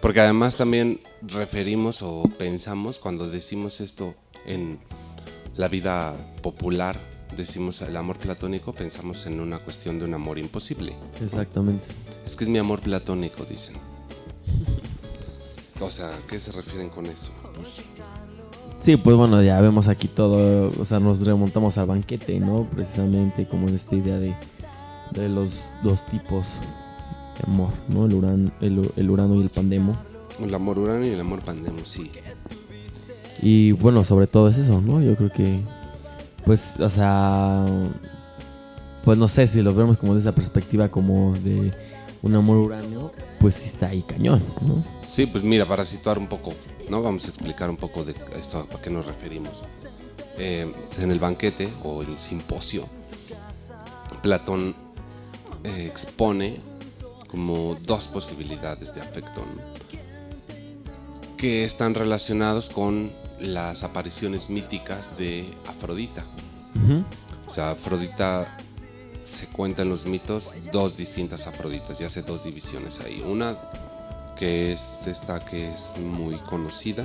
Porque 0.00 0.20
además 0.20 0.56
también 0.56 1.00
referimos 1.22 2.02
o 2.02 2.24
pensamos 2.38 2.98
cuando 2.98 3.28
decimos 3.28 3.80
esto 3.80 4.14
en 4.46 4.78
la 5.56 5.68
vida 5.68 6.14
popular, 6.42 6.98
decimos 7.36 7.80
el 7.82 7.96
amor 7.96 8.18
platónico, 8.18 8.72
pensamos 8.72 9.26
en 9.26 9.40
una 9.40 9.58
cuestión 9.58 9.98
de 9.98 10.04
un 10.04 10.14
amor 10.14 10.38
imposible. 10.38 10.94
Exactamente. 11.22 11.86
Es 12.26 12.36
que 12.36 12.44
es 12.44 12.50
mi 12.50 12.58
amor 12.58 12.80
platónico, 12.80 13.44
dicen. 13.44 13.76
O 15.80 15.90
sea, 15.90 16.10
¿qué 16.28 16.38
se 16.38 16.52
refieren 16.52 16.88
con 16.88 17.06
eso? 17.06 17.32
Pues, 17.54 17.82
Sí, 18.80 18.98
pues 18.98 19.16
bueno, 19.16 19.42
ya 19.42 19.58
vemos 19.62 19.88
aquí 19.88 20.08
todo, 20.08 20.70
o 20.78 20.84
sea, 20.84 21.00
nos 21.00 21.20
remontamos 21.24 21.78
al 21.78 21.86
banquete, 21.86 22.38
¿no? 22.38 22.68
Precisamente 22.70 23.46
como 23.48 23.66
en 23.68 23.76
esta 23.76 23.94
idea 23.96 24.18
de, 24.18 24.34
de 25.12 25.28
los 25.30 25.70
dos 25.82 26.04
tipos 26.08 26.60
de 27.38 27.50
amor, 27.50 27.70
¿no? 27.88 28.04
El, 28.04 28.12
uran, 28.14 28.52
el, 28.60 28.92
el 28.94 29.10
urano 29.10 29.36
y 29.36 29.40
el 29.42 29.48
pandemo. 29.48 29.96
el 30.38 30.54
amor 30.54 30.78
urano 30.78 31.06
y 31.06 31.08
el 31.08 31.20
amor 31.20 31.40
pandemo, 31.40 31.78
sí. 31.84 32.10
Y 33.40 33.72
bueno, 33.72 34.04
sobre 34.04 34.26
todo 34.26 34.48
es 34.48 34.58
eso, 34.58 34.82
¿no? 34.82 35.00
Yo 35.00 35.16
creo 35.16 35.32
que, 35.32 35.60
pues, 36.44 36.78
o 36.78 36.88
sea, 36.88 37.64
pues 39.04 39.18
no 39.18 39.28
sé 39.28 39.46
si 39.46 39.62
lo 39.62 39.74
vemos 39.74 39.98
como 39.98 40.14
desde 40.14 40.28
esa 40.28 40.34
perspectiva 40.34 40.88
como 40.88 41.34
de 41.38 41.72
un 42.22 42.34
amor 42.34 42.56
uranio, 42.56 43.12
pues 43.38 43.56
sí 43.56 43.66
está 43.66 43.88
ahí 43.88 44.02
cañón, 44.02 44.42
¿no? 44.62 44.82
Sí, 45.06 45.26
pues 45.26 45.44
mira, 45.44 45.66
para 45.66 45.84
situar 45.84 46.18
un 46.18 46.26
poco, 46.26 46.52
¿no? 46.88 47.02
Vamos 47.02 47.26
a 47.26 47.28
explicar 47.28 47.68
un 47.68 47.76
poco 47.76 48.04
de 48.04 48.14
esto, 48.38 48.66
a 48.72 48.80
qué 48.80 48.90
nos 48.90 49.06
referimos. 49.06 49.62
Eh, 50.38 50.72
en 50.98 51.10
el 51.10 51.18
banquete 51.18 51.68
o 51.84 52.02
el 52.02 52.18
simposio, 52.18 52.86
Platón 54.22 54.74
eh, 55.64 55.86
expone 55.86 56.58
como 57.28 57.76
dos 57.86 58.06
posibilidades 58.06 58.94
de 58.94 59.00
afecto, 59.00 59.42
¿no? 59.42 59.74
que 61.36 61.64
están 61.64 61.94
relacionados 61.94 62.70
con 62.70 63.12
las 63.40 63.82
apariciones 63.82 64.50
míticas 64.50 65.16
de 65.16 65.50
Afrodita. 65.66 66.24
O 67.46 67.50
sea, 67.50 67.70
Afrodita 67.72 68.56
se 69.24 69.46
cuenta 69.48 69.82
en 69.82 69.88
los 69.88 70.06
mitos 70.06 70.52
dos 70.72 70.96
distintas 70.96 71.46
Afroditas, 71.46 71.98
ya 71.98 72.06
hace 72.06 72.22
dos 72.22 72.44
divisiones 72.44 73.00
ahí. 73.00 73.24
Una 73.26 73.56
que 74.38 74.72
es 74.72 75.06
esta 75.06 75.44
que 75.44 75.72
es 75.72 75.94
muy 75.98 76.36
conocida, 76.36 77.04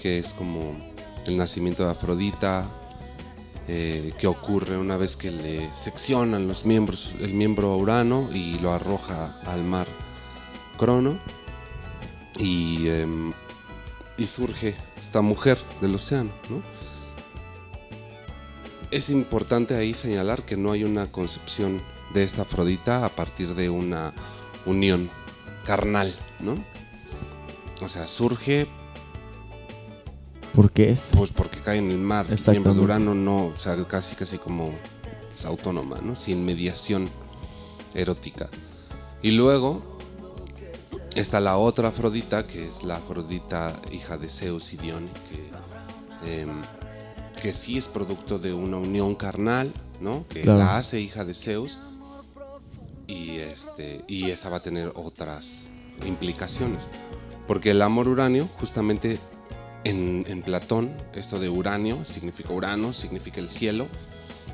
que 0.00 0.18
es 0.18 0.32
como 0.32 0.76
el 1.26 1.36
nacimiento 1.36 1.84
de 1.84 1.90
Afrodita, 1.90 2.66
eh, 3.68 4.12
que 4.18 4.26
ocurre 4.26 4.76
una 4.76 4.96
vez 4.96 5.16
que 5.16 5.30
le 5.30 5.72
seccionan 5.72 6.48
los 6.48 6.66
miembros, 6.66 7.14
el 7.20 7.32
miembro 7.32 7.72
a 7.72 7.76
Urano 7.76 8.28
y 8.32 8.58
lo 8.58 8.72
arroja 8.72 9.40
al 9.46 9.62
mar 9.62 9.86
Crono. 10.76 11.18
Y, 12.38 12.88
em, 12.88 13.32
y 14.18 14.24
surge 14.26 14.74
esta 15.02 15.20
mujer 15.20 15.58
del 15.80 15.96
océano. 15.96 16.30
¿no? 16.48 16.62
Es 18.90 19.10
importante 19.10 19.74
ahí 19.74 19.94
señalar 19.94 20.44
que 20.44 20.56
no 20.56 20.72
hay 20.72 20.84
una 20.84 21.06
concepción 21.06 21.82
de 22.14 22.22
esta 22.22 22.42
Afrodita 22.42 23.04
a 23.04 23.08
partir 23.08 23.54
de 23.54 23.68
una 23.68 24.12
unión 24.64 25.10
carnal, 25.64 26.14
¿no? 26.40 26.56
O 27.82 27.88
sea, 27.88 28.06
surge 28.06 28.68
¿Por 30.54 30.70
qué 30.70 30.92
es? 30.92 31.10
pues 31.16 31.30
porque 31.30 31.58
cae 31.58 31.78
en 31.78 31.90
el 31.90 31.98
mar. 31.98 32.26
El 32.30 32.38
miembro 32.50 32.74
de 32.74 32.80
Urano 32.80 33.14
no, 33.14 33.46
o 33.46 33.58
sea, 33.58 33.76
casi 33.88 34.14
casi 34.14 34.38
como 34.38 34.72
es 35.36 35.44
autónoma, 35.44 35.98
¿no? 36.02 36.14
Sin 36.14 36.44
mediación 36.44 37.08
erótica. 37.94 38.48
Y 39.22 39.32
luego 39.32 39.91
está 41.14 41.40
la 41.40 41.56
otra 41.58 41.88
Afrodita, 41.88 42.46
que 42.46 42.66
es 42.66 42.82
la 42.84 42.96
Afrodita 42.96 43.74
hija 43.90 44.16
de 44.18 44.28
Zeus 44.28 44.72
y 44.72 44.76
Dione, 44.78 45.08
que, 46.24 46.40
em, 46.42 46.50
que 47.40 47.52
sí 47.52 47.76
es 47.76 47.88
producto 47.88 48.38
de 48.38 48.52
una 48.54 48.76
unión 48.78 49.14
carnal, 49.14 49.72
¿no? 50.00 50.24
Que 50.28 50.42
Claro. 50.42 50.58
la 50.60 50.76
hace 50.78 51.00
hija 51.00 51.24
de 51.24 51.34
Zeus. 51.34 51.78
Y, 53.06 53.38
este, 53.38 54.04
y 54.06 54.30
esa 54.30 54.48
va 54.48 54.58
a 54.58 54.62
tener 54.62 54.92
otras 54.94 55.66
implicaciones. 56.06 56.86
Porque 57.46 57.72
el 57.72 57.82
amor 57.82 58.08
uranio, 58.08 58.48
justamente 58.58 59.18
en, 59.84 60.24
en 60.28 60.42
Platón, 60.42 60.96
esto 61.14 61.38
de 61.38 61.48
uranio 61.48 62.04
significa 62.04 62.52
Urano, 62.52 62.92
significa 62.92 63.40
el 63.40 63.50
cielo, 63.50 63.88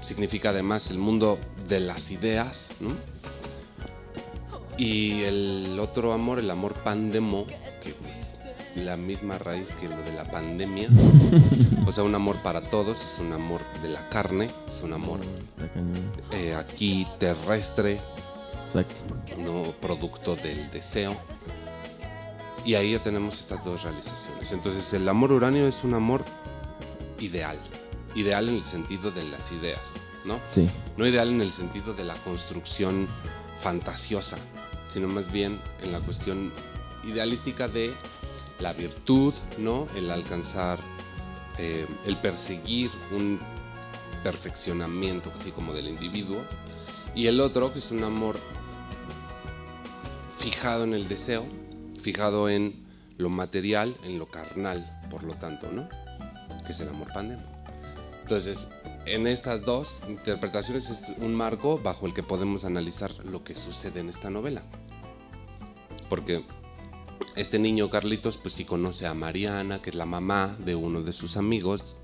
significa 0.00 0.50
además 0.50 0.90
el 0.90 0.98
mundo 0.98 1.38
de 1.68 1.80
las 1.80 2.10
ideas, 2.10 2.70
¿no? 2.80 2.90
Y 4.78 5.22
el 5.24 5.78
otro 5.80 6.12
amor, 6.12 6.38
el 6.38 6.50
amor 6.50 6.72
pandemo, 6.74 7.46
que 7.82 7.92
pues, 7.94 8.38
la 8.76 8.96
misma 8.96 9.36
raíz 9.38 9.72
que 9.72 9.88
lo 9.88 9.96
de 10.02 10.12
la 10.14 10.24
pandemia, 10.30 10.88
o 11.86 11.90
sea, 11.92 12.04
un 12.04 12.14
amor 12.14 12.36
para 12.42 12.60
todos, 12.62 13.02
es 13.02 13.18
un 13.18 13.32
amor 13.32 13.60
de 13.82 13.88
la 13.88 14.08
carne, 14.08 14.48
es 14.68 14.80
un 14.82 14.92
amor 14.92 15.18
cañón. 15.74 16.12
eh, 16.30 16.54
aquí 16.54 17.06
terrestre, 17.18 18.00
Exacto. 18.64 18.94
no 19.38 19.62
producto 19.80 20.36
del 20.36 20.70
deseo. 20.70 21.16
Y 22.64 22.74
ahí 22.74 22.92
ya 22.92 23.02
tenemos 23.02 23.40
estas 23.40 23.64
dos 23.64 23.82
realizaciones. 23.82 24.52
Entonces 24.52 24.92
el 24.92 25.08
amor 25.08 25.32
uranio 25.32 25.66
es 25.66 25.82
un 25.84 25.94
amor 25.94 26.24
ideal. 27.18 27.58
Ideal 28.14 28.48
en 28.48 28.56
el 28.56 28.64
sentido 28.64 29.10
de 29.10 29.24
las 29.28 29.50
ideas, 29.52 29.94
¿no? 30.24 30.38
Sí. 30.46 30.68
No 30.96 31.06
ideal 31.06 31.30
en 31.30 31.40
el 31.40 31.50
sentido 31.50 31.94
de 31.94 32.04
la 32.04 32.14
construcción 32.16 33.08
fantasiosa, 33.60 34.36
sino 34.88 35.08
más 35.08 35.30
bien 35.30 35.60
en 35.82 35.92
la 35.92 36.00
cuestión 36.00 36.52
idealística 37.04 37.68
de 37.68 37.92
la 38.60 38.72
virtud, 38.72 39.32
¿no? 39.58 39.86
El 39.94 40.10
alcanzar, 40.10 40.78
eh, 41.58 41.86
el 42.06 42.16
perseguir 42.16 42.90
un 43.12 43.38
perfeccionamiento, 44.22 45.32
así 45.36 45.52
como 45.52 45.72
del 45.72 45.88
individuo. 45.88 46.44
Y 47.14 47.26
el 47.26 47.40
otro, 47.40 47.72
que 47.72 47.78
es 47.78 47.90
un 47.90 48.04
amor 48.04 48.38
fijado 50.38 50.84
en 50.84 50.94
el 50.94 51.08
deseo, 51.08 51.46
fijado 52.00 52.48
en 52.48 52.86
lo 53.16 53.28
material, 53.28 53.96
en 54.04 54.18
lo 54.18 54.26
carnal, 54.26 54.84
por 55.10 55.24
lo 55.24 55.34
tanto, 55.34 55.70
¿no? 55.72 55.88
Que 56.64 56.72
es 56.72 56.80
el 56.80 56.88
amor 56.88 57.12
pandemia. 57.12 57.46
Entonces, 58.22 58.70
en 59.14 59.26
estas 59.26 59.64
dos 59.64 59.96
interpretaciones 60.08 60.90
es 60.90 61.02
un 61.18 61.34
marco 61.34 61.78
bajo 61.78 62.06
el 62.06 62.14
que 62.14 62.22
podemos 62.22 62.64
analizar 62.64 63.12
lo 63.24 63.44
que 63.44 63.54
sucede 63.54 64.00
en 64.00 64.08
esta 64.08 64.30
novela. 64.30 64.62
Porque 66.08 66.44
este 67.36 67.58
niño 67.58 67.90
Carlitos, 67.90 68.36
pues 68.36 68.54
sí 68.54 68.64
conoce 68.64 69.06
a 69.06 69.14
Mariana, 69.14 69.80
que 69.80 69.90
es 69.90 69.96
la 69.96 70.06
mamá 70.06 70.54
de 70.64 70.74
uno 70.74 71.02
de 71.02 71.12
sus 71.12 71.36
amigos, 71.36 71.96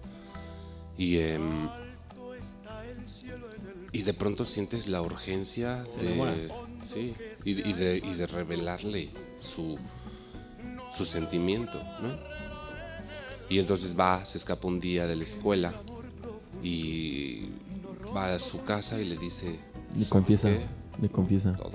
y, 0.96 1.18
em, 1.18 1.68
y 3.92 4.02
de 4.02 4.14
pronto 4.14 4.44
sientes 4.44 4.86
la 4.86 5.02
urgencia 5.02 5.82
de, 6.00 6.50
sí, 6.84 7.14
y, 7.44 7.68
y 7.68 7.72
de, 7.72 7.96
y 7.98 8.14
de 8.14 8.26
revelarle 8.26 9.10
su, 9.40 9.78
su 10.92 11.04
sentimiento, 11.04 11.82
¿no? 12.02 12.16
Y 13.48 13.58
entonces 13.58 13.98
va, 13.98 14.24
se 14.24 14.38
escapa 14.38 14.66
un 14.66 14.80
día 14.80 15.06
de 15.06 15.16
la 15.16 15.24
escuela 15.24 15.72
y 16.64 17.48
va 18.16 18.34
a 18.34 18.38
su 18.38 18.64
casa 18.64 19.00
y 19.00 19.04
le 19.04 19.16
dice, 19.16 19.46
Le 19.48 20.04
"¿Sabes 20.04 20.08
confiesa. 20.08 20.48
Le 21.00 21.08
confiesa. 21.08 21.52
todo. 21.54 21.72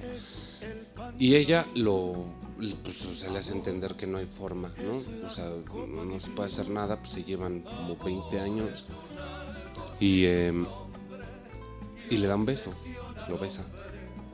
Y 1.18 1.36
ella 1.36 1.66
lo, 1.76 2.26
pues, 2.84 3.06
o 3.06 3.16
sea, 3.16 3.30
le 3.32 3.40
hace 3.40 3.54
entender 3.54 3.96
que 3.96 4.08
no 4.08 4.18
hay 4.18 4.26
forma, 4.26 4.72
¿no? 4.84 5.28
O 5.28 5.30
sea, 5.30 5.50
no, 5.88 6.06
no 6.06 6.20
se 6.20 6.30
puede 6.32 6.48
hacer 6.48 6.70
nada, 6.70 6.98
pues 6.98 7.12
se 7.12 7.24
llevan 7.24 7.62
como 7.62 7.98
20 7.98 8.40
años. 8.40 8.86
Y, 10.00 10.26
em, 10.26 10.66
y 12.10 12.18
le 12.18 12.28
da 12.28 12.36
un 12.36 12.46
beso, 12.46 12.72
lo 13.28 13.38
besa 13.38 13.64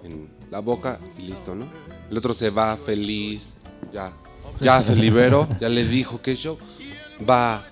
en 0.04 0.30
la 0.52 0.60
boca 0.60 1.00
y 1.18 1.24
listo, 1.24 1.56
¿no? 1.56 1.66
El 2.10 2.18
otro 2.18 2.34
se 2.36 2.52
va 2.52 2.78
feliz, 2.78 3.56
ya, 3.92 4.14
ya 4.62 4.82
se 4.84 4.96
liberó, 4.96 5.48
ya 5.60 5.70
le 5.70 5.86
dijo 5.86 6.22
que 6.22 6.36
yo 6.36 6.58
va 7.28 7.68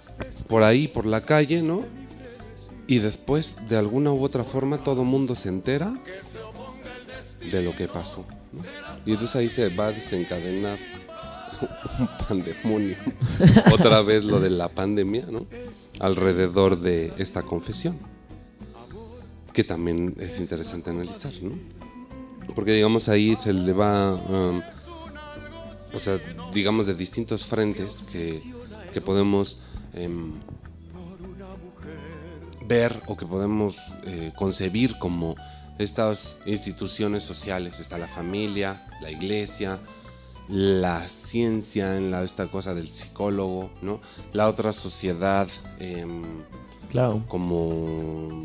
por 0.47 0.63
ahí, 0.63 0.87
por 0.87 1.05
la 1.05 1.21
calle, 1.21 1.61
¿no? 1.61 1.81
Y 2.87 2.99
después, 2.99 3.67
de 3.69 3.77
alguna 3.77 4.11
u 4.11 4.23
otra 4.23 4.43
forma, 4.43 4.83
todo 4.83 5.03
mundo 5.03 5.35
se 5.35 5.49
entera 5.49 5.93
de 7.49 7.61
lo 7.61 7.75
que 7.75 7.87
pasó. 7.87 8.25
¿no? 8.51 8.61
Y 9.05 9.11
entonces 9.11 9.35
ahí 9.35 9.49
se 9.49 9.69
va 9.69 9.87
a 9.87 9.91
desencadenar 9.91 10.79
un 11.99 12.09
pandemonio. 12.27 12.95
Otra 13.73 14.01
vez 14.01 14.25
lo 14.25 14.39
de 14.39 14.49
la 14.49 14.69
pandemia, 14.69 15.27
¿no? 15.29 15.45
Alrededor 15.99 16.79
de 16.79 17.13
esta 17.17 17.43
confesión. 17.43 17.97
Que 19.53 19.63
también 19.63 20.15
es 20.19 20.39
interesante 20.39 20.89
analizar, 20.89 21.33
¿no? 21.41 21.51
Porque 22.55 22.73
digamos 22.73 23.07
ahí 23.09 23.35
se 23.35 23.53
le 23.53 23.71
va, 23.71 24.15
um, 24.15 24.61
o 25.93 25.99
sea, 25.99 26.19
digamos 26.51 26.87
de 26.87 26.93
distintos 26.93 27.45
frentes 27.45 28.03
que, 28.11 28.41
que 28.91 29.01
podemos 29.01 29.61
em, 29.93 30.33
ver 32.67 33.01
o 33.07 33.17
que 33.17 33.25
podemos 33.25 33.77
eh, 34.05 34.31
concebir 34.35 34.97
como 34.99 35.35
estas 35.77 36.39
instituciones 36.45 37.23
sociales. 37.23 37.79
Está 37.79 37.97
la 37.97 38.07
familia, 38.07 38.85
la 39.01 39.11
iglesia, 39.11 39.79
la 40.47 41.07
ciencia, 41.07 41.97
en 41.97 42.11
la, 42.11 42.23
esta 42.23 42.47
cosa 42.47 42.73
del 42.73 42.87
psicólogo, 42.87 43.71
¿no? 43.81 43.99
La 44.33 44.47
otra 44.47 44.73
sociedad 44.73 45.47
em, 45.79 46.23
Claro. 46.91 47.23
como 47.27 48.43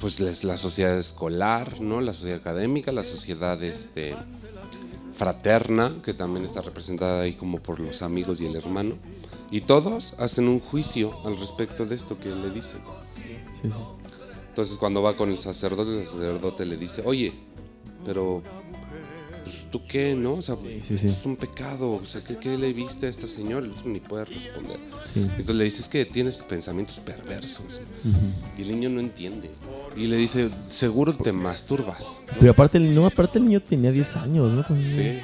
pues 0.00 0.18
la, 0.18 0.32
la 0.44 0.56
sociedad 0.56 0.98
escolar, 0.98 1.80
¿no? 1.80 2.00
La 2.00 2.14
sociedad 2.14 2.38
académica, 2.38 2.90
la 2.90 3.02
sociedad 3.02 3.62
este 3.62 4.14
fraterna, 5.14 5.96
que 6.02 6.14
también 6.14 6.46
está 6.46 6.62
representada 6.62 7.20
ahí 7.20 7.34
como 7.34 7.58
por 7.58 7.78
los 7.78 8.00
amigos 8.00 8.40
y 8.40 8.46
el 8.46 8.56
hermano. 8.56 8.94
Y 9.50 9.62
todos 9.62 10.14
hacen 10.18 10.46
un 10.48 10.60
juicio 10.60 11.16
al 11.24 11.38
respecto 11.38 11.84
de 11.84 11.94
esto 11.96 12.18
que 12.18 12.28
le 12.30 12.50
dicen. 12.50 12.80
Sí, 13.16 13.36
sí. 13.62 13.68
Entonces 14.48 14.76
cuando 14.78 15.02
va 15.02 15.16
con 15.16 15.30
el 15.30 15.38
sacerdote, 15.38 16.00
el 16.02 16.06
sacerdote 16.06 16.64
le 16.66 16.76
dice, 16.76 17.02
oye, 17.04 17.32
pero 18.04 18.42
pues 19.44 19.62
tú 19.70 19.80
qué, 19.88 20.14
¿no? 20.14 20.34
O 20.34 20.42
sea, 20.42 20.56
sí, 20.56 20.94
es 20.94 21.24
un 21.26 21.36
pecado, 21.36 21.92
o 21.92 22.04
sea, 22.06 22.20
¿qué, 22.20 22.36
qué 22.36 22.56
le 22.56 22.72
viste 22.72 23.06
a 23.06 23.08
esta 23.08 23.26
señora? 23.26 23.66
El 23.66 23.72
otro 23.72 23.88
ni 23.88 23.98
puede 24.00 24.24
responder. 24.26 24.78
Entonces 25.16 25.54
le 25.56 25.64
dices 25.64 25.88
que 25.88 26.04
tienes 26.04 26.42
pensamientos 26.42 27.00
perversos. 27.00 27.80
Y 28.58 28.62
el 28.62 28.68
niño 28.72 28.90
no 28.90 29.00
entiende. 29.00 29.50
Y 29.96 30.06
le 30.06 30.16
dice, 30.16 30.50
seguro 30.68 31.12
te 31.14 31.32
masturbas. 31.32 32.22
Pero 32.38 32.52
aparte, 32.52 32.78
el- 32.78 32.94
no, 32.94 33.06
aparte 33.06 33.38
el 33.38 33.44
niño 33.46 33.60
tenía 33.60 33.90
10 33.90 34.14
años, 34.16 34.52
¿no? 34.52 34.64
Pues, 34.66 34.82
Sí. 34.82 35.18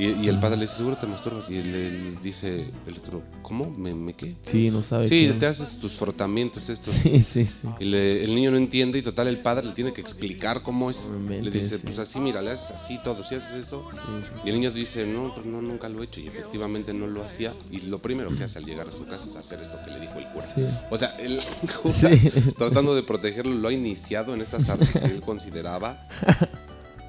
Y, 0.00 0.24
y 0.24 0.28
el 0.28 0.40
padre 0.40 0.56
le 0.56 0.62
dice, 0.62 0.76
seguro 0.78 0.96
te 0.96 1.06
masturbas. 1.06 1.50
Y 1.50 1.58
él, 1.58 1.74
él 1.74 2.16
dice, 2.22 2.70
el 2.86 2.94
otro, 2.96 3.22
¿cómo? 3.42 3.68
¿Me, 3.70 3.92
me 3.92 4.14
qué? 4.14 4.34
Sí, 4.42 4.70
no 4.70 4.82
sabe. 4.82 5.06
Sí, 5.06 5.26
qué. 5.28 5.34
te 5.34 5.46
haces 5.46 5.78
tus 5.78 5.92
frotamientos 5.92 6.70
estos. 6.70 6.94
Sí, 6.94 7.22
sí, 7.22 7.44
sí. 7.46 7.68
Y 7.80 7.84
le- 7.84 8.24
el 8.24 8.34
niño 8.34 8.50
no 8.50 8.56
entiende 8.56 8.98
y 8.98 9.02
total 9.02 9.28
el 9.28 9.38
padre 9.38 9.66
le 9.66 9.72
tiene 9.72 9.92
que 9.92 10.00
explicar 10.00 10.62
cómo 10.62 10.88
es. 10.90 11.04
Obviamente, 11.06 11.42
le 11.42 11.50
dice, 11.50 11.76
sí. 11.76 11.82
pues 11.84 11.98
así, 11.98 12.18
mira, 12.18 12.40
le 12.40 12.52
haces 12.52 12.74
así 12.76 12.98
todo, 13.04 13.22
si 13.22 13.34
haces 13.34 13.52
esto. 13.64 13.86
Sí, 13.92 13.98
sí. 13.98 14.34
Y 14.46 14.48
el 14.48 14.54
niño 14.54 14.70
dice, 14.70 15.04
no, 15.06 15.34
pues 15.34 15.44
no, 15.44 15.60
nunca 15.60 15.88
lo 15.90 16.00
he 16.02 16.06
hecho. 16.06 16.20
Y 16.20 16.28
efectivamente 16.28 16.94
no 16.94 17.06
lo 17.06 17.22
hacía. 17.22 17.52
Y 17.70 17.80
lo 17.82 17.98
primero 18.00 18.34
que 18.34 18.44
hace 18.44 18.58
al 18.58 18.64
llegar 18.64 18.88
a 18.88 18.92
su 18.92 19.06
casa 19.06 19.26
es 19.26 19.36
hacer 19.36 19.60
esto 19.60 19.78
que 19.84 19.90
le 19.90 20.00
dijo 20.00 20.14
el 20.18 20.26
cura. 20.32 20.46
O 20.90 20.96
sea, 20.96 21.08
él 21.18 21.40
cura, 21.82 22.10
tratando 22.56 22.94
de 22.94 23.02
protegerlo, 23.02 23.52
lo 23.54 23.68
ha 23.68 23.72
iniciado 23.72 24.32
en 24.32 24.40
estas 24.40 24.66
artes 24.70 24.92
que 24.92 25.04
él 25.04 25.20
consideraba 25.20 26.08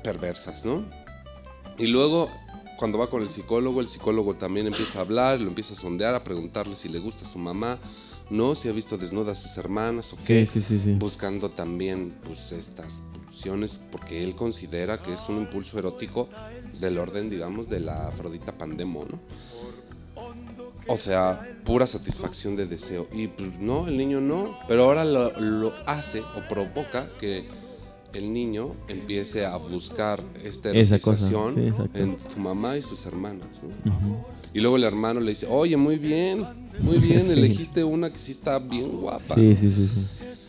perversas, 0.03 0.65
¿no? 0.65 0.83
Y 1.77 1.87
luego, 1.87 2.29
cuando 2.81 2.97
va 2.97 3.11
con 3.11 3.21
el 3.21 3.29
psicólogo, 3.29 3.79
el 3.79 3.87
psicólogo 3.87 4.33
también 4.33 4.65
empieza 4.65 4.97
a 4.97 5.01
hablar, 5.03 5.39
lo 5.39 5.49
empieza 5.49 5.75
a 5.75 5.77
sondear, 5.77 6.15
a 6.15 6.23
preguntarle 6.23 6.75
si 6.75 6.89
le 6.89 6.97
gusta 6.97 7.27
a 7.27 7.29
su 7.29 7.37
mamá, 7.37 7.77
no, 8.31 8.55
si 8.55 8.69
ha 8.69 8.71
visto 8.71 8.97
desnudas 8.97 9.37
a 9.37 9.41
sus 9.47 9.55
hermanas 9.55 10.11
o 10.13 10.15
qué 10.17 10.47
Sí, 10.47 10.63
sí, 10.63 10.67
sí, 10.67 10.81
sí. 10.83 10.93
buscando 10.93 11.51
también 11.51 12.11
pues 12.23 12.51
estas 12.51 13.03
pulsiones 13.13 13.79
porque 13.91 14.23
él 14.23 14.35
considera 14.35 14.99
que 14.99 15.13
es 15.13 15.29
un 15.29 15.37
impulso 15.37 15.77
erótico 15.77 16.27
del 16.79 16.97
orden 16.97 17.29
digamos 17.29 17.69
de 17.69 17.81
la 17.81 18.07
Afrodita 18.07 18.57
Pandemo, 18.57 19.05
¿no? 19.07 19.19
O 20.87 20.97
sea, 20.97 21.59
pura 21.63 21.85
satisfacción 21.85 22.55
de 22.55 22.65
deseo. 22.65 23.07
Y 23.13 23.27
pues, 23.27 23.59
no, 23.59 23.87
el 23.87 23.95
niño 23.95 24.19
no, 24.21 24.57
pero 24.67 24.85
ahora 24.85 25.05
lo, 25.05 25.39
lo 25.39 25.71
hace 25.85 26.21
o 26.21 26.47
provoca 26.49 27.11
que 27.19 27.47
el 28.13 28.31
niño 28.33 28.71
empiece 28.87 29.45
a 29.45 29.55
buscar 29.57 30.21
esta 30.43 30.69
erotización 30.71 31.55
sí, 31.55 31.73
en 31.99 32.17
su 32.29 32.39
mamá 32.39 32.77
y 32.77 32.81
sus 32.81 33.05
hermanas. 33.05 33.63
¿no? 33.85 34.25
Y 34.53 34.59
luego 34.59 34.75
el 34.75 34.83
hermano 34.83 35.19
le 35.21 35.29
dice, 35.31 35.47
oye, 35.49 35.77
muy 35.77 35.97
bien, 35.97 36.45
muy 36.79 36.97
bien, 37.07 37.21
Sí. 37.21 37.31
elegiste 37.33 37.83
una 37.83 38.09
que 38.09 38.19
sí 38.19 38.31
está 38.31 38.59
bien 38.59 38.97
guapa. 38.99 39.35
Sí, 39.35 39.55
sí, 39.55 39.71
sí, 39.71 39.87
sí. 39.87 40.05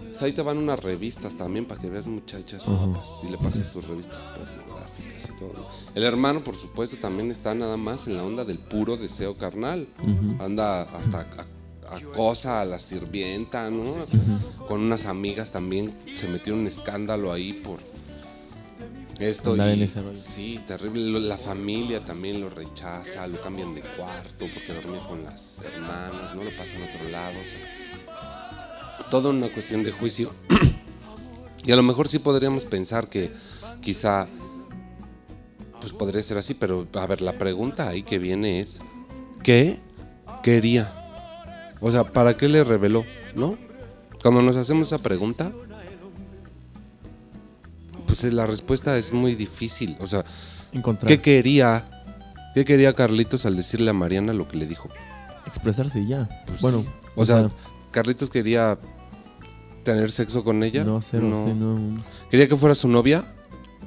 Pues 0.09 0.23
ahí 0.23 0.33
te 0.33 0.43
van 0.43 0.59
unas 0.59 0.79
revistas 0.83 1.37
también 1.37 1.65
para 1.65 1.81
que 1.81 1.89
veas 1.89 2.07
muchachas 2.07 2.67
guapas 2.69 3.09
y 3.27 3.29
le 3.31 3.39
pases 3.39 3.67
sus 3.69 3.87
revistas 3.89 4.23
pornográficas 4.25 5.31
y 5.31 5.39
todo. 5.39 5.53
¿no? 5.55 5.67
El 5.95 6.03
hermano, 6.05 6.45
por 6.45 6.55
supuesto, 6.55 6.97
también 6.99 7.31
está 7.31 7.55
nada 7.55 7.77
más 7.77 8.07
en 8.09 8.17
la 8.17 8.25
onda 8.25 8.45
del 8.45 8.59
puro 8.59 8.97
deseo 8.97 9.37
carnal. 9.37 9.89
Anda 10.39 10.83
hasta 10.83 11.21
a- 11.21 11.47
acosa 11.91 12.61
a 12.61 12.65
la 12.65 12.79
sirvienta, 12.79 13.71
¿no? 13.71 13.97
Con 14.67 14.81
unas 14.81 15.07
amigas 15.07 15.51
también 15.51 15.93
se 16.15 16.29
metió 16.29 16.55
un 16.55 16.67
escándalo 16.67 17.33
ahí 17.33 17.53
por 17.53 17.81
esto. 19.19 19.55
Y- 19.57 19.59
sí, 20.17 20.61
terrible. 20.67 21.21
La 21.21 21.37
familia 21.37 22.03
también 22.03 22.41
lo 22.41 22.49
rechaza, 22.51 23.27
lo 23.27 23.41
cambian 23.41 23.75
de 23.75 23.83
cuarto 23.83 24.47
porque 24.53 24.73
dormía 24.73 25.01
con 25.07 25.23
las 25.25 25.59
hermanas, 25.65 26.35
no 26.35 26.45
lo 26.45 26.57
pasan 26.57 26.83
a 26.83 26.87
otro 26.87 27.09
lado. 27.09 27.39
o 27.41 27.47
sea, 27.47 29.09
toda 29.11 29.31
una 29.31 29.53
cuestión 29.53 29.83
de 29.83 29.93
juicio. 29.93 30.33
y 31.65 31.73
a 31.73 31.77
lo 31.77 31.83
mejor 31.83 32.09
sí 32.09 32.19
podríamos 32.19 32.65
pensar 32.65 33.09
que 33.09 33.31
quizá 33.81 34.27
pues 35.81 35.93
podría 35.93 36.23
ser 36.23 36.39
así, 36.39 36.55
pero 36.55 36.87
a 36.95 37.07
ver, 37.07 37.21
la 37.23 37.37
pregunta 37.39 37.89
ahí 37.89 38.05
que 38.05 38.19
viene 38.19 38.61
es 38.61 38.81
¿qué 39.43 39.81
quería? 40.43 41.02
O 41.83 41.91
sea, 41.91 42.05
¿para 42.05 42.37
qué 42.37 42.49
le 42.49 42.63
reveló? 42.63 43.05
¿No? 43.35 43.59
Cuando 44.23 44.41
nos 44.41 44.55
hacemos 44.57 44.87
esa 44.87 44.99
pregunta, 44.99 45.51
pues 48.07 48.23
eh, 48.23 48.31
la 48.31 48.47
respuesta 48.47 48.97
es 48.97 49.13
muy 49.13 49.35
difícil. 49.35 49.97
O 50.01 50.07
sea, 50.07 50.25
Encontrar. 50.73 51.09
¿qué 51.09 51.21
quería? 51.21 52.03
¿Qué 52.55 52.65
quería 52.65 52.93
Carlitos 52.93 53.47
al 53.47 53.57
decirle 53.57 53.91
a 53.91 53.95
Mariana 53.95 54.33
lo 54.33 54.47
que 54.47 54.59
le 54.59 54.67
dijo? 54.67 54.89
Expresarse 55.47 56.01
y 56.01 56.07
ya. 56.07 56.29
Pues 56.47 56.61
bueno, 56.61 56.83
sí. 56.83 56.89
o 57.17 57.25
sea, 57.25 57.51
Carlitos 57.91 58.31
quería 58.31 58.79
tener 59.83 60.13
sexo 60.13 60.45
con 60.45 60.63
ella. 60.63 60.85
no, 60.85 61.01
cero, 61.01 61.27
no. 61.27 61.47
sí, 61.47 61.53
no. 61.53 62.03
¿Quería 62.31 62.47
que 62.47 62.57
fuera 62.57 62.77
su 62.77 62.87
novia? 62.87 63.25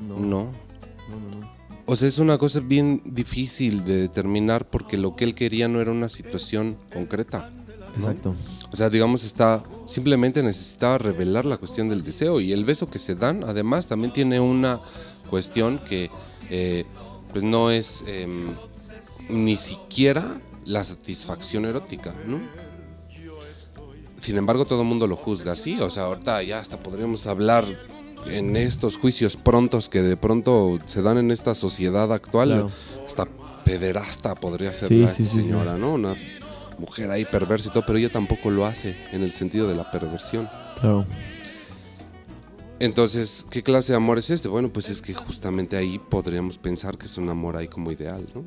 No. 0.06 0.20
no. 0.20 0.20
No, 0.20 1.20
no, 1.32 1.40
no. 1.40 1.52
O 1.86 1.96
sea, 1.96 2.10
es 2.10 2.20
una 2.20 2.38
cosa 2.38 2.60
bien 2.60 3.02
difícil 3.06 3.86
de 3.86 3.96
determinar 4.02 4.70
porque 4.70 4.98
lo 4.98 5.16
que 5.16 5.24
él 5.24 5.34
quería 5.34 5.70
no 5.70 5.80
era 5.80 5.92
una 5.92 6.10
situación 6.10 6.78
concreta. 6.92 7.50
¿No? 7.96 8.04
Exacto. 8.04 8.36
O 8.72 8.76
sea, 8.76 8.90
digamos, 8.90 9.24
está 9.24 9.64
simplemente 9.86 10.44
necesitaba 10.44 10.98
revelar 10.98 11.46
la 11.46 11.58
cuestión 11.58 11.90
del 11.90 12.04
deseo 12.04 12.40
y 12.42 12.52
el 12.52 12.66
beso 12.66 12.90
que 12.90 13.00
se 13.00 13.16
dan, 13.16 13.44
además, 13.44 13.88
también 13.88 14.12
tiene 14.12 14.40
una 14.40 14.82
cuestión 15.30 15.80
que 15.80 16.10
eh, 16.50 16.86
pues 17.32 17.44
no 17.44 17.72
es 17.72 18.04
em, 18.08 18.48
ni 19.30 19.56
siquiera 19.56 20.40
la 20.66 20.84
satisfacción 20.84 21.66
erótica, 21.66 22.14
¿no? 22.28 22.40
Sin 24.20 24.38
embargo, 24.38 24.66
todo 24.66 24.82
el 24.82 24.88
mundo 24.88 25.06
lo 25.06 25.16
juzga 25.16 25.52
así. 25.52 25.80
O 25.80 25.90
sea, 25.90 26.06
ahorita 26.06 26.42
ya 26.42 26.60
hasta 26.60 26.80
podríamos 26.80 27.28
hablar 27.28 27.66
en 28.26 28.56
estos 28.56 28.98
juicios 28.98 29.38
prontos 29.38 29.88
que 29.88 30.02
de 30.02 30.18
pronto 30.18 30.80
se 30.88 31.02
dan 31.02 31.18
en 31.20 31.30
esta 31.30 31.54
sociedad 31.54 32.12
actual. 32.12 32.50
Claro. 32.50 32.72
Hasta 33.06 33.28
pederasta 33.64 34.34
podría 34.36 34.74
ser 34.74 34.90
Sí, 34.90 35.02
la 35.02 35.10
sí, 35.10 35.24
sí, 35.24 35.44
señora, 35.44 35.78
¿no? 35.78 35.94
Una 35.94 36.16
mujer 36.78 37.10
ahí 37.12 37.26
perversa 37.26 37.70
y 37.70 37.72
todo, 37.72 37.84
pero 37.86 37.98
ella 38.00 38.10
tampoco 38.12 38.50
lo 38.52 38.66
hace 38.66 38.96
en 39.12 39.24
el 39.24 39.32
sentido 39.32 39.68
de 39.68 39.76
la 39.76 39.90
perversión. 39.92 40.50
Claro. 40.80 41.06
Entonces, 42.80 43.46
¿qué 43.50 43.64
clase 43.64 43.94
de 43.94 43.98
amor 43.98 44.18
es 44.18 44.30
este? 44.30 44.50
Bueno, 44.50 44.70
pues 44.70 44.90
es 44.90 45.02
que 45.02 45.14
justamente 45.14 45.78
ahí 45.78 45.98
podríamos 46.00 46.58
pensar 46.58 46.98
que 46.98 47.06
es 47.06 47.18
un 47.18 47.30
amor 47.30 47.56
ahí 47.56 47.68
como 47.68 47.92
ideal, 47.92 48.26
¿no? 48.36 48.44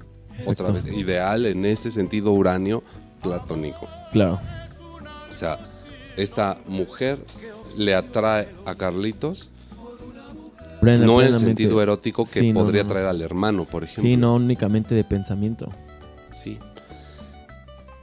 Otra 0.47 0.71
vez, 0.71 0.87
ideal 0.87 1.47
en 1.47 1.65
este 1.65 1.91
sentido 1.91 2.33
uranio 2.33 2.83
platónico. 3.23 3.89
Claro. 4.13 4.39
O 5.33 5.35
sea, 5.37 5.59
esta 6.17 6.59
mujer 6.67 7.19
le 7.77 7.95
atrae 7.95 8.49
a 8.67 8.75
Carlitos, 8.75 9.51
Plena- 10.81 11.07
no 11.07 11.21
en 11.23 11.29
el 11.29 11.39
sentido 11.39 11.83
erótico 11.83 12.25
que 12.25 12.41
Sí, 12.41 12.53
podría 12.53 12.83
no. 12.83 12.89
atraer 12.89 13.07
al 13.07 13.21
hermano, 13.23 13.65
por 13.65 13.83
ejemplo. 13.83 14.03
Sí, 14.05 14.17
no 14.17 14.35
únicamente 14.35 14.95
de 14.95 15.03
pensamiento. 15.05 15.73
Sí. 16.31 16.59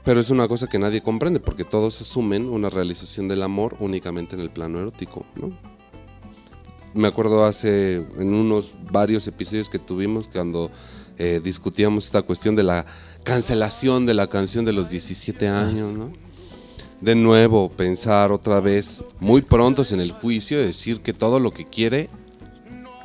Pero 0.06 0.20
es 0.20 0.30
una 0.30 0.46
cosa 0.46 0.68
que 0.68 0.78
nadie 0.78 1.02
comprende 1.02 1.40
porque 1.40 1.64
todos 1.64 2.00
asumen 2.00 2.48
una 2.48 2.70
realización 2.70 3.26
del 3.26 3.42
amor 3.42 3.76
únicamente 3.80 4.36
en 4.36 4.40
el 4.40 4.50
plano 4.50 4.78
erótico, 4.78 5.26
¿no? 5.34 5.50
Me 6.94 7.08
acuerdo 7.08 7.44
hace 7.44 7.96
en 7.96 8.32
unos 8.32 8.72
varios 8.92 9.26
episodios 9.26 9.68
que 9.68 9.80
tuvimos 9.80 10.28
cuando 10.28 10.70
eh, 11.18 11.40
discutíamos 11.42 12.04
esta 12.04 12.22
cuestión 12.22 12.54
de 12.54 12.62
la 12.62 12.86
cancelación 13.24 14.06
de 14.06 14.14
la 14.14 14.28
canción 14.28 14.64
de 14.64 14.72
los 14.72 14.90
17 14.90 15.48
años, 15.48 15.92
¿no? 15.92 16.12
De 17.00 17.16
nuevo, 17.16 17.68
pensar 17.68 18.30
otra 18.30 18.60
vez, 18.60 19.02
muy 19.18 19.42
prontos 19.42 19.90
en 19.90 20.00
el 20.00 20.12
juicio, 20.12 20.62
decir 20.62 21.00
que 21.00 21.14
todo 21.14 21.40
lo 21.40 21.50
que 21.50 21.64
quiere 21.64 22.08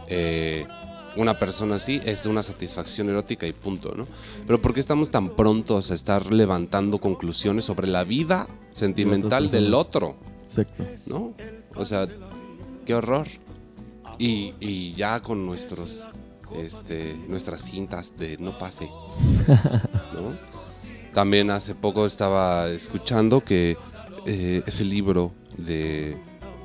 eh, 0.07 0.67
una 1.15 1.37
persona 1.37 1.75
así 1.75 1.99
es 2.05 2.25
una 2.25 2.43
satisfacción 2.43 3.09
erótica 3.09 3.47
y 3.47 3.53
punto, 3.53 3.93
¿no? 3.95 4.07
Pero 4.45 4.61
¿por 4.61 4.73
qué 4.73 4.79
estamos 4.79 5.11
tan 5.11 5.35
prontos 5.35 5.91
a 5.91 5.93
estar 5.93 6.31
levantando 6.33 6.99
conclusiones 6.99 7.65
sobre 7.65 7.87
la 7.87 8.03
vida 8.03 8.47
sentimental 8.71 9.49
del 9.51 9.73
otro, 9.73 10.15
Exacto. 10.43 10.85
¿no? 11.07 11.33
O 11.75 11.85
sea, 11.85 12.07
qué 12.85 12.95
horror. 12.95 13.27
Y, 14.17 14.53
y 14.59 14.93
ya 14.93 15.21
con 15.21 15.45
nuestros, 15.45 16.07
este, 16.55 17.15
nuestras 17.27 17.61
cintas 17.61 18.15
de 18.17 18.37
no 18.37 18.57
pase, 18.57 18.87
¿no? 20.13 20.37
También 21.13 21.49
hace 21.49 21.75
poco 21.75 22.05
estaba 22.05 22.69
escuchando 22.69 23.43
que 23.43 23.77
eh, 24.25 24.61
ese 24.65 24.85
libro 24.85 25.33
de 25.57 26.17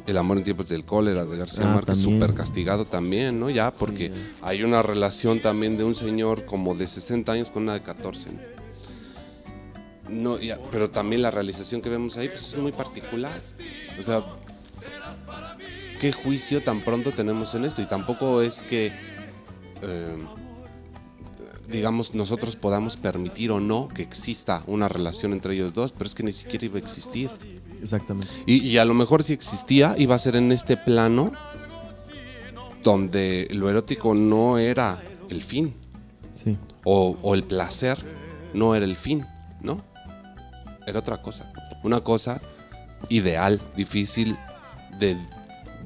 El 0.06 0.18
amor 0.18 0.38
en 0.38 0.44
tiempos 0.44 0.68
del 0.68 0.84
cólera 0.84 1.24
de 1.24 1.36
García 1.36 1.64
Ah, 1.68 1.74
Márquez, 1.74 1.98
súper 1.98 2.32
castigado 2.32 2.84
también, 2.84 3.40
¿no? 3.40 3.50
Ya, 3.50 3.72
porque 3.72 4.12
hay 4.42 4.62
una 4.62 4.80
relación 4.82 5.40
también 5.40 5.76
de 5.76 5.84
un 5.84 5.94
señor 5.94 6.44
como 6.44 6.74
de 6.74 6.86
60 6.86 7.32
años 7.32 7.50
con 7.50 7.64
una 7.64 7.74
de 7.74 7.82
14. 7.82 8.30
¿no? 8.32 8.56
No, 10.08 10.38
ya, 10.38 10.60
pero 10.70 10.90
también 10.90 11.22
la 11.22 11.30
realización 11.30 11.82
que 11.82 11.88
vemos 11.88 12.16
ahí 12.16 12.28
pues, 12.28 12.52
es 12.52 12.58
muy 12.58 12.72
particular. 12.72 13.40
O 13.98 14.02
sea, 14.04 14.24
¿qué 15.98 16.12
juicio 16.12 16.62
tan 16.62 16.82
pronto 16.82 17.12
tenemos 17.12 17.54
en 17.54 17.64
esto? 17.64 17.82
Y 17.82 17.86
tampoco 17.86 18.40
es 18.42 18.62
que, 18.62 18.86
eh, 19.82 20.16
digamos, 21.68 22.14
nosotros 22.14 22.54
podamos 22.54 22.96
permitir 22.96 23.50
o 23.50 23.58
no 23.58 23.88
que 23.88 24.02
exista 24.02 24.62
una 24.68 24.88
relación 24.88 25.32
entre 25.32 25.54
ellos 25.54 25.74
dos, 25.74 25.92
pero 25.92 26.06
es 26.06 26.14
que 26.14 26.22
ni 26.22 26.32
siquiera 26.32 26.66
iba 26.66 26.76
a 26.76 26.80
existir. 26.80 27.30
Exactamente. 27.82 28.32
Y, 28.46 28.58
y 28.66 28.78
a 28.78 28.84
lo 28.84 28.94
mejor 28.94 29.22
si 29.22 29.32
existía, 29.32 29.94
iba 29.98 30.14
a 30.14 30.18
ser 30.18 30.36
en 30.36 30.52
este 30.52 30.76
plano 30.76 31.32
donde 32.82 33.48
lo 33.52 33.68
erótico 33.70 34.14
no 34.14 34.58
era 34.58 35.02
el 35.28 35.42
fin, 35.42 35.74
Sí. 36.34 36.56
o, 36.84 37.16
o 37.22 37.34
el 37.34 37.42
placer 37.44 37.98
no 38.54 38.74
era 38.74 38.84
el 38.84 38.96
fin, 38.96 39.24
¿no? 39.62 39.78
Era 40.86 41.00
otra 41.00 41.20
cosa. 41.22 41.50
Una 41.82 42.00
cosa 42.00 42.40
ideal, 43.08 43.60
difícil 43.76 44.36
de, 45.00 45.16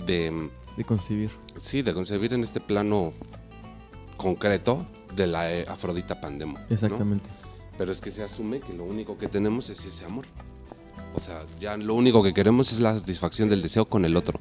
de 0.06 0.50
De 0.76 0.84
concebir. 0.84 1.30
sí, 1.60 1.82
de 1.82 1.94
concebir 1.94 2.34
en 2.34 2.42
este 2.42 2.60
plano 2.60 3.12
concreto, 4.16 4.84
de 5.16 5.26
la 5.26 5.52
eh, 5.52 5.64
Afrodita 5.68 6.20
Pandemo. 6.20 6.58
¿no? 6.58 6.64
Exactamente. 6.74 7.28
Pero 7.78 7.90
es 7.92 8.00
que 8.00 8.10
se 8.10 8.22
asume 8.22 8.60
que 8.60 8.72
lo 8.74 8.84
único 8.84 9.16
que 9.16 9.26
tenemos 9.28 9.70
es 9.70 9.84
ese 9.86 10.04
amor. 10.04 10.26
O 11.14 11.20
sea, 11.20 11.44
ya 11.60 11.76
lo 11.76 11.94
único 11.94 12.22
que 12.22 12.32
queremos 12.32 12.72
es 12.72 12.80
la 12.80 12.94
satisfacción 12.94 13.48
del 13.48 13.62
deseo 13.62 13.86
con 13.86 14.04
el 14.04 14.16
otro. 14.16 14.40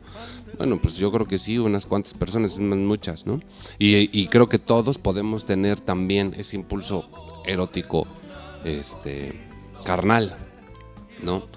Bueno, 0.58 0.80
pues 0.80 0.98
yo 0.98 1.12
creo 1.12 1.26
que 1.26 1.38
sí, 1.38 1.58
unas 1.58 1.86
cuantas 1.86 2.14
personas, 2.14 2.60
muchas, 2.60 3.26
¿no? 3.26 3.40
Y, 3.78 4.10
y 4.18 4.28
creo 4.28 4.48
que 4.48 4.60
todos 4.60 4.98
podemos 4.98 5.46
tener 5.46 5.80
también 5.80 6.34
ese 6.38 6.56
impulso 6.58 7.10
erótico, 7.46 8.06
este, 8.64 9.34
carnal, 9.84 10.36
¿no? 11.24 11.48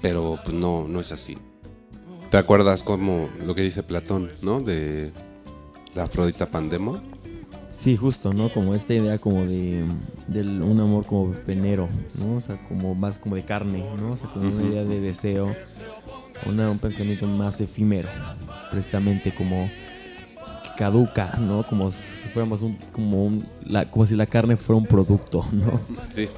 Pero 0.00 0.38
pues 0.44 0.56
no, 0.56 0.88
no 0.88 1.00
es 1.00 1.12
así. 1.12 1.38
¿Te 2.30 2.38
acuerdas 2.38 2.82
como 2.82 3.28
lo 3.44 3.54
que 3.54 3.62
dice 3.62 3.82
Platón, 3.82 4.30
¿no? 4.40 4.60
De 4.60 5.12
la 5.94 6.04
Afrodita 6.04 6.46
Pandemo. 6.46 7.02
Sí, 7.74 7.96
justo, 7.96 8.32
¿no? 8.32 8.50
Como 8.50 8.74
esta 8.74 8.94
idea 8.94 9.18
como 9.18 9.44
de, 9.46 9.82
un 10.34 10.80
amor 10.80 11.06
como 11.06 11.34
venero, 11.46 11.88
¿no? 12.18 12.36
O 12.36 12.40
sea, 12.40 12.56
como 12.68 12.94
más 12.94 13.18
como 13.18 13.34
de 13.34 13.42
carne, 13.42 13.84
¿no? 13.98 14.12
O 14.12 14.16
sea, 14.16 14.28
como 14.28 14.48
una 14.48 14.62
idea 14.62 14.84
de 14.84 15.00
deseo, 15.00 15.56
una- 16.46 16.70
un 16.70 16.78
pensamiento 16.78 17.26
más 17.26 17.60
efímero, 17.60 18.08
precisamente 18.70 19.34
como 19.34 19.70
que 20.62 20.70
caduca, 20.76 21.38
¿no? 21.40 21.62
Como 21.64 21.90
si 21.90 22.28
fuéramos 22.32 22.62
un, 22.62 22.76
como 22.92 23.24
un, 23.24 23.42
la, 23.64 23.90
como 23.90 24.06
si 24.06 24.16
la 24.16 24.26
carne 24.26 24.56
fuera 24.56 24.78
un 24.78 24.86
producto, 24.86 25.44
¿no? 25.52 25.80
Sí. 26.14 26.28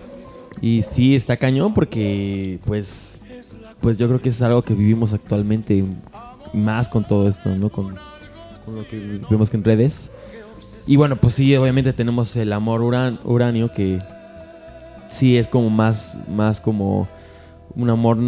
Y 0.60 0.82
sí, 0.82 1.16
está 1.16 1.36
cañón 1.36 1.74
porque, 1.74 2.60
pues, 2.64 3.22
pues 3.80 3.98
yo 3.98 4.06
creo 4.06 4.20
que 4.20 4.28
es 4.28 4.40
algo 4.40 4.62
que 4.62 4.74
vivimos 4.74 5.12
actualmente 5.12 5.84
más 6.54 6.88
con 6.88 7.04
todo 7.04 7.28
esto, 7.28 7.54
¿no? 7.56 7.70
Con, 7.70 7.96
con 8.64 8.76
lo 8.76 8.86
que 8.86 9.20
vemos 9.28 9.50
que 9.50 9.56
en 9.56 9.64
redes. 9.64 10.10
Y 10.86 10.96
bueno, 10.96 11.16
pues 11.16 11.34
sí, 11.34 11.56
obviamente 11.56 11.92
tenemos 11.92 12.36
el 12.36 12.52
amor 12.52 12.82
uran- 12.82 13.18
uranio 13.24 13.72
que 13.72 13.98
sí 15.08 15.36
es 15.36 15.48
como 15.48 15.70
más, 15.70 16.18
más 16.28 16.60
como 16.60 17.08
un 17.74 17.88
amor 17.88 18.18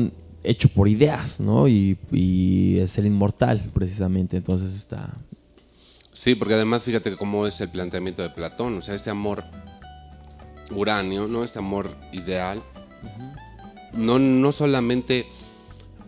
hecho 0.42 0.68
por 0.68 0.88
ideas, 0.88 1.38
¿no? 1.40 1.68
Y, 1.68 1.98
y 2.10 2.78
es 2.78 2.96
el 2.98 3.06
inmortal, 3.06 3.60
precisamente. 3.74 4.38
Entonces 4.38 4.74
está... 4.74 5.10
Sí, 6.12 6.34
porque 6.34 6.54
además 6.54 6.82
fíjate 6.82 7.14
cómo 7.16 7.46
es 7.46 7.60
el 7.60 7.68
planteamiento 7.68 8.22
de 8.22 8.30
Platón, 8.30 8.78
o 8.78 8.82
sea, 8.82 8.94
este 8.94 9.10
amor 9.10 9.44
uranio, 10.74 11.26
¿no? 11.28 11.44
Este 11.44 11.58
amor 11.58 11.94
ideal, 12.12 12.62
no, 13.92 14.18
no 14.18 14.50
solamente 14.50 15.26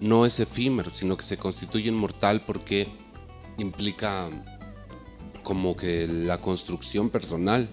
no 0.01 0.24
es 0.24 0.40
efímero, 0.40 0.88
sino 0.90 1.16
que 1.18 1.24
se 1.24 1.36
constituye 1.36 1.88
inmortal 1.88 2.40
porque 2.46 2.88
implica 3.59 4.28
como 5.49 5.74
que 5.74 6.07
la 6.07 6.36
construcción 6.42 7.09
personal. 7.09 7.70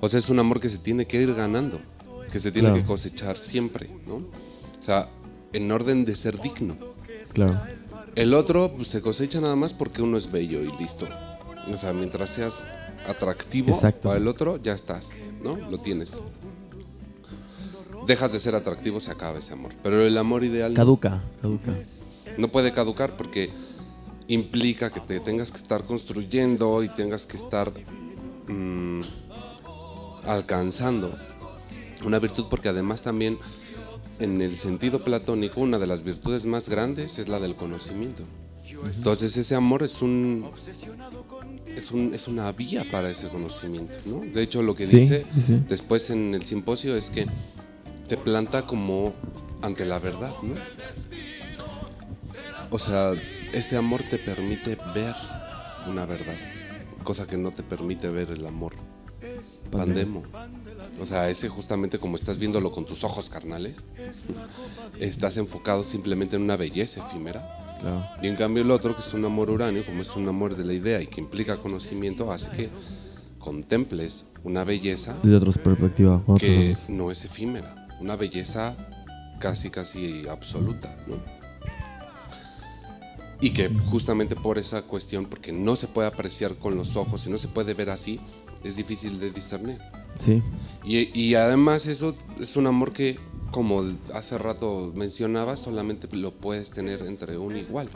O 0.00 0.06
sea, 0.08 0.18
es 0.18 0.28
un 0.28 0.38
amor 0.38 0.60
que 0.60 0.68
se 0.68 0.76
tiene 0.76 1.06
que 1.06 1.18
ir 1.22 1.32
ganando, 1.34 1.80
que 2.30 2.40
se 2.40 2.52
tiene 2.52 2.68
Claro. 2.68 2.82
que 2.82 2.86
cosechar 2.86 3.38
siempre, 3.38 3.88
¿no? 4.06 4.16
O 4.16 4.82
sea, 4.82 5.08
en 5.54 5.72
orden 5.72 6.04
de 6.04 6.14
ser 6.14 6.38
digno. 6.38 6.76
Claro. 7.32 7.58
El 8.16 8.34
otro 8.34 8.70
pues, 8.76 8.88
se 8.88 9.00
cosecha 9.00 9.40
nada 9.40 9.56
más 9.56 9.72
porque 9.72 10.02
uno 10.02 10.18
es 10.18 10.30
bello 10.30 10.60
y 10.60 10.70
listo. 10.78 11.08
O 11.72 11.76
sea, 11.78 11.94
mientras 11.94 12.28
seas 12.28 12.70
atractivo 13.06 13.70
Exacto. 13.70 14.08
para 14.10 14.20
el 14.20 14.28
otro, 14.28 14.58
ya 14.62 14.74
estás, 14.74 15.08
¿no? 15.42 15.56
Lo 15.70 15.78
tienes. 15.78 16.12
Dejas 18.06 18.30
de 18.30 18.40
ser 18.40 18.54
atractivo, 18.54 19.00
se 19.00 19.10
acaba 19.10 19.38
ese 19.38 19.54
amor. 19.54 19.72
Pero 19.82 20.04
el 20.06 20.18
amor 20.18 20.44
ideal 20.44 20.74
Caduca, 20.74 21.22
caduca. 21.40 21.72
no 22.36 22.48
puede 22.52 22.72
caducar 22.74 23.16
porque 23.16 23.50
implica 24.28 24.90
que 24.90 25.00
te 25.00 25.20
tengas 25.20 25.50
que 25.50 25.56
estar 25.58 25.84
construyendo 25.84 26.82
y 26.82 26.88
tengas 26.88 27.26
que 27.26 27.36
estar 27.36 27.72
mm, 28.46 29.00
alcanzando 30.26 31.16
una 32.04 32.18
virtud 32.18 32.46
porque 32.50 32.68
además 32.68 33.02
también 33.02 33.38
en 34.20 34.40
el 34.42 34.56
sentido 34.58 35.02
platónico 35.04 35.60
una 35.60 35.78
de 35.78 35.86
las 35.86 36.02
virtudes 36.04 36.44
más 36.44 36.68
grandes 36.68 37.18
es 37.18 37.28
la 37.28 37.40
del 37.40 37.56
conocimiento. 37.56 38.22
Entonces 38.94 39.36
ese 39.36 39.54
amor 39.54 39.82
es 39.82 40.02
un 40.02 40.48
es, 41.74 41.90
un, 41.90 42.14
es 42.14 42.28
una 42.28 42.50
vía 42.52 42.84
para 42.90 43.10
ese 43.10 43.28
conocimiento, 43.28 43.94
¿no? 44.06 44.20
De 44.20 44.42
hecho 44.42 44.62
lo 44.62 44.74
que 44.74 44.86
Sí, 44.86 44.98
dice 44.98 45.22
sí, 45.22 45.40
sí. 45.44 45.62
después 45.68 46.10
en 46.10 46.34
el 46.34 46.44
simposio 46.44 46.94
es 46.96 47.10
que 47.10 47.26
te 48.08 48.16
planta 48.16 48.66
como 48.66 49.14
ante 49.62 49.84
la 49.84 49.98
verdad, 49.98 50.32
¿no? 50.42 50.54
O 52.70 52.78
sea, 52.78 53.12
este 53.52 53.76
amor 53.76 54.02
te 54.02 54.18
permite 54.18 54.76
ver 54.94 55.14
una 55.88 56.06
verdad, 56.06 56.36
cosa 57.04 57.26
que 57.26 57.36
no 57.36 57.50
te 57.50 57.62
permite 57.62 58.08
ver 58.08 58.30
el 58.30 58.46
amor 58.46 58.74
pandemo. 59.70 60.22
O 61.00 61.06
sea, 61.06 61.28
ese 61.28 61.48
justamente 61.48 61.98
como 61.98 62.16
estás 62.16 62.38
viéndolo 62.38 62.72
con 62.72 62.84
tus 62.84 63.04
ojos 63.04 63.30
carnales, 63.30 63.84
estás 65.00 65.36
enfocado 65.36 65.84
simplemente 65.84 66.36
en 66.36 66.42
una 66.42 66.56
belleza 66.56 67.04
efímera. 67.06 67.76
Claro. 67.80 68.04
Y 68.22 68.26
en 68.26 68.36
cambio 68.36 68.62
el 68.62 68.70
otro, 68.70 68.94
que 68.94 69.02
es 69.02 69.14
un 69.14 69.24
amor 69.24 69.50
uranio, 69.50 69.86
como 69.86 70.02
es 70.02 70.16
un 70.16 70.28
amor 70.28 70.56
de 70.56 70.64
la 70.64 70.72
idea 70.72 71.00
y 71.00 71.06
que 71.06 71.20
implica 71.20 71.56
conocimiento, 71.56 72.32
hace 72.32 72.56
que 72.56 72.70
contemples 73.38 74.24
una 74.42 74.64
belleza 74.64 75.16
Desde 75.22 75.36
otra 75.36 75.52
perspectiva. 75.62 76.22
que 76.38 76.76
no 76.88 77.10
es 77.10 77.24
efímera, 77.24 77.86
una 78.00 78.16
belleza 78.16 78.76
casi 79.38 79.70
casi 79.70 80.26
absoluta, 80.26 80.96
¿no? 81.06 81.37
Y 83.40 83.50
que 83.50 83.68
justamente 83.68 84.34
por 84.34 84.58
esa 84.58 84.82
cuestión, 84.82 85.26
porque 85.26 85.52
no 85.52 85.76
se 85.76 85.86
puede 85.86 86.08
apreciar 86.08 86.56
con 86.56 86.76
los 86.76 86.96
ojos 86.96 87.26
y 87.26 87.30
no 87.30 87.38
se 87.38 87.48
puede 87.48 87.74
ver 87.74 87.90
así, 87.90 88.18
es 88.64 88.76
difícil 88.76 89.20
de 89.20 89.30
discernir. 89.30 89.78
Sí, 90.18 90.42
Y, 90.84 91.16
y 91.18 91.34
además 91.36 91.86
eso 91.86 92.14
es 92.40 92.56
un 92.56 92.66
amor 92.66 92.92
que, 92.92 93.18
como 93.52 93.84
hace 94.12 94.36
rato 94.36 94.92
mencionaba, 94.96 95.56
solamente 95.56 96.08
lo 96.16 96.32
puedes 96.32 96.70
tener 96.70 97.02
entre 97.02 97.38
un 97.38 97.56
igual. 97.56 97.88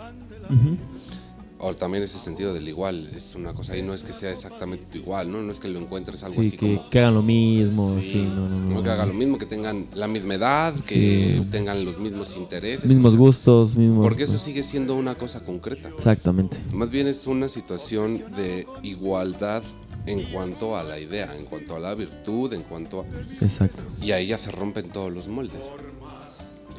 O 1.64 1.74
también 1.74 2.02
ese 2.02 2.18
sentido 2.18 2.52
del 2.52 2.66
igual, 2.68 3.08
es 3.14 3.36
una 3.36 3.54
cosa 3.54 3.76
y 3.76 3.82
no 3.82 3.94
es 3.94 4.02
que 4.02 4.12
sea 4.12 4.32
exactamente 4.32 4.84
tu 4.90 4.98
igual, 4.98 5.30
¿no? 5.30 5.40
No 5.42 5.52
es 5.52 5.60
que 5.60 5.68
lo 5.68 5.78
encuentres 5.78 6.24
algo 6.24 6.42
sí 6.42 6.48
así 6.48 6.56
que, 6.56 6.76
como... 6.76 6.90
que 6.90 6.98
hagan 6.98 7.14
lo 7.14 7.22
mismo. 7.22 7.94
Sí, 7.94 8.02
Sí, 8.02 8.22
no, 8.34 8.48
no, 8.48 8.58
no. 8.74 8.82
que 8.82 8.90
hagan 8.90 9.06
lo 9.06 9.14
mismo, 9.14 9.38
que 9.38 9.46
tengan 9.46 9.86
la 9.94 10.08
misma 10.08 10.34
edad, 10.34 10.74
que 10.74 11.38
Sí. 11.40 11.48
tengan 11.52 11.84
los 11.84 11.98
mismos 12.00 12.36
intereses. 12.36 12.86
Mismos 12.86 13.06
o 13.06 13.10
sea, 13.10 13.18
gustos, 13.20 13.76
mismos. 13.76 14.02
Porque 14.02 14.24
eso 14.24 14.38
sigue 14.38 14.64
siendo 14.64 14.96
una 14.96 15.14
cosa 15.14 15.44
concreta. 15.44 15.88
Exactamente. 15.90 16.58
Más 16.72 16.90
bien 16.90 17.06
es 17.06 17.28
una 17.28 17.46
situación 17.46 18.24
de 18.36 18.66
igualdad 18.82 19.62
en 20.06 20.32
cuanto 20.32 20.76
a 20.76 20.82
la 20.82 20.98
idea, 20.98 21.32
en 21.38 21.44
cuanto 21.44 21.76
a 21.76 21.78
la 21.78 21.94
virtud, 21.94 22.52
en 22.54 22.62
cuanto 22.64 23.02
a... 23.02 23.44
Exacto. 23.44 23.84
Y 24.02 24.10
ahí 24.10 24.26
ya 24.26 24.36
se 24.38 24.50
rompen 24.50 24.88
todos 24.90 25.12
los 25.12 25.28
moldes. 25.28 25.62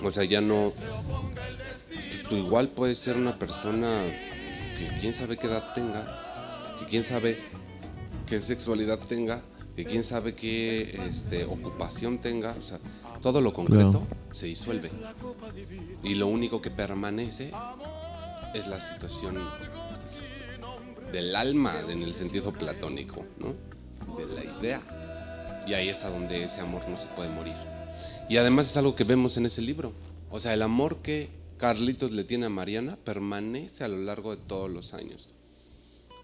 O 0.04 0.12
sea, 0.12 0.26
ya 0.26 0.42
no... 0.42 0.74
pues, 0.82 2.24
tú 2.30 2.36
igual 2.36 2.68
puedes 2.68 3.00
ser 3.00 3.16
una 3.16 3.40
persona 3.40 4.02
que 4.90 4.98
quién 5.00 5.14
sabe 5.14 5.38
qué 5.38 5.48
edad 5.48 5.72
tenga, 5.74 6.76
que 6.80 6.86
quién 6.86 7.06
sabe 7.06 7.40
qué 8.28 8.42
sexualidad 8.42 9.00
tenga, 9.00 9.42
que 9.76 9.86
quién 9.86 10.04
sabe 10.04 10.36
qué 10.36 11.00
este, 11.08 11.46
ocupación 11.46 12.20
tenga. 12.20 12.52
O 12.52 12.62
sea, 12.62 12.80
todo 13.22 13.42
lo 13.42 13.54
concreto 13.54 13.92
Claro. 14.02 14.08
se 14.32 14.48
disuelve. 14.48 14.90
Y 16.04 16.16
lo 16.16 16.28
único 16.28 16.62
que 16.62 16.70
permanece 16.70 17.52
es 18.54 18.68
la 18.68 18.82
situación 18.82 19.38
del 21.12 21.36
alma 21.36 21.74
en 21.90 22.04
el 22.04 22.14
sentido 22.14 22.52
platónico, 22.52 23.26
¿no? 23.38 23.54
De 24.18 24.26
la 24.34 24.44
idea. 24.60 24.82
Y 25.68 25.74
ahí 25.74 25.90
es 25.90 26.04
a 26.04 26.10
donde 26.10 26.44
ese 26.44 26.62
amor 26.62 26.88
no 26.90 26.98
se 26.98 27.08
puede 27.08 27.30
morir. 27.30 27.56
Y 28.30 28.38
además 28.38 28.70
es 28.70 28.78
algo 28.78 28.96
que 28.96 29.04
vemos 29.04 29.38
en 29.38 29.46
ese 29.46 29.62
libro. 29.62 29.94
O 30.30 30.40
sea, 30.40 30.54
el 30.54 30.62
amor 30.62 30.98
que 30.98 31.30
Carlitos 31.64 32.12
le 32.12 32.26
tiene 32.26 32.48
a 32.48 32.50
Mariana 32.50 32.98
permanece 32.98 33.86
a 33.86 33.88
lo 33.88 33.96
largo 33.96 34.36
de 34.36 34.42
todos 34.44 34.70
los 34.70 34.94
años. 34.94 35.30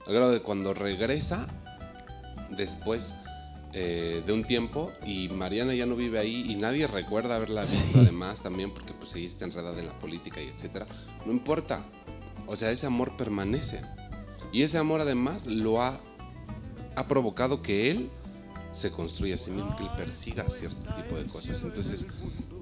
Al 0.05 0.13
grado 0.13 0.33
de 0.33 0.41
cuando 0.41 0.73
regresa, 0.73 1.47
después 2.57 3.13
eh, 3.71 4.21
de 4.25 4.33
un 4.33 4.43
tiempo, 4.43 4.91
y 5.05 5.29
Mariana 5.29 5.73
ya 5.73 5.85
no 5.85 5.95
vive 5.95 6.19
ahí 6.19 6.45
y 6.49 6.57
nadie 6.57 6.87
recuerda 6.87 7.37
haberla 7.37 7.61
visto 7.61 7.99
además 7.99 8.41
también 8.41 8.73
porque 8.73 8.91
pues 8.91 9.15
ella 9.15 9.27
está 9.27 9.45
enredada 9.45 9.79
en 9.79 9.87
la 9.87 9.97
política 9.97 10.41
y 10.43 10.47
etcétera. 10.47 10.85
No 11.25 11.31
importa. 11.31 11.85
O 12.45 12.57
sea, 12.57 12.69
ese 12.71 12.87
amor 12.87 13.15
permanece. 13.15 13.79
Y 14.51 14.63
ese 14.63 14.77
amor 14.77 14.99
además 14.99 15.47
lo 15.47 15.81
ha, 15.81 16.01
ha 16.97 17.07
provocado 17.07 17.61
que 17.61 17.91
él 17.91 18.09
se 18.73 18.91
construya 18.91 19.35
a 19.35 19.37
sí 19.37 19.51
mismo, 19.51 19.73
que 19.77 19.83
él 19.83 19.89
persiga 19.95 20.43
cierto 20.49 20.93
tipo 20.95 21.17
de 21.17 21.23
cosas. 21.27 21.63
Entonces, 21.63 22.07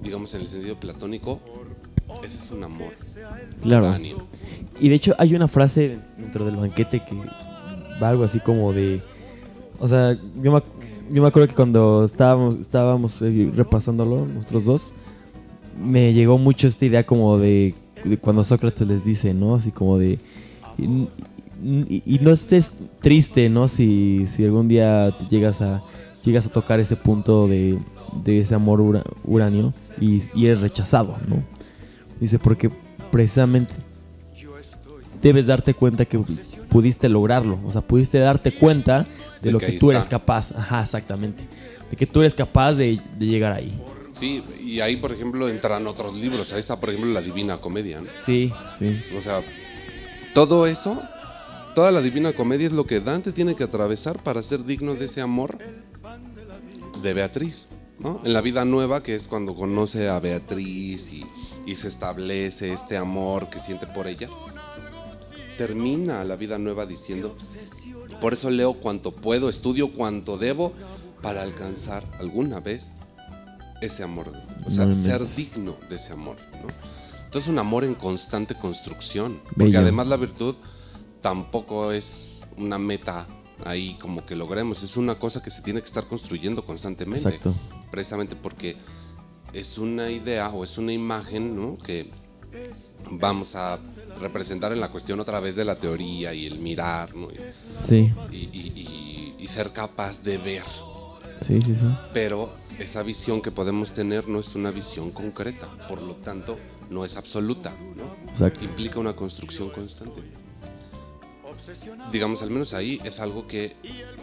digamos 0.00 0.32
en 0.34 0.42
el 0.42 0.46
sentido 0.46 0.78
platónico, 0.78 1.40
ese 2.24 2.38
es 2.38 2.50
un 2.50 2.64
amor. 2.64 2.92
Claro. 3.62 3.94
Y 4.80 4.88
de 4.88 4.94
hecho 4.94 5.14
hay 5.18 5.34
una 5.34 5.48
frase 5.48 5.98
dentro 6.16 6.44
del 6.44 6.56
banquete 6.56 7.04
que 7.04 7.16
va 8.02 8.08
algo 8.10 8.24
así 8.24 8.40
como 8.40 8.72
de... 8.72 9.02
O 9.80 9.88
sea, 9.88 10.18
yo 10.36 10.52
me, 10.52 10.62
yo 11.10 11.22
me 11.22 11.28
acuerdo 11.28 11.48
que 11.48 11.54
cuando 11.54 12.04
estábamos, 12.04 12.56
estábamos 12.56 13.22
eh, 13.22 13.50
repasándolo, 13.54 14.26
nosotros 14.26 14.64
dos, 14.64 14.92
me 15.80 16.12
llegó 16.12 16.38
mucho 16.38 16.66
esta 16.66 16.84
idea 16.86 17.06
como 17.06 17.38
de, 17.38 17.74
de 18.04 18.18
cuando 18.18 18.42
Sócrates 18.44 18.86
les 18.86 19.04
dice, 19.04 19.34
¿no? 19.34 19.54
Así 19.54 19.70
como 19.70 19.98
de... 19.98 20.18
y, 20.76 21.08
y 22.04 22.18
no 22.20 22.30
estés 22.30 22.70
triste, 23.00 23.48
¿no? 23.48 23.68
Si, 23.68 24.26
si 24.28 24.44
algún 24.44 24.68
día 24.68 25.14
te 25.18 25.26
llegas 25.26 25.60
a 25.60 25.82
llegas 26.24 26.46
a 26.46 26.50
tocar 26.52 26.78
ese 26.78 26.94
punto 26.96 27.48
de, 27.48 27.78
de 28.22 28.40
ese 28.40 28.54
amor 28.54 28.80
ura- 28.80 29.04
uranio 29.24 29.72
y, 30.00 30.20
y 30.34 30.46
eres 30.46 30.60
rechazado, 30.60 31.16
¿no? 31.26 31.42
Dice, 32.20 32.38
porque 32.38 32.70
precisamente 33.10 33.74
debes 35.22 35.46
darte 35.46 35.74
cuenta 35.74 36.04
que 36.04 36.18
pudiste 36.68 37.08
lograrlo, 37.08 37.58
o 37.64 37.72
sea, 37.72 37.80
pudiste 37.80 38.18
darte 38.18 38.52
cuenta 38.52 39.04
de, 39.04 39.08
De 39.40 39.52
lo 39.52 39.58
que 39.58 39.72
tú 39.72 39.90
eres 39.90 40.06
capaz, 40.06 40.52
ajá, 40.52 40.82
exactamente, 40.82 41.44
de 41.90 41.96
que 41.96 42.06
tú 42.06 42.20
eres 42.20 42.34
capaz 42.34 42.74
de, 42.74 43.00
de 43.18 43.26
llegar 43.26 43.52
ahí. 43.52 43.80
Sí, 44.18 44.42
y 44.64 44.80
ahí, 44.80 44.96
por 44.96 45.12
ejemplo, 45.12 45.48
entran 45.48 45.86
otros 45.86 46.16
libros. 46.16 46.52
Ahí 46.52 46.58
está, 46.58 46.80
por 46.80 46.88
ejemplo, 46.88 47.12
la 47.12 47.22
Divina 47.22 47.58
Comedia. 47.58 48.00
¿no? 48.00 48.08
Sí, 48.24 48.52
sí, 48.76 49.00
O 49.16 49.20
sea, 49.20 49.42
todo 50.34 50.66
eso, 50.66 51.00
toda 51.74 51.92
la 51.92 52.00
Divina 52.00 52.32
Comedia 52.32 52.66
es 52.66 52.72
lo 52.72 52.84
que 52.84 52.98
Dante 52.98 53.30
tiene 53.30 53.54
que 53.54 53.62
atravesar 53.62 54.20
para 54.20 54.42
ser 54.42 54.64
digno 54.64 54.94
de 54.94 55.04
ese 55.04 55.20
amor 55.20 55.58
de 57.00 57.14
Beatriz. 57.14 57.68
¿no? 58.00 58.20
En 58.24 58.32
la 58.32 58.40
vida 58.40 58.64
nueva, 58.64 59.04
que 59.04 59.14
es 59.14 59.28
cuando 59.28 59.54
conoce 59.54 60.08
a 60.08 60.18
Beatriz 60.18 61.12
y, 61.12 61.24
y 61.68 61.76
se 61.76 61.88
establece 61.88 62.72
este 62.72 62.96
amor 62.96 63.50
que 63.50 63.58
siente 63.60 63.86
por 63.86 64.06
ella, 64.06 64.30
termina 65.58 66.24
la 66.24 66.34
vida 66.36 66.58
nueva 66.58 66.86
diciendo, 66.86 67.36
por 68.22 68.32
eso 68.32 68.48
leo 68.48 68.74
cuanto 68.74 69.12
puedo, 69.12 69.50
estudio 69.50 69.92
cuanto 69.92 70.38
debo 70.38 70.72
para 71.20 71.42
alcanzar 71.42 72.04
alguna 72.18 72.60
vez 72.60 72.92
ese 73.82 74.02
amor. 74.02 74.32
O 74.64 74.70
sea, 74.70 74.86
No 74.86 74.94
ser 74.94 75.26
digno 75.36 75.76
de 75.90 75.96
ese 75.96 76.14
amor. 76.14 76.36
¿no? 76.62 76.68
Entonces 77.26 77.50
un 77.50 77.58
amor 77.58 77.84
en 77.84 77.94
constante 77.94 78.54
construcción. 78.54 79.40
Porque 79.44 79.64
Bello. 79.64 79.80
además 79.80 80.06
la 80.06 80.16
virtud 80.16 80.54
tampoco 81.20 81.92
es 81.92 82.40
una 82.56 82.78
meta 82.78 83.26
ahí 83.66 83.98
como 84.00 84.24
que 84.24 84.36
logremos. 84.36 84.82
Es 84.82 84.96
una 84.96 85.18
cosa 85.18 85.42
que 85.42 85.50
se 85.50 85.60
tiene 85.60 85.80
que 85.80 85.86
estar 85.86 86.04
construyendo 86.06 86.64
constantemente. 86.64 87.28
exacto. 87.28 87.54
Precisamente 87.90 88.36
porque 88.36 88.76
es 89.52 89.78
una 89.78 90.10
idea 90.10 90.50
o 90.50 90.64
es 90.64 90.78
una 90.78 90.92
imagen 90.92 91.56
¿no? 91.56 91.78
que 91.78 92.10
vamos 93.10 93.54
a 93.56 93.78
representar 94.20 94.72
en 94.72 94.80
la 94.80 94.90
cuestión 94.90 95.20
otra 95.20 95.40
vez 95.40 95.54
de 95.56 95.64
la 95.64 95.76
teoría 95.76 96.34
y 96.34 96.46
el 96.46 96.58
mirar 96.58 97.14
¿no? 97.14 97.30
y, 97.30 97.36
Sí, 97.86 98.12
y- 98.30 98.36
y- 98.36 99.34
y 99.38 99.46
ser 99.46 99.72
capaz 99.72 100.22
de 100.22 100.38
ver. 100.38 100.62
sí, 101.40 101.62
sí, 101.62 101.74
sí. 101.74 101.86
Pero 102.12 102.52
esa 102.78 103.02
visión 103.02 103.40
que 103.40 103.50
podemos 103.50 103.92
tener 103.92 104.28
no 104.28 104.40
es 104.40 104.54
una 104.54 104.70
visión 104.70 105.10
concreta, 105.10 105.68
por 105.88 106.02
lo 106.02 106.16
tanto 106.16 106.58
no 106.90 107.04
es 107.04 107.16
absoluta, 107.16 107.72
¿no? 107.96 108.30
Exacto. 108.30 108.64
implica 108.64 108.98
una 108.98 109.14
construcción 109.14 109.70
constante. 109.70 110.20
Digamos, 112.10 112.40
al 112.42 112.50
menos 112.50 112.72
ahí 112.72 112.98
es 113.04 113.20
algo 113.20 113.46
que 113.46 113.76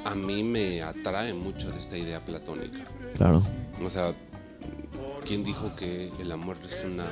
a 0.03 0.15
mí 0.15 0.41
me 0.43 0.81
atrae 0.81 1.33
mucho 1.33 1.69
de 1.71 1.77
esta 1.79 1.97
idea 1.97 2.23
platónica. 2.25 2.79
Claro. 3.17 3.43
O 3.83 3.89
sea, 3.89 4.13
¿quién 5.25 5.43
dijo 5.43 5.75
que 5.75 6.11
el 6.19 6.31
amor 6.31 6.57
es 6.63 6.83
una 6.85 7.05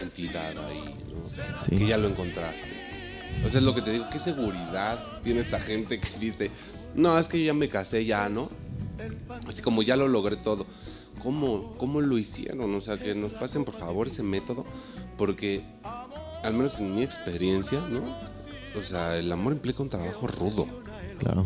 entidad 0.00 0.56
ahí? 0.66 0.94
¿no? 1.08 1.62
Sí. 1.64 1.76
Que 1.76 1.86
ya 1.86 1.98
lo 1.98 2.08
encontraste. 2.08 2.72
O 3.44 3.50
sea, 3.50 3.58
es 3.58 3.66
lo 3.66 3.74
que 3.74 3.82
te 3.82 3.92
digo, 3.92 4.06
¿qué 4.10 4.18
seguridad 4.18 4.98
tiene 5.22 5.40
esta 5.40 5.60
gente 5.60 6.00
que 6.00 6.08
dice, 6.18 6.50
no, 6.94 7.18
es 7.18 7.28
que 7.28 7.38
yo 7.38 7.46
ya 7.46 7.54
me 7.54 7.68
casé, 7.68 8.04
ya, 8.04 8.28
¿no? 8.28 8.48
Así 9.46 9.62
como 9.62 9.82
ya 9.82 9.96
lo 9.96 10.08
logré 10.08 10.36
todo. 10.36 10.66
¿Cómo, 11.22 11.74
¿Cómo 11.78 12.00
lo 12.00 12.18
hicieron? 12.18 12.74
O 12.74 12.80
sea, 12.80 12.98
que 12.98 13.14
nos 13.14 13.34
pasen 13.34 13.64
por 13.64 13.74
favor 13.74 14.08
ese 14.08 14.22
método, 14.22 14.64
porque 15.16 15.64
al 16.42 16.54
menos 16.54 16.78
en 16.78 16.94
mi 16.94 17.02
experiencia, 17.02 17.80
¿no? 17.80 18.02
O 18.78 18.82
sea, 18.82 19.16
el 19.16 19.30
amor 19.32 19.52
implica 19.54 19.82
un 19.82 19.88
trabajo 19.88 20.26
rudo. 20.26 20.66
Claro. 21.18 21.44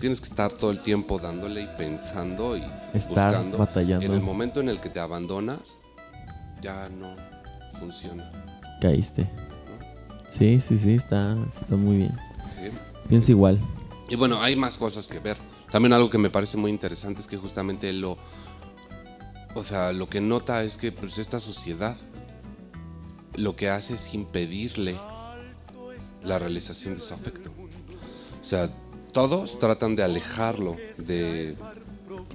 Tienes 0.00 0.20
que 0.20 0.28
estar 0.28 0.52
todo 0.52 0.70
el 0.70 0.80
tiempo 0.80 1.18
dándole 1.18 1.62
y 1.62 1.68
pensando 1.76 2.56
y 2.56 2.62
Estar 2.94 3.32
buscando. 3.32 3.58
batallando. 3.58 4.06
En 4.06 4.12
el 4.12 4.20
momento 4.20 4.60
en 4.60 4.68
el 4.68 4.80
que 4.80 4.88
te 4.90 5.00
abandonas, 5.00 5.78
ya 6.60 6.88
no 6.88 7.14
funciona. 7.78 8.30
Caíste. 8.80 9.28
Sí, 10.28 10.60
sí, 10.60 10.78
sí, 10.78 10.94
está, 10.94 11.36
está 11.46 11.76
muy 11.76 11.96
bien. 11.98 12.16
¿sí? 12.60 12.70
Pienso 13.08 13.32
igual. 13.32 13.58
Y 14.08 14.16
bueno, 14.16 14.40
hay 14.40 14.56
más 14.56 14.78
cosas 14.78 15.08
que 15.08 15.18
ver. 15.18 15.36
También 15.70 15.92
algo 15.92 16.10
que 16.10 16.18
me 16.18 16.30
parece 16.30 16.56
muy 16.56 16.70
interesante 16.70 17.20
es 17.20 17.26
que 17.26 17.36
justamente 17.36 17.92
lo. 17.92 18.16
O 19.54 19.64
sea, 19.64 19.92
lo 19.92 20.08
que 20.08 20.20
nota 20.20 20.64
es 20.64 20.76
que 20.76 20.92
pues, 20.92 21.18
esta 21.18 21.38
sociedad 21.40 21.96
lo 23.36 23.56
que 23.56 23.68
hace 23.68 23.94
es 23.94 24.14
impedirle 24.14 24.96
la 26.22 26.38
realización 26.38 26.94
de 26.94 27.00
su 27.00 27.12
afecto. 27.14 27.50
O 28.40 28.44
sea, 28.44 28.70
todos 29.12 29.58
tratan 29.58 29.96
de 29.96 30.02
alejarlo 30.02 30.76
de, 30.96 31.54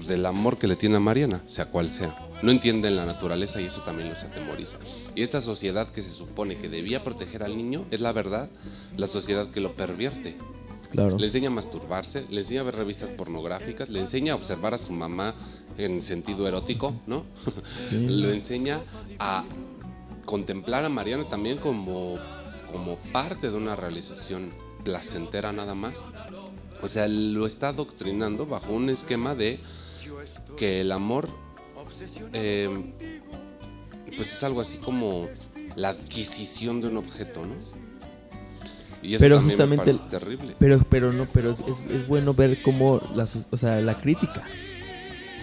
del 0.07 0.25
amor 0.25 0.57
que 0.57 0.67
le 0.67 0.75
tiene 0.75 0.97
a 0.97 0.99
Mariana, 0.99 1.41
sea 1.45 1.65
cual 1.65 1.89
sea. 1.89 2.15
No 2.43 2.51
entienden 2.51 2.95
la 2.95 3.05
naturaleza 3.05 3.59
y 3.61 3.65
eso 3.65 3.81
también 3.81 4.09
los 4.09 4.23
atemoriza. 4.23 4.77
Y 5.15 5.23
esta 5.23 5.41
sociedad 5.41 5.87
que 5.87 6.03
se 6.03 6.11
supone 6.11 6.55
que 6.57 6.69
debía 6.69 7.03
proteger 7.03 7.43
al 7.43 7.57
niño 7.57 7.85
es 7.89 8.01
la 8.01 8.11
verdad, 8.11 8.49
la 8.95 9.07
sociedad 9.07 9.47
que 9.49 9.59
lo 9.59 9.75
pervierte. 9.75 10.37
Claro. 10.91 11.17
Le 11.17 11.25
enseña 11.25 11.47
a 11.47 11.51
masturbarse, 11.51 12.25
le 12.29 12.41
enseña 12.41 12.61
a 12.61 12.63
ver 12.63 12.75
revistas 12.75 13.11
pornográficas, 13.11 13.89
le 13.89 13.99
enseña 13.99 14.33
a 14.33 14.35
observar 14.35 14.73
a 14.73 14.77
su 14.77 14.93
mamá 14.93 15.35
en 15.77 16.01
sentido 16.01 16.47
erótico, 16.47 16.93
¿no? 17.07 17.25
Sí. 17.89 18.05
Lo 18.07 18.29
enseña 18.29 18.81
a 19.19 19.43
contemplar 20.25 20.85
a 20.85 20.89
Mariana 20.89 21.25
también 21.25 21.57
como, 21.57 22.17
como 22.71 22.95
parte 23.11 23.49
de 23.49 23.57
una 23.57 23.75
realización 23.75 24.51
placentera 24.83 25.51
nada 25.51 25.75
más. 25.75 26.03
O 26.81 26.87
sea, 26.87 27.07
lo 27.07 27.45
está 27.47 27.69
adoctrinando 27.69 28.45
bajo 28.45 28.71
un 28.73 28.89
esquema 28.89 29.35
de 29.35 29.59
que 30.57 30.81
el 30.81 30.91
amor 30.91 31.27
eh, 32.33 32.69
pues 34.15 34.33
es 34.33 34.43
algo 34.43 34.61
así 34.61 34.77
como 34.77 35.27
la 35.75 35.89
adquisición 35.89 36.81
de 36.81 36.87
un 36.87 36.97
objeto, 36.97 37.45
¿no? 37.45 37.53
Y 39.03 39.13
eso 39.13 39.19
Pero 39.21 39.39
justamente 39.41 39.93
me 39.93 39.99
terrible. 40.09 40.55
Pero, 40.59 40.79
pero 40.89 41.13
no, 41.13 41.27
pero 41.31 41.51
es, 41.51 41.59
es- 41.89 42.07
bueno 42.07 42.33
ver 42.33 42.61
cómo 42.63 42.99
la, 43.15 43.23
o 43.51 43.57
sea, 43.57 43.79
la 43.81 43.97
crítica. 43.97 44.43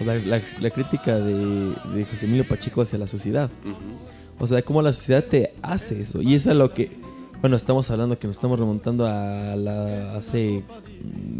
La, 0.05 0.41
la 0.59 0.69
crítica 0.71 1.17
de, 1.17 1.73
de 1.93 2.05
José 2.05 2.25
Emilio 2.25 2.45
Pacheco 2.47 2.81
hacia 2.81 2.99
la 2.99 3.07
sociedad. 3.07 3.49
O 4.37 4.45
sea, 4.45 4.61
cómo 4.61 4.81
la 4.81 4.91
sociedad 4.91 5.23
te 5.23 5.53
hace 5.61 6.01
eso. 6.01 6.21
Y 6.21 6.35
eso 6.35 6.51
es 6.51 6.57
lo 6.57 6.69
que, 6.73 6.91
bueno, 7.45 7.57
estamos 7.57 7.91
hablando 7.91 8.17
que 8.17 8.25
nos 8.25 8.37
estamos 8.37 8.57
remontando 8.57 9.05
a 9.05 9.55
la, 9.55 10.15
hace 10.17 10.63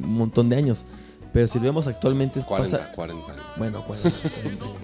un 0.03 0.14
montón 0.14 0.49
de 0.49 0.56
años. 0.56 0.86
Pero 1.34 1.47
si 1.47 1.58
lo 1.58 1.66
vemos 1.66 1.88
actualmente 1.88 2.38
es 2.38 2.45
40, 2.45 2.78
pasa- 2.78 2.91
40 2.93 3.32
años. 3.32 3.43
Bueno, 3.58 3.84
40, 3.84 4.12
40 4.12 4.66
años. 4.66 4.78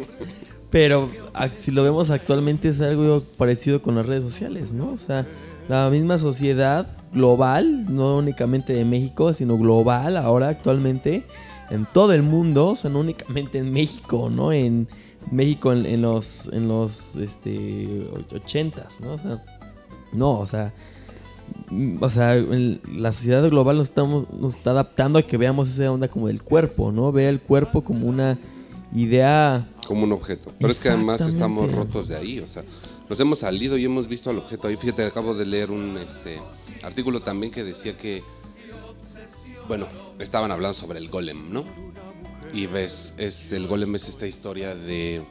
Pero 0.71 1.11
si 1.53 1.69
lo 1.69 1.83
vemos 1.83 2.09
actualmente 2.09 2.69
es 2.69 2.81
algo 2.81 3.21
parecido 3.37 3.83
con 3.83 3.93
las 3.93 4.07
redes 4.07 4.23
sociales, 4.23 4.73
¿no? 4.73 4.89
O 4.89 4.97
sea, 4.97 5.27
la 5.69 5.91
misma 5.91 6.17
sociedad 6.17 6.87
global, 7.13 7.93
no 7.93 8.17
únicamente 8.17 8.73
de 8.73 8.83
México, 8.83 9.31
sino 9.35 9.59
global 9.59 10.17
ahora 10.17 10.49
actualmente 10.49 11.23
en 11.69 11.85
todo 11.85 12.13
el 12.13 12.23
mundo, 12.23 12.69
o 12.69 12.75
sea, 12.75 12.89
no 12.89 13.01
únicamente 13.01 13.59
en 13.59 13.71
México, 13.71 14.31
¿no? 14.31 14.51
En 14.53 14.87
México 15.29 15.71
en, 15.71 15.85
en 15.85 16.01
los 16.01 16.47
en 16.51 16.67
los 16.67 17.15
este 17.17 18.07
ochentas, 18.33 18.99
¿no? 19.01 19.13
O 19.13 19.17
sea, 19.19 19.43
no, 20.13 20.39
o 20.39 20.47
sea, 20.47 20.73
o 21.99 22.09
sea, 22.09 22.35
en 22.35 22.81
la 22.93 23.11
sociedad 23.11 23.47
global 23.49 23.77
nos 23.77 23.89
estamos 23.89 24.29
nos 24.31 24.55
está 24.55 24.71
adaptando 24.71 25.19
a 25.19 25.23
que 25.23 25.37
veamos 25.37 25.69
esa 25.69 25.91
onda 25.91 26.07
como 26.07 26.27
del 26.27 26.41
cuerpo, 26.41 26.91
¿no? 26.91 27.11
Ver 27.11 27.27
el 27.27 27.39
cuerpo 27.39 27.83
como 27.83 28.07
una 28.07 28.37
idea 28.93 29.67
Como 29.87 30.03
un 30.03 30.11
objeto. 30.11 30.51
Pero 30.59 30.71
es 30.71 30.79
que 30.79 30.89
además 30.89 31.21
estamos 31.21 31.71
rotos 31.71 32.07
de 32.07 32.17
ahí. 32.17 32.39
O 32.39 32.47
sea, 32.47 32.63
nos 33.09 33.19
hemos 33.19 33.39
salido 33.39 33.77
y 33.77 33.85
hemos 33.85 34.07
visto 34.07 34.29
al 34.29 34.37
objeto 34.37 34.67
ahí. 34.67 34.77
Fíjate, 34.77 35.05
acabo 35.05 35.33
de 35.33 35.45
leer 35.45 35.71
un 35.71 35.97
este, 35.97 36.39
artículo 36.83 37.21
también 37.21 37.51
que 37.51 37.63
decía 37.63 37.97
que, 37.97 38.23
bueno, 39.67 39.87
estaban 40.19 40.51
hablando 40.51 40.73
sobre 40.73 40.99
el 40.99 41.09
golem, 41.09 41.51
¿no? 41.51 41.63
Y 42.53 42.65
ves, 42.65 43.15
es, 43.17 43.53
el 43.53 43.67
golem 43.67 43.95
es 43.95 44.09
esta 44.09 44.27
historia 44.27 44.75
de 44.75 45.21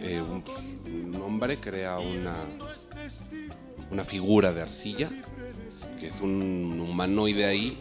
eh, 0.00 0.20
un, 0.20 0.42
pues, 0.42 0.58
un 0.86 1.20
hombre 1.22 1.58
crea 1.58 1.98
una, 1.98 2.36
una 3.90 4.04
figura 4.04 4.52
de 4.52 4.62
arcilla, 4.62 5.10
que 5.98 6.08
es 6.08 6.20
un 6.20 6.78
humanoide 6.80 7.44
ahí, 7.44 7.78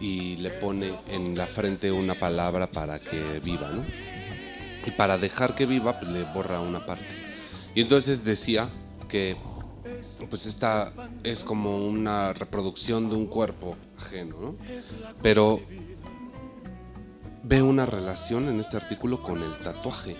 y 0.00 0.36
le 0.36 0.50
pone 0.50 0.92
en 1.10 1.36
la 1.36 1.46
frente 1.46 1.90
una 1.90 2.14
palabra 2.14 2.68
para 2.68 2.98
que 2.98 3.40
viva, 3.40 3.70
¿no? 3.70 3.84
Y 4.86 4.90
para 4.92 5.18
dejar 5.18 5.54
que 5.54 5.66
viva, 5.66 5.98
pues 5.98 6.12
le 6.12 6.24
borra 6.24 6.60
una 6.60 6.86
parte. 6.86 7.16
Y 7.74 7.80
entonces 7.80 8.24
decía 8.24 8.68
que 9.08 9.36
pues 10.28 10.46
esta 10.46 10.92
es 11.22 11.44
como 11.44 11.86
una 11.86 12.32
reproducción 12.32 13.08
de 13.08 13.16
un 13.16 13.26
cuerpo 13.26 13.76
ajeno, 13.98 14.40
¿no? 14.40 14.56
Pero 15.22 15.60
ve 17.42 17.62
una 17.62 17.86
relación 17.86 18.48
en 18.48 18.60
este 18.60 18.76
artículo 18.76 19.22
con 19.22 19.42
el 19.42 19.56
tatuaje. 19.58 20.16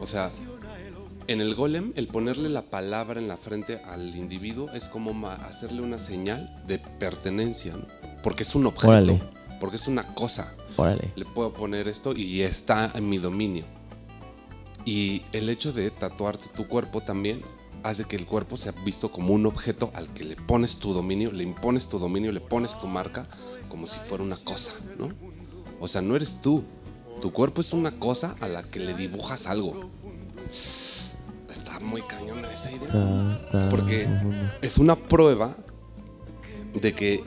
O 0.00 0.06
sea, 0.06 0.30
En 1.28 1.40
el 1.40 1.54
golem, 1.56 1.92
el 1.96 2.06
ponerle 2.06 2.48
la 2.48 2.62
palabra 2.62 3.20
en 3.20 3.26
la 3.26 3.36
frente 3.36 3.80
al 3.84 4.14
individuo 4.14 4.70
es 4.72 4.88
como 4.88 5.28
hacerle 5.28 5.82
una 5.82 5.98
señal 5.98 6.62
de 6.66 6.78
pertenencia, 6.78 7.74
¿no? 7.74 7.86
porque 8.22 8.44
es 8.44 8.54
un 8.54 8.66
objeto, 8.66 8.88
Órale. 8.88 9.20
porque 9.60 9.76
es 9.76 9.88
una 9.88 10.14
cosa. 10.14 10.52
Órale. 10.76 11.12
Le 11.16 11.24
puedo 11.24 11.52
poner 11.52 11.88
esto 11.88 12.12
y 12.14 12.42
está 12.42 12.92
en 12.94 13.08
mi 13.08 13.18
dominio. 13.18 13.64
Y 14.84 15.22
el 15.32 15.48
hecho 15.48 15.72
de 15.72 15.90
tatuarte 15.90 16.48
tu 16.48 16.68
cuerpo 16.68 17.00
también 17.00 17.42
hace 17.82 18.04
que 18.04 18.16
el 18.16 18.26
cuerpo 18.26 18.56
sea 18.56 18.72
visto 18.84 19.10
como 19.10 19.34
un 19.34 19.46
objeto 19.46 19.90
al 19.94 20.08
que 20.12 20.24
le 20.24 20.36
pones 20.36 20.78
tu 20.78 20.92
dominio, 20.92 21.32
le 21.32 21.42
impones 21.42 21.88
tu 21.88 21.98
dominio, 21.98 22.30
le 22.30 22.40
pones 22.40 22.78
tu 22.78 22.86
marca 22.86 23.26
como 23.68 23.86
si 23.86 23.98
fuera 23.98 24.22
una 24.22 24.36
cosa, 24.36 24.72
¿no? 24.98 25.08
O 25.80 25.88
sea, 25.88 26.02
no 26.02 26.14
eres 26.16 26.40
tú. 26.40 26.62
Tu 27.20 27.32
cuerpo 27.32 27.60
es 27.60 27.72
una 27.72 27.98
cosa 27.98 28.36
a 28.40 28.48
la 28.48 28.62
que 28.62 28.78
le 28.78 28.94
dibujas 28.94 29.46
algo. 29.46 29.90
Muy 31.96 32.02
cañona 32.06 32.52
esa 32.52 32.70
idea. 32.70 32.84
Está, 32.88 33.34
está 33.58 33.68
Porque 33.70 34.06
es 34.60 34.76
una 34.76 34.96
prueba 34.96 35.56
de 36.74 36.94
que 36.94 37.24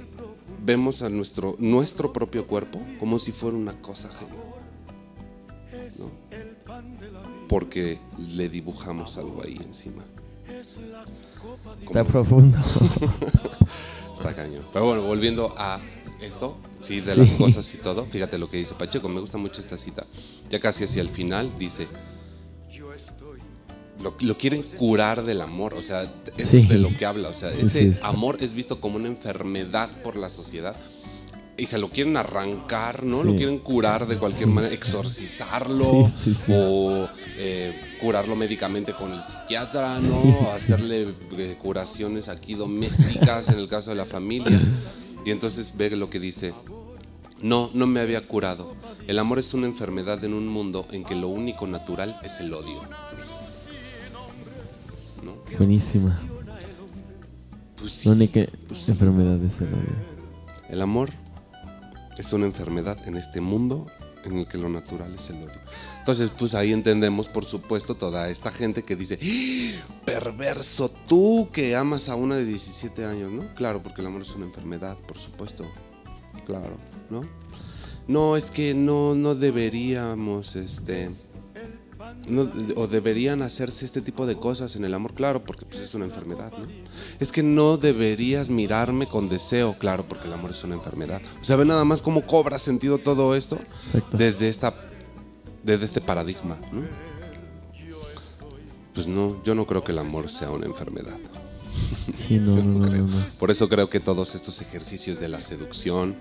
vemos 0.63 1.01
a 1.01 1.09
nuestro, 1.09 1.55
nuestro 1.57 2.13
propio 2.13 2.45
cuerpo 2.45 2.79
como 2.99 3.17
si 3.17 3.31
fuera 3.31 3.57
una 3.57 3.73
cosa 3.81 4.09
ajena. 4.09 4.29
¿no? 5.97 6.11
Porque 7.47 7.97
le 8.19 8.47
dibujamos 8.47 9.17
algo 9.17 9.41
ahí 9.43 9.59
encima. 9.65 10.03
Está 11.81 12.03
Como- 12.03 12.05
profundo. 12.05 12.57
Está 14.13 14.35
cañón. 14.35 14.65
Pero 14.71 14.85
bueno, 14.85 15.01
volviendo 15.01 15.51
a 15.57 15.79
esto, 16.21 16.57
sí, 16.79 16.99
de 16.99 17.13
Sí. 17.15 17.19
las 17.21 17.33
cosas 17.33 17.73
y 17.73 17.77
todo, 17.79 18.05
fíjate 18.05 18.37
lo 18.37 18.47
que 18.47 18.57
dice 18.57 18.75
Pacheco, 18.75 19.09
me 19.09 19.19
gusta 19.19 19.39
mucho 19.39 19.61
esta 19.61 19.79
cita. 19.79 20.05
Ya 20.51 20.59
casi 20.59 20.83
hacia 20.83 21.01
el 21.01 21.09
final 21.09 21.49
dice, 21.57 21.87
lo, 24.01 24.15
lo 24.19 24.37
quieren 24.37 24.63
curar 24.63 25.23
del 25.23 25.41
amor, 25.41 25.73
o 25.73 25.81
sea, 25.81 26.11
es 26.37 26.47
Sí. 26.49 26.61
de 26.67 26.77
lo 26.77 26.95
que 26.95 27.05
habla, 27.05 27.29
o 27.29 27.33
sea, 27.33 27.51
este 27.51 27.89
es. 27.89 28.03
amor 28.03 28.37
es 28.41 28.53
visto 28.53 28.79
como 28.79 28.95
una 28.97 29.07
enfermedad 29.07 29.89
por 30.03 30.15
la 30.15 30.29
sociedad. 30.29 30.75
Y 31.57 31.65
se 31.65 31.77
lo 31.77 31.89
quieren 31.89 32.15
arrancar, 32.15 33.03
¿no? 33.03 33.21
Sí. 33.21 33.27
Lo 33.27 33.35
quieren 33.35 33.59
curar 33.59 34.07
de 34.07 34.17
cualquier 34.17 34.47
Sí. 34.47 34.53
manera, 34.53 34.73
exorcizarlo 34.73 36.07
sí. 36.07 36.33
o 36.49 37.09
eh, 37.37 37.77
curarlo 37.99 38.37
médicamente 38.37 38.93
con 38.93 39.11
el 39.11 39.21
psiquiatra, 39.21 39.99
¿no? 39.99 40.49
Hacerle 40.53 41.13
eh, 41.37 41.57
curaciones 41.61 42.29
aquí 42.29 42.53
domésticas 42.53 43.49
en 43.49 43.59
el 43.59 43.67
caso 43.67 43.89
de 43.89 43.97
la 43.97 44.05
familia. 44.05 44.61
Y 45.25 45.31
entonces 45.31 45.73
ve 45.75 45.89
lo 45.97 46.09
que 46.09 46.21
dice. 46.21 46.53
No, 47.41 47.71
no 47.73 47.87
me 47.87 47.99
había 48.01 48.21
curado. 48.21 48.75
El 49.07 49.19
amor 49.19 49.39
es 49.39 49.53
una 49.53 49.65
enfermedad 49.67 50.23
en 50.23 50.33
un 50.33 50.47
mundo 50.47 50.85
en 50.91 51.03
que 51.05 51.15
lo 51.15 51.27
único 51.27 51.67
natural 51.67 52.19
es 52.23 52.39
el 52.39 52.53
odio. 52.53 52.81
Buenísima. 55.57 56.19
Pues 57.77 57.91
sí, 57.91 58.09
La 58.09 58.15
única 58.15 58.45
pues 58.67 58.79
sí. 58.79 58.91
enfermedad 58.91 59.41
es 59.43 59.61
el 59.61 59.67
odio. 59.67 60.19
El 60.69 60.81
amor 60.81 61.09
es 62.17 62.33
una 62.33 62.45
enfermedad 62.45 62.97
en 63.07 63.15
este 63.15 63.41
mundo 63.41 63.87
en 64.25 64.37
el 64.39 64.47
que 64.47 64.57
lo 64.57 64.69
natural 64.69 65.13
es 65.15 65.29
el 65.29 65.37
odio. 65.37 65.59
Entonces, 65.99 66.31
pues 66.37 66.53
ahí 66.53 66.73
entendemos, 66.73 67.29
por 67.29 67.45
supuesto, 67.45 67.95
toda 67.95 68.29
esta 68.29 68.51
gente 68.51 68.83
que 68.83 68.95
dice, 68.95 69.17
¡Ah! 69.21 70.01
perverso, 70.05 70.91
tú 71.07 71.49
que 71.53 71.75
amas 71.75 72.09
a 72.09 72.15
una 72.15 72.35
de 72.35 72.45
17 72.45 73.05
años, 73.05 73.31
¿no? 73.31 73.53
Claro, 73.55 73.81
porque 73.81 74.01
el 74.01 74.07
amor 74.07 74.23
es 74.23 74.35
una 74.35 74.45
enfermedad, 74.45 74.97
por 75.07 75.17
supuesto. 75.17 75.65
Claro, 76.45 76.77
¿no? 77.09 77.21
No, 78.07 78.35
es 78.35 78.51
que 78.51 78.73
no, 78.73 79.15
no 79.15 79.35
deberíamos, 79.35 80.55
este... 80.55 81.09
no- 82.27 82.51
o 82.75 82.87
deberían 82.87 83.41
hacerse 83.41 83.85
este 83.85 84.01
tipo 84.01 84.25
de 84.25 84.35
cosas 84.35 84.75
en 84.75 84.85
el 84.85 84.93
amor, 84.93 85.13
claro, 85.13 85.43
porque 85.43 85.65
pues, 85.65 85.79
es 85.81 85.93
una 85.93 86.05
enfermedad, 86.05 86.51
¿no? 86.51 86.67
Es 87.19 87.31
que 87.31 87.41
no 87.43 87.77
deberías 87.77 88.49
mirarme 88.49 89.07
con 89.07 89.29
deseo, 89.29 89.75
claro, 89.77 90.05
porque 90.07 90.27
el 90.27 90.33
amor 90.33 90.51
es 90.51 90.63
una 90.63 90.75
enfermedad. 90.75 91.21
O 91.41 91.45
sea, 91.45 91.55
ve 91.55 91.65
nada 91.65 91.85
más 91.85 92.01
cómo 92.01 92.21
cobra 92.25 92.59
sentido 92.59 92.97
todo 92.97 93.35
esto 93.35 93.57
Exacto. 93.87 94.17
desde 94.17 94.49
esta 94.49 94.73
desde 95.63 95.85
este 95.85 95.99
paradigma, 96.01 96.57
¿no? 96.71 96.83
Pues 98.93 99.07
no, 99.07 99.41
yo 99.43 99.55
no 99.55 99.65
creo 99.65 99.83
que 99.83 99.91
el 99.91 99.99
amor 99.99 100.29
sea 100.29 100.49
una 100.51 100.65
enfermedad. 100.65 101.17
Sí, 102.13 102.37
no, 102.39 102.55
no. 102.63 103.07
Por 103.37 103.51
eso 103.51 103.69
creo 103.69 103.89
que 103.89 103.99
todos 103.99 104.35
estos 104.35 104.61
ejercicios 104.61 105.19
de 105.19 105.27
la 105.29 105.39
seducción, 105.39 106.15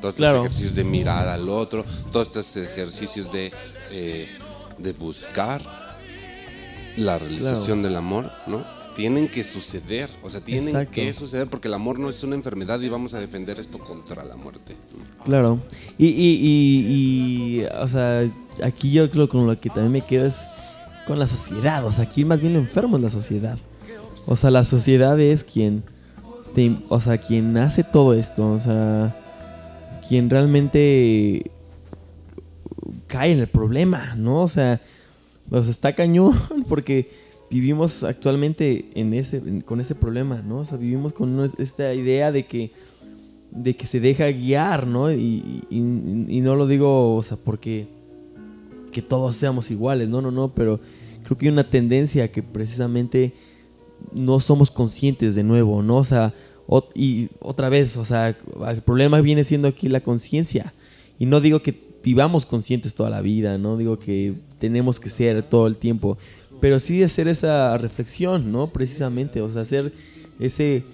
todos 0.00 0.14
Claro. 0.16 0.38
estos 0.38 0.46
ejercicios 0.56 0.74
de 0.74 0.84
mirar 0.84 1.28
al 1.28 1.48
otro, 1.48 1.84
todos 2.12 2.28
estos 2.28 2.56
ejercicios 2.56 3.30
de, 3.32 3.52
eh, 3.90 4.28
de 4.78 4.92
buscar 4.92 5.60
la 6.96 7.18
realización 7.18 7.82
del 7.82 7.96
amor, 7.96 8.30
¿no? 8.46 8.62
Tienen 8.94 9.28
que 9.28 9.42
suceder, 9.42 10.08
o 10.22 10.30
sea, 10.30 10.40
tienen 10.40 10.68
Exacto. 10.68 10.92
que 10.92 11.12
suceder 11.12 11.48
porque 11.48 11.66
el 11.66 11.74
amor 11.74 11.98
no 11.98 12.08
es 12.08 12.22
una 12.22 12.36
enfermedad 12.36 12.80
y 12.80 12.88
vamos 12.88 13.12
a 13.14 13.18
defender 13.18 13.58
esto 13.58 13.78
contra 13.78 14.22
la 14.24 14.36
muerte. 14.36 14.76
Claro. 15.24 15.58
Y, 15.98 16.06
y, 16.06 16.38
y, 16.40 17.60
y, 17.62 17.64
o 17.64 17.88
sea, 17.88 18.24
aquí 18.62 18.92
yo 18.92 19.10
creo 19.10 19.28
con 19.28 19.46
lo 19.48 19.58
que 19.58 19.68
también 19.68 19.90
me 19.90 20.00
quedo 20.02 20.26
es 20.26 20.36
con 21.08 21.18
la 21.18 21.26
sociedad. 21.26 21.84
O 21.84 21.90
sea, 21.90 22.04
aquí 22.04 22.24
más 22.24 22.40
bien 22.40 22.52
lo 22.52 22.60
enfermo 22.60 22.96
es 22.96 23.02
la 23.02 23.10
sociedad. 23.10 23.58
O 24.26 24.36
sea, 24.36 24.50
la 24.52 24.62
sociedad 24.62 25.18
es 25.18 25.42
quien, 25.42 25.82
te- 26.54 26.76
o 26.88 27.00
sea, 27.00 27.18
quien 27.18 27.56
hace 27.58 27.82
todo 27.82 28.14
esto. 28.14 28.48
O 28.52 28.60
sea, 28.60 29.16
quien 30.08 30.30
realmente 30.30 31.50
cae 33.14 33.30
en 33.30 33.38
el 33.38 33.46
problema, 33.46 34.16
¿no? 34.16 34.42
O 34.42 34.48
sea, 34.48 34.80
pues 35.48 35.68
está 35.68 35.94
cañón 35.94 36.32
porque 36.68 37.08
vivimos 37.48 38.02
actualmente 38.02 38.86
en 38.96 39.14
ese, 39.14 39.40
con 39.64 39.80
ese 39.80 39.94
problema, 39.94 40.42
¿no? 40.42 40.58
O 40.58 40.64
sea, 40.64 40.78
vivimos 40.78 41.12
con 41.12 41.38
esta 41.58 41.94
idea 41.94 42.32
de 42.32 42.46
que 42.46 42.72
de 43.52 43.76
que 43.76 43.86
se 43.86 44.00
deja 44.00 44.26
guiar, 44.32 44.88
¿no? 44.88 45.12
Y, 45.12 45.62
no 45.70 46.56
lo 46.56 46.66
digo, 46.66 47.14
o 47.14 47.22
sea, 47.22 47.36
porque 47.36 47.86
que 48.90 49.00
todos 49.00 49.36
seamos 49.36 49.70
iguales, 49.70 50.08
no, 50.08 50.20
no, 50.20 50.32
no, 50.32 50.52
pero 50.52 50.80
creo 51.22 51.38
que 51.38 51.46
hay 51.46 51.52
una 51.52 51.70
tendencia 51.70 52.32
que 52.32 52.42
precisamente 52.42 53.32
no 54.12 54.40
somos 54.40 54.72
conscientes 54.72 55.36
de 55.36 55.44
nuevo, 55.44 55.84
¿no? 55.84 55.98
O 55.98 56.04
sea, 56.04 56.34
y 56.96 57.28
otra 57.38 57.68
vez, 57.68 57.96
o 57.96 58.04
sea, 58.04 58.36
el 58.68 58.82
problema 58.82 59.20
viene 59.20 59.44
siendo 59.44 59.68
aquí 59.68 59.88
la 59.88 60.00
conciencia. 60.00 60.74
Y 61.16 61.26
no 61.26 61.40
digo 61.40 61.62
que 61.62 61.93
vivamos 62.04 62.44
conscientes 62.46 62.94
toda 62.94 63.10
la 63.10 63.20
vida, 63.22 63.58
no 63.58 63.76
digo 63.76 63.98
que 63.98 64.34
tenemos 64.60 65.00
que 65.00 65.10
ser 65.10 65.42
todo 65.42 65.66
el 65.66 65.76
tiempo, 65.76 66.18
pero 66.60 66.78
sí 66.78 67.02
hacer 67.02 67.26
esa 67.28 67.76
reflexión, 67.78 68.52
¿no? 68.52 68.66
Precisamente, 68.68 69.40
o 69.40 69.50
sea, 69.50 69.62
hacer 69.62 69.92
ese 70.38 70.84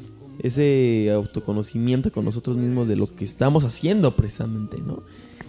ese 0.43 1.11
autoconocimiento 1.13 2.11
con 2.11 2.25
nosotros 2.25 2.57
mismos 2.57 2.89
de 2.89 2.97
lo 2.97 3.15
que 3.15 3.25
estamos 3.25 3.65
haciendo 3.65 4.17
precisamente, 4.17 4.79
¿no? 4.79 5.03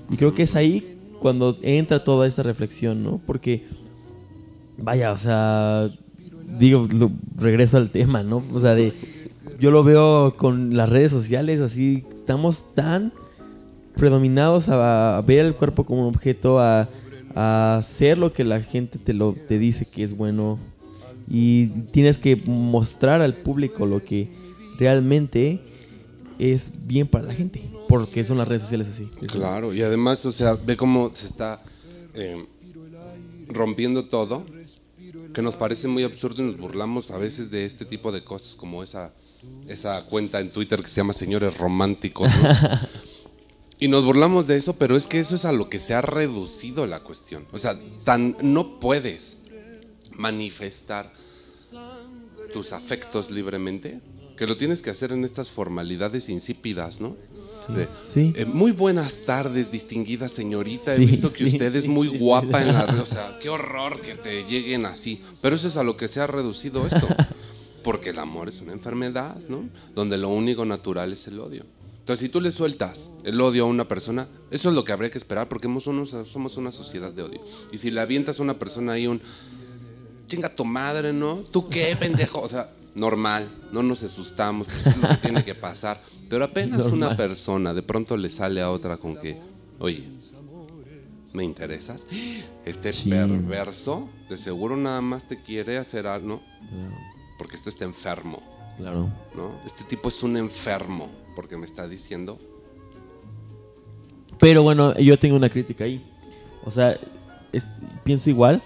Y 0.09 0.17
creo 0.17 0.33
que 0.33 0.43
es 0.43 0.55
ahí 0.55 0.97
cuando 1.19 1.57
entra 1.61 2.03
toda 2.03 2.27
esta 2.27 2.43
reflexión, 2.43 3.03
¿no? 3.03 3.21
Porque, 3.25 3.63
vaya, 4.77 5.13
o 5.13 5.17
sea, 5.17 5.87
digo, 6.59 6.87
regreso 7.37 7.77
al 7.77 7.89
tema, 7.89 8.23
¿no? 8.23 8.43
O 8.53 8.59
sea, 8.59 8.75
de, 8.75 8.91
yo 9.59 9.71
lo 9.71 9.83
veo 9.83 10.35
con 10.35 10.75
las 10.75 10.89
redes 10.89 11.11
sociales, 11.11 11.61
así, 11.61 12.03
estamos 12.13 12.73
tan 12.75 13.13
predominados 13.95 14.69
a, 14.69 15.17
a 15.17 15.21
ver 15.21 15.45
el 15.45 15.55
cuerpo 15.55 15.85
como 15.85 16.07
un 16.07 16.15
objeto, 16.15 16.59
a, 16.59 16.89
a 17.35 17.77
hacer 17.77 18.17
lo 18.17 18.33
que 18.33 18.43
la 18.43 18.61
gente 18.61 18.99
te, 18.99 19.13
lo, 19.13 19.33
te 19.33 19.59
dice 19.59 19.85
que 19.85 20.03
es 20.03 20.15
bueno. 20.15 20.59
Y 21.29 21.67
tienes 21.91 22.17
que 22.17 22.35
mostrar 22.35 23.21
al 23.21 23.33
público 23.33 23.85
lo 23.85 24.03
que 24.03 24.29
realmente 24.77 25.61
es 26.39 26.71
bien 26.85 27.07
para 27.07 27.25
la 27.25 27.33
gente. 27.33 27.63
Porque 27.87 28.23
son 28.23 28.37
las 28.37 28.47
redes 28.47 28.63
sociales 28.63 28.87
así. 28.89 29.05
Claro, 29.27 29.73
y 29.73 29.81
además, 29.81 30.25
o 30.25 30.31
sea, 30.31 30.55
ve 30.65 30.75
cómo 30.75 31.11
se 31.13 31.27
está 31.27 31.61
eh, 32.13 32.45
rompiendo 33.47 34.05
todo, 34.05 34.45
que 35.33 35.41
nos 35.41 35.55
parece 35.55 35.87
muy 35.87 36.03
absurdo 36.03 36.41
y 36.41 36.45
nos 36.47 36.57
burlamos 36.57 37.11
a 37.11 37.17
veces 37.17 37.51
de 37.51 37.65
este 37.65 37.85
tipo 37.85 38.11
de 38.11 38.23
cosas, 38.23 38.55
como 38.55 38.83
esa, 38.83 39.13
esa 39.67 40.03
cuenta 40.05 40.39
en 40.39 40.49
Twitter 40.49 40.81
que 40.81 40.87
se 40.87 40.97
llama 40.97 41.13
Señores 41.13 41.57
Románticos. 41.57 42.29
¿no? 42.41 42.49
y 43.81 43.87
nos 43.89 44.05
burlamos 44.05 44.47
de 44.47 44.55
eso, 44.55 44.77
pero 44.77 44.95
es 44.95 45.07
que 45.07 45.19
eso 45.19 45.35
es 45.35 45.43
a 45.43 45.51
lo 45.51 45.67
que 45.69 45.79
se 45.79 45.93
ha 45.93 46.01
reducido 46.01 46.87
la 46.87 47.01
cuestión. 47.01 47.45
O 47.51 47.57
sea, 47.57 47.77
tan 48.05 48.37
no 48.41 48.79
puedes 48.79 49.39
manifestar 50.15 51.11
tus 52.53 52.73
afectos 52.73 53.31
libremente, 53.31 53.99
que 54.37 54.45
lo 54.47 54.55
tienes 54.55 54.81
que 54.81 54.89
hacer 54.91 55.11
en 55.11 55.25
estas 55.25 55.49
formalidades 55.51 56.29
insípidas, 56.29 57.01
¿no? 57.01 57.15
De, 57.69 57.87
Sí. 58.05 58.33
eh, 58.35 58.45
muy 58.45 58.71
buenas 58.71 59.21
tardes, 59.21 59.71
distinguida 59.71 60.27
señorita. 60.29 60.95
Sí, 60.95 61.03
He 61.03 61.05
visto 61.05 61.31
que 61.31 61.45
usted 61.45 61.75
es 61.75 61.87
muy 61.87 62.07
guapa 62.07 62.61
en 62.61 62.73
la. 62.73 62.85
O 63.01 63.05
sea, 63.05 63.37
qué 63.39 63.49
horror 63.49 64.01
que 64.01 64.15
te 64.15 64.43
lleguen 64.45 64.85
así. 64.85 65.21
Pero 65.41 65.55
eso 65.55 65.67
es 65.67 65.75
a 65.77 65.83
lo 65.83 65.95
que 65.95 66.07
se 66.07 66.19
ha 66.19 66.27
reducido 66.27 66.85
esto. 66.87 67.07
Porque 67.83 68.09
el 68.11 68.19
amor 68.19 68.49
es 68.49 68.61
una 68.61 68.73
enfermedad, 68.73 69.35
¿no? 69.47 69.67
Donde 69.95 70.17
lo 70.17 70.29
único 70.29 70.65
natural 70.65 71.13
es 71.13 71.27
el 71.27 71.39
odio. 71.39 71.65
Entonces, 72.11 72.27
si 72.27 72.29
tú 72.33 72.41
le 72.41 72.51
sueltas 72.51 73.09
el 73.23 73.39
odio 73.39 73.63
a 73.63 73.67
una 73.67 73.87
persona, 73.87 74.27
eso 74.49 74.67
es 74.67 74.75
lo 74.75 74.83
que 74.83 74.91
habría 74.91 75.09
que 75.09 75.17
esperar, 75.17 75.47
porque 75.47 75.67
somos, 75.67 75.87
unos- 75.87 76.27
somos 76.27 76.57
una 76.57 76.69
sociedad 76.69 77.09
de 77.13 77.23
odio. 77.23 77.41
Y 77.71 77.77
si 77.77 77.89
le 77.89 78.01
avientas 78.01 78.37
a 78.37 78.43
una 78.43 78.55
persona 78.59 78.91
ahí 78.93 79.07
un 79.07 79.21
chinga 80.27 80.53
tu 80.53 80.65
madre, 80.65 81.13
¿no? 81.13 81.35
¿Tú 81.37 81.69
qué, 81.69 81.95
pendejo? 81.99 82.41
O 82.41 82.49
sea, 82.49 82.69
normal, 82.95 83.47
no 83.71 83.81
nos 83.81 84.03
asustamos, 84.03 84.67
pues 84.67 84.87
es 84.87 84.97
lo 84.97 85.07
que 85.07 85.15
tiene 85.15 85.45
que 85.45 85.55
pasar. 85.55 86.01
Pero 86.29 86.43
apenas 86.43 86.83
una 86.87 87.07
Normal. 87.07 87.15
persona 87.15 87.73
de 87.73 87.81
pronto 87.81 88.17
le 88.17 88.29
sale 88.29 88.61
a 88.61 88.71
otra 88.71 88.97
con 88.97 89.15
que, 89.15 89.37
oye, 89.79 90.03
¿me 91.31 91.45
interesas? 91.45 92.03
Este 92.65 92.91
Sí. 92.91 93.09
perverso 93.09 94.09
de 94.29 94.37
seguro 94.37 94.75
nada 94.75 94.99
más 94.99 95.29
te 95.29 95.41
quiere 95.41 95.77
hacer 95.77 96.07
algo, 96.07 96.27
¿no? 96.27 96.41
Porque 97.37 97.55
esto 97.55 97.69
está 97.69 97.85
enfermo, 97.85 98.43
Claro. 98.77 99.07
¿no? 99.35 99.51
Este 99.65 99.85
tipo 99.85 100.09
es 100.09 100.21
un 100.23 100.35
enfermo, 100.35 101.07
porque 101.35 101.57
me 101.57 101.65
está 101.65 101.87
diciendo, 101.87 102.37
Pero 104.39 104.63
bueno, 104.63 104.97
yo 104.97 105.19
tengo 105.19 105.35
una 105.35 105.49
crítica 105.49 105.83
ahí. 105.83 106.01
O 106.65 106.71
sea, 106.71 106.97
es- 107.51 107.65
pienso 108.03 108.29
igual, 108.29 108.61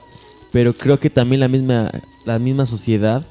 pero 0.52 0.74
creo 0.74 1.00
que 1.00 1.10
también 1.10 1.42
la 1.42 1.48
misma, 1.50 1.92
la 2.26 2.40
misma 2.40 2.66
sociedad 2.66 3.26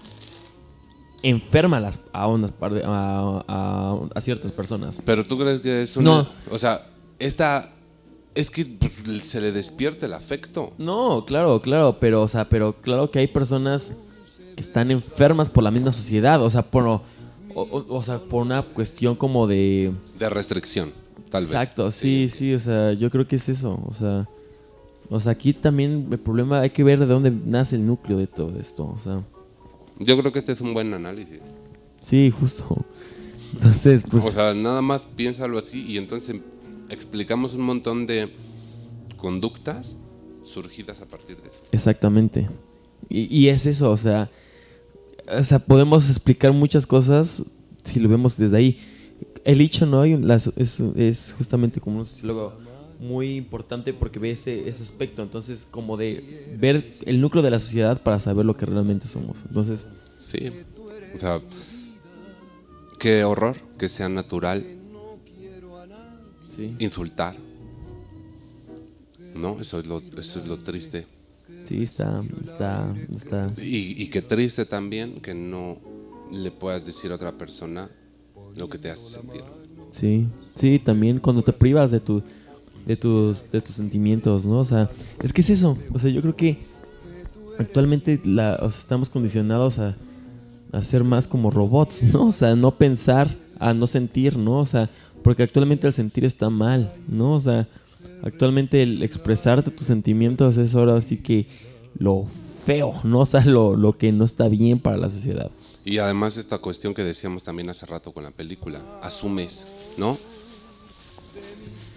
enferma 1.23 1.79
a, 1.79 1.81
las, 1.81 2.01
a, 2.13 2.27
unas 2.29 2.53
par 2.53 2.75
de- 2.75 2.83
a, 2.85 3.43
a- 3.49 3.99
a 4.15 4.21
ciertas 4.21 4.53
personas. 4.53 5.01
pero 5.07 5.25
tú 5.25 5.39
crees 5.39 5.61
que 5.61 5.81
es 5.83 5.97
una... 5.97 6.11
No. 6.11 6.29
O 6.51 6.59
sea, 6.59 6.87
esta... 7.19 7.71
Es 8.35 8.51
que 8.51 8.65
pues, 8.67 8.93
se 9.23 9.41
le 9.41 9.53
despierta 9.53 10.07
el 10.07 10.13
afecto. 10.13 10.73
No, 10.77 11.25
claro, 11.25 11.63
claro, 11.63 11.99
pero, 12.01 12.21
o 12.21 12.29
sea, 12.29 12.49
pero 12.49 12.75
claro 12.83 13.11
que 13.11 13.21
hay 13.21 13.29
personas 13.29 13.93
que 14.57 14.61
están 14.63 14.91
enfermas 14.91 15.49
por 15.49 15.63
la 15.63 15.71
misma 15.71 15.93
sociedad, 15.93 16.43
o 16.43 16.51
sea, 16.51 16.63
por, 16.63 17.01
o, 17.55 17.63
o- 17.63 17.97
o 17.97 18.03
sea, 18.03 18.19
por 18.19 18.43
una 18.43 18.63
cuestión 18.63 19.15
como 19.17 19.47
de... 19.47 19.93
De 20.19 20.29
restricción, 20.29 20.93
tal 21.31 21.45
vez. 21.45 21.53
Exacto, 21.53 21.91
sí, 21.91 22.29
sí, 22.33 22.55
o 22.55 22.59
sea, 22.59 22.93
yo 22.93 23.11
creo 23.11 23.27
que 23.27 23.37
es 23.37 23.49
eso, 23.49 23.81
o 23.87 23.93
sea, 23.93 24.29
o 25.09 25.21
sea, 25.21 25.33
aquí 25.33 25.53
también 25.53 26.09
el 26.11 26.19
problema 26.19 26.61
hay 26.61 26.71
que 26.71 26.83
ver 26.85 26.99
de 26.99 27.07
dónde 27.07 27.31
nace 27.31 27.77
el 27.77 27.87
núcleo 27.87 28.19
de 28.19 28.27
todo 28.27 28.59
esto, 28.59 28.87
o 28.87 28.99
sea, 28.99 29.23
Yo 29.99 30.19
creo 30.19 30.33
que 30.33 30.39
este 30.41 30.53
es 30.53 30.61
un 30.61 30.75
buen 30.75 30.93
análisis. 30.95 31.41
sí, 32.01 32.31
justo. 32.31 32.77
Entonces, 33.55 34.05
pues, 34.11 34.25
o 34.27 34.31
sea, 34.33 34.53
nada 34.55 34.83
más 34.83 35.03
piénsalo 35.03 35.59
así 35.59 35.85
y 35.87 35.97
entonces 35.99 36.35
explicamos 36.91 37.55
un 37.55 37.61
montón 37.63 38.05
de 38.05 38.29
conductas 39.17 39.97
surgidas 40.43 41.01
a 41.01 41.07
partir 41.07 41.37
de 41.37 41.49
eso. 41.49 41.61
exactamente. 41.73 42.49
Y, 43.09 43.35
y 43.35 43.49
es 43.49 43.67
eso, 43.67 43.91
o 43.93 43.97
sea, 43.97 44.29
o 45.29 45.43
sea, 45.43 45.59
podemos 45.59 46.09
explicar 46.09 46.53
muchas 46.53 46.87
cosas 46.87 47.43
si 47.85 48.01
lo 48.01 48.09
vemos 48.09 48.37
desde 48.37 48.57
ahí. 48.57 48.79
El 49.45 49.61
hecho, 49.61 49.87
¿no? 49.87 50.01
Hay 50.03 50.15
un- 50.15 50.27
las- 50.27 50.51
es, 50.57 50.81
es 50.97 51.35
justamente 51.37 51.81
como 51.81 51.99
un 51.99 52.05
sociólogo 52.07 52.55
muy 53.01 53.35
importante 53.37 53.93
porque 53.93 54.19
ve 54.19 54.31
ese, 54.31 54.69
ese 54.69 54.83
aspecto, 54.83 55.23
entonces, 55.23 55.67
como 55.71 55.97
de 55.97 56.57
ver 56.59 56.91
el 57.05 57.21
núcleo 57.21 57.43
de 57.43 57.51
la 57.51 57.59
sociedad 57.61 58.01
para 58.01 58.19
saber 58.21 58.47
lo 58.47 58.57
que 58.57 58.65
realmente 58.67 59.07
somos. 59.09 59.39
Entonces, 59.47 59.87
Sí. 60.27 60.49
O 61.15 61.19
sea, 61.19 61.41
qué 62.99 63.23
horror 63.25 63.57
que 63.79 63.89
sea 63.89 64.09
natural 64.09 64.65
sí. 66.49 66.75
insultar. 66.79 67.37
¿No? 69.37 69.61
Eso 69.61 69.81
es 69.81 69.87
lo, 69.87 69.99
eso 70.19 70.41
es 70.41 70.47
lo 70.47 70.59
triste. 70.59 71.07
Sí, 71.65 71.83
está, 71.83 72.23
está, 72.45 72.95
está. 73.15 73.47
Y, 73.61 74.03
y 74.03 74.09
qué 74.09 74.23
triste 74.23 74.67
también 74.67 75.15
que 75.15 75.35
no 75.35 75.79
le 76.31 76.51
puedas 76.51 76.85
decir 76.85 77.11
a 77.11 77.17
otra 77.17 77.37
persona 77.37 77.91
lo 78.57 78.69
que 78.69 78.79
te 78.79 78.91
hace 78.91 79.21
sentir. 79.21 79.43
Sí, 79.91 80.29
sí, 80.55 80.79
también 80.79 81.19
cuando 81.19 81.43
te 81.43 81.53
privas 81.53 81.91
de 81.91 82.01
tu, 82.01 82.23
de 82.85 82.97
tus, 82.97 83.51
de 83.51 83.61
tus 83.61 83.77
sentimientos, 83.77 84.45
¿no? 84.45 84.61
O 84.61 84.65
sea, 84.65 84.91
es 85.23 85.33
que 85.33 85.41
es 85.41 85.51
eso. 85.51 85.79
O 85.93 85.99
sea, 85.99 86.11
yo 86.11 86.21
creo 86.21 86.37
que 86.37 86.59
actualmente 87.59 88.21
la, 88.25 88.59
o 88.61 88.71
sea, 88.71 88.81
estamos 88.81 89.09
condicionados 89.09 89.79
a, 89.79 89.97
a 90.73 90.83
ser 90.83 91.05
más 91.05 91.27
como 91.27 91.51
robots, 91.51 92.03
¿no? 92.13 92.27
O 92.27 92.33
sea, 92.33 92.55
no 92.57 92.77
pensar, 92.77 93.35
a 93.59 93.73
no 93.73 93.87
sentir, 93.87 94.37
¿no? 94.37 94.59
O 94.61 94.67
sea, 94.67 94.91
porque 95.23 95.43
actualmente 95.43 95.87
el 95.87 95.93
sentir 95.93 96.25
está 96.25 96.51
mal, 96.51 96.93
¿no? 97.09 97.35
O 97.35 97.41
sea, 97.41 97.69
actualmente 98.23 98.83
el 98.83 99.03
expresarte 99.03 99.71
tus 99.71 99.87
sentimientos 99.87 100.57
es 100.57 100.75
ahora 100.75 101.01
sí 101.01 101.19
que 101.19 101.47
lo 101.99 102.27
feo, 102.65 103.01
¿no? 103.05 103.21
O 103.25 103.27
sea, 103.27 103.45
lo, 103.45 103.77
lo 103.77 103.97
que 103.97 104.13
no 104.13 104.25
está 104.25 104.49
bien 104.49 104.81
para 104.81 104.97
la 104.97 105.11
sociedad. 105.11 105.51
Y 105.85 105.99
además 105.99 106.37
esta 106.39 106.59
cuestión 106.59 106.95
que 106.95 107.05
decíamos 107.05 107.45
también 107.45 107.69
hace 107.69 107.85
rato 107.87 108.13
con 108.13 108.25
la 108.25 108.31
película, 108.31 108.83
asumes, 109.03 109.69
¿no? 109.99 110.19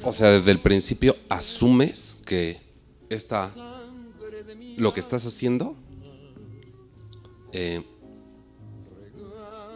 O 0.04 0.14
sea, 0.14 0.30
desde 0.30 0.52
el 0.52 0.60
principio 0.60 1.16
asumes 1.30 2.18
que 2.26 2.60
esta, 3.10 3.50
lo 4.78 4.94
que 4.94 5.00
estás 5.00 5.26
haciendo 5.26 5.76
eh, 7.54 7.84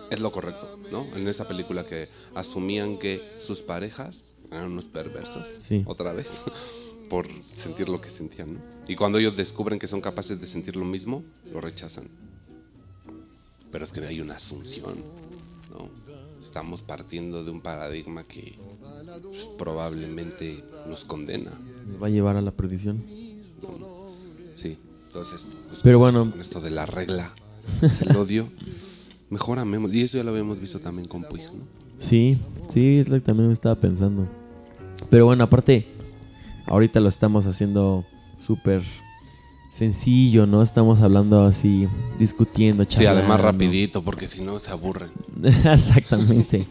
es 0.10 0.20
lo 0.20 0.32
correcto, 0.32 0.78
¿no? 0.91 1.08
En 1.16 1.28
esa 1.28 1.48
película 1.48 1.86
que 1.86 2.08
asumían 2.36 2.98
que 2.98 3.22
sus 3.40 3.62
parejas 3.62 4.31
eran 4.52 4.72
unos 4.72 4.86
perversos, 4.86 5.48
Sí. 5.60 5.84
otra 5.86 6.14
vez, 6.14 6.41
por 7.10 7.28
sentir 7.44 7.90
lo 7.90 7.99
que 8.02 8.10
sentían, 8.10 8.53
¿no? 8.56 8.60
Y 8.88 8.95
cuando 8.95 9.18
ellos 9.18 9.36
descubren 9.36 9.80
que 9.80 9.88
son 9.88 10.02
capaces 10.02 10.40
de 10.40 10.45
sentir 10.45 10.76
lo 10.76 10.86
mismo, 10.86 11.23
lo 11.52 11.61
rechazan. 11.61 12.06
Pero 13.72 13.86
es 13.86 13.91
que 13.91 14.02
hay 14.06 14.19
una 14.22 14.36
asunción, 14.36 14.95
¿no? 15.72 15.90
Estamos 16.41 16.82
partiendo 16.82 17.44
de 17.44 17.52
un 17.52 17.61
paradigma 17.61 18.23
que 18.23 18.56
pues, 19.23 19.48
probablemente 19.57 20.64
nos 20.90 21.06
condena, 21.06 21.52
Me 21.90 21.98
va 21.98 22.07
a 22.07 22.10
llevar 22.10 22.36
a 22.36 22.41
la 22.41 22.52
perdición. 22.52 23.03
sí. 24.56 24.78
Entonces, 25.07 25.45
pues, 25.68 25.82
Pero 25.84 25.99
bueno. 25.99 26.32
con 26.32 26.40
esto 26.40 26.61
de 26.61 26.72
la 26.72 26.86
regla, 26.86 27.34
es 27.82 28.02
el 28.02 28.15
odio, 28.15 28.48
mejor 29.30 29.60
amemos. 29.60 29.94
Y 29.94 30.02
eso 30.03 30.18
ya 30.18 30.23
lo 30.23 30.32
habíamos 30.32 30.57
visto 30.60 30.80
también 30.80 31.06
con 31.07 31.23
Puig, 31.23 31.44
¿no? 31.53 31.64
Sí, 31.98 32.38
sí, 32.73 32.99
es 32.99 33.10
lo 33.10 33.15
que 33.15 33.22
también 33.22 33.48
me 33.48 33.53
estaba 33.53 33.76
pensando. 33.76 34.26
Pero 35.10 35.26
bueno, 35.26 35.44
aparte, 35.44 35.88
ahorita 36.68 36.99
lo 36.99 37.10
estamos 37.10 37.45
haciendo 37.45 38.06
súper 38.38 38.82
sencillo, 39.72 40.45
¿no? 40.48 40.61
Estamos 40.61 40.99
hablando 40.99 41.45
así, 41.45 41.88
discutiendo, 42.19 42.84
Sí, 42.88 43.06
además 43.06 43.38
charlando. 43.38 43.44
rapidito, 43.44 44.02
porque 44.02 44.28
si 44.28 44.41
no 44.41 44.60
se 44.60 44.72
aburren. 44.72 45.10
Exactamente. 45.44 46.65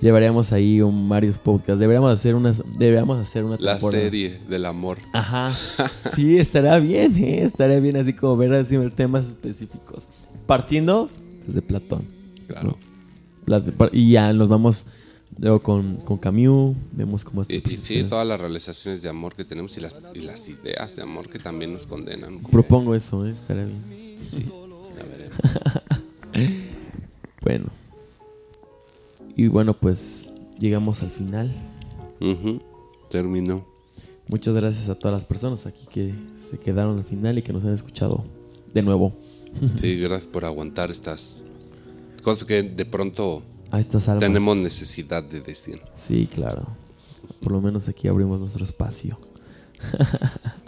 Llevaríamos 0.00 0.52
ahí 0.52 0.80
un 0.80 1.08
varios 1.08 1.38
podcasts. 1.38 1.78
Deberíamos 1.78 2.12
hacer 2.12 2.34
unas, 2.34 2.62
deberíamos 2.78 3.18
hacer 3.18 3.44
una 3.44 3.56
La 3.58 3.72
temporada. 3.74 4.02
serie 4.04 4.38
del 4.48 4.64
amor. 4.66 4.98
Ajá. 5.12 5.50
Sí, 6.14 6.38
estaría 6.38 6.78
bien, 6.78 7.16
¿eh? 7.22 7.44
Estaría 7.44 7.78
bien 7.78 7.96
así 7.96 8.12
como 8.12 8.36
ver 8.36 8.52
así 8.54 8.76
temas 8.96 9.28
específicos. 9.28 10.06
Partiendo 10.46 11.08
desde 11.46 11.62
Platón. 11.62 12.02
Claro. 12.48 12.76
Y 13.92 14.10
ya 14.12 14.32
nos 14.32 14.48
vamos 14.48 14.84
luego 15.38 15.60
con, 15.62 15.96
con 15.96 16.18
Camus, 16.18 16.76
vemos 16.92 17.24
cómo 17.24 17.42
Y, 17.48 17.56
y 17.56 17.76
sí, 17.76 18.04
todas 18.04 18.26
las 18.26 18.40
realizaciones 18.40 19.02
de 19.02 19.08
amor 19.08 19.34
que 19.34 19.44
tenemos 19.44 19.76
y 19.78 19.80
las, 19.80 19.96
y 20.14 20.22
las 20.22 20.48
ideas 20.48 20.96
de 20.96 21.02
amor 21.02 21.28
que 21.28 21.38
también 21.38 21.72
nos 21.72 21.86
condenan. 21.86 22.40
Propongo 22.42 22.94
eso, 22.94 23.26
¿eh? 23.26 23.30
estaría 23.30 23.64
bien. 23.64 23.82
Veremos. 24.96 25.38
Bueno. 27.40 27.66
Y 29.36 29.46
bueno, 29.46 29.72
pues 29.74 30.28
llegamos 30.58 31.02
al 31.02 31.10
final. 31.10 31.50
Ujú, 32.20 32.60
Terminó. 33.08 33.64
Muchas 34.28 34.54
gracias 34.54 34.88
a 34.88 34.96
todas 34.96 35.14
las 35.14 35.24
personas 35.24 35.64
aquí 35.64 35.86
que 35.90 36.12
se 36.50 36.58
quedaron 36.58 36.98
al 36.98 37.04
final 37.04 37.38
y 37.38 37.42
que 37.42 37.52
nos 37.52 37.64
han 37.64 37.72
escuchado 37.72 38.24
de 38.74 38.82
nuevo. 38.82 39.14
Sí, 39.80 39.96
gracias 39.96 40.26
por 40.26 40.44
aguantar 40.44 40.90
estas 40.90 41.42
cosas 42.22 42.44
que 42.44 42.62
de 42.62 42.84
pronto 42.84 43.42
A 43.70 43.78
estas 43.80 44.08
almas. 44.08 44.20
tenemos 44.22 44.56
necesidad 44.56 45.22
de 45.22 45.40
decir. 45.40 45.80
Sí, 45.96 46.26
claro. 46.26 46.66
Por 47.42 47.52
lo 47.52 47.60
menos 47.60 47.88
aquí 47.88 48.08
abrimos 48.08 48.40
nuestro 48.40 48.64
espacio. 48.64 49.18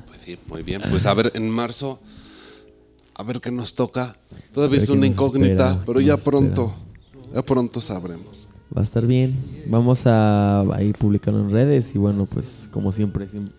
Pues 0.06 0.20
sí, 0.22 0.38
muy 0.48 0.62
bien. 0.62 0.82
Pues 0.90 1.06
a 1.06 1.14
ver, 1.14 1.32
en 1.34 1.48
marzo, 1.48 1.98
a 3.14 3.22
ver 3.22 3.40
qué 3.40 3.50
nos 3.50 3.74
toca. 3.74 4.16
Todavía 4.52 4.78
A 4.78 4.82
es 4.82 4.88
una 4.90 5.06
incógnita, 5.06 5.66
espera, 5.70 5.82
pero 5.86 6.00
ya 6.00 6.16
pronto, 6.18 6.74
ya 7.34 7.42
pronto 7.42 7.80
sabremos. 7.80 8.46
Va 8.76 8.82
a 8.82 8.84
estar 8.84 9.06
bien. 9.06 9.36
Vamos 9.66 10.06
a 10.06 10.60
ahí 10.74 10.92
publicarlo 10.92 11.40
en 11.40 11.50
redes 11.50 11.94
y 11.94 11.98
bueno, 11.98 12.26
pues 12.26 12.68
como 12.70 12.92
siempre 12.92 13.26
siem- 13.26 13.50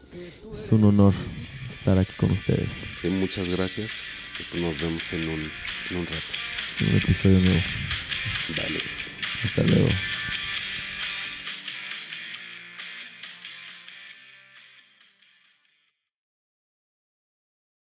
es 0.53 0.71
un 0.71 0.83
honor 0.83 1.13
estar 1.79 1.97
aquí 1.97 2.13
con 2.17 2.31
ustedes 2.31 2.69
Sí, 3.01 3.09
muchas 3.09 3.47
gracias. 3.49 3.91
Nos 4.53 4.79
vemos 4.79 5.01
en 5.13 5.21
un, 5.29 5.39
en 5.89 5.97
un 5.97 6.05
rato. 6.05 6.17
en 6.79 6.89
un 6.91 6.95
episodio 6.97 7.39
nuevo. 7.39 7.61
Vale. 8.55 8.79
Hasta 9.43 9.63
luego. 9.63 9.89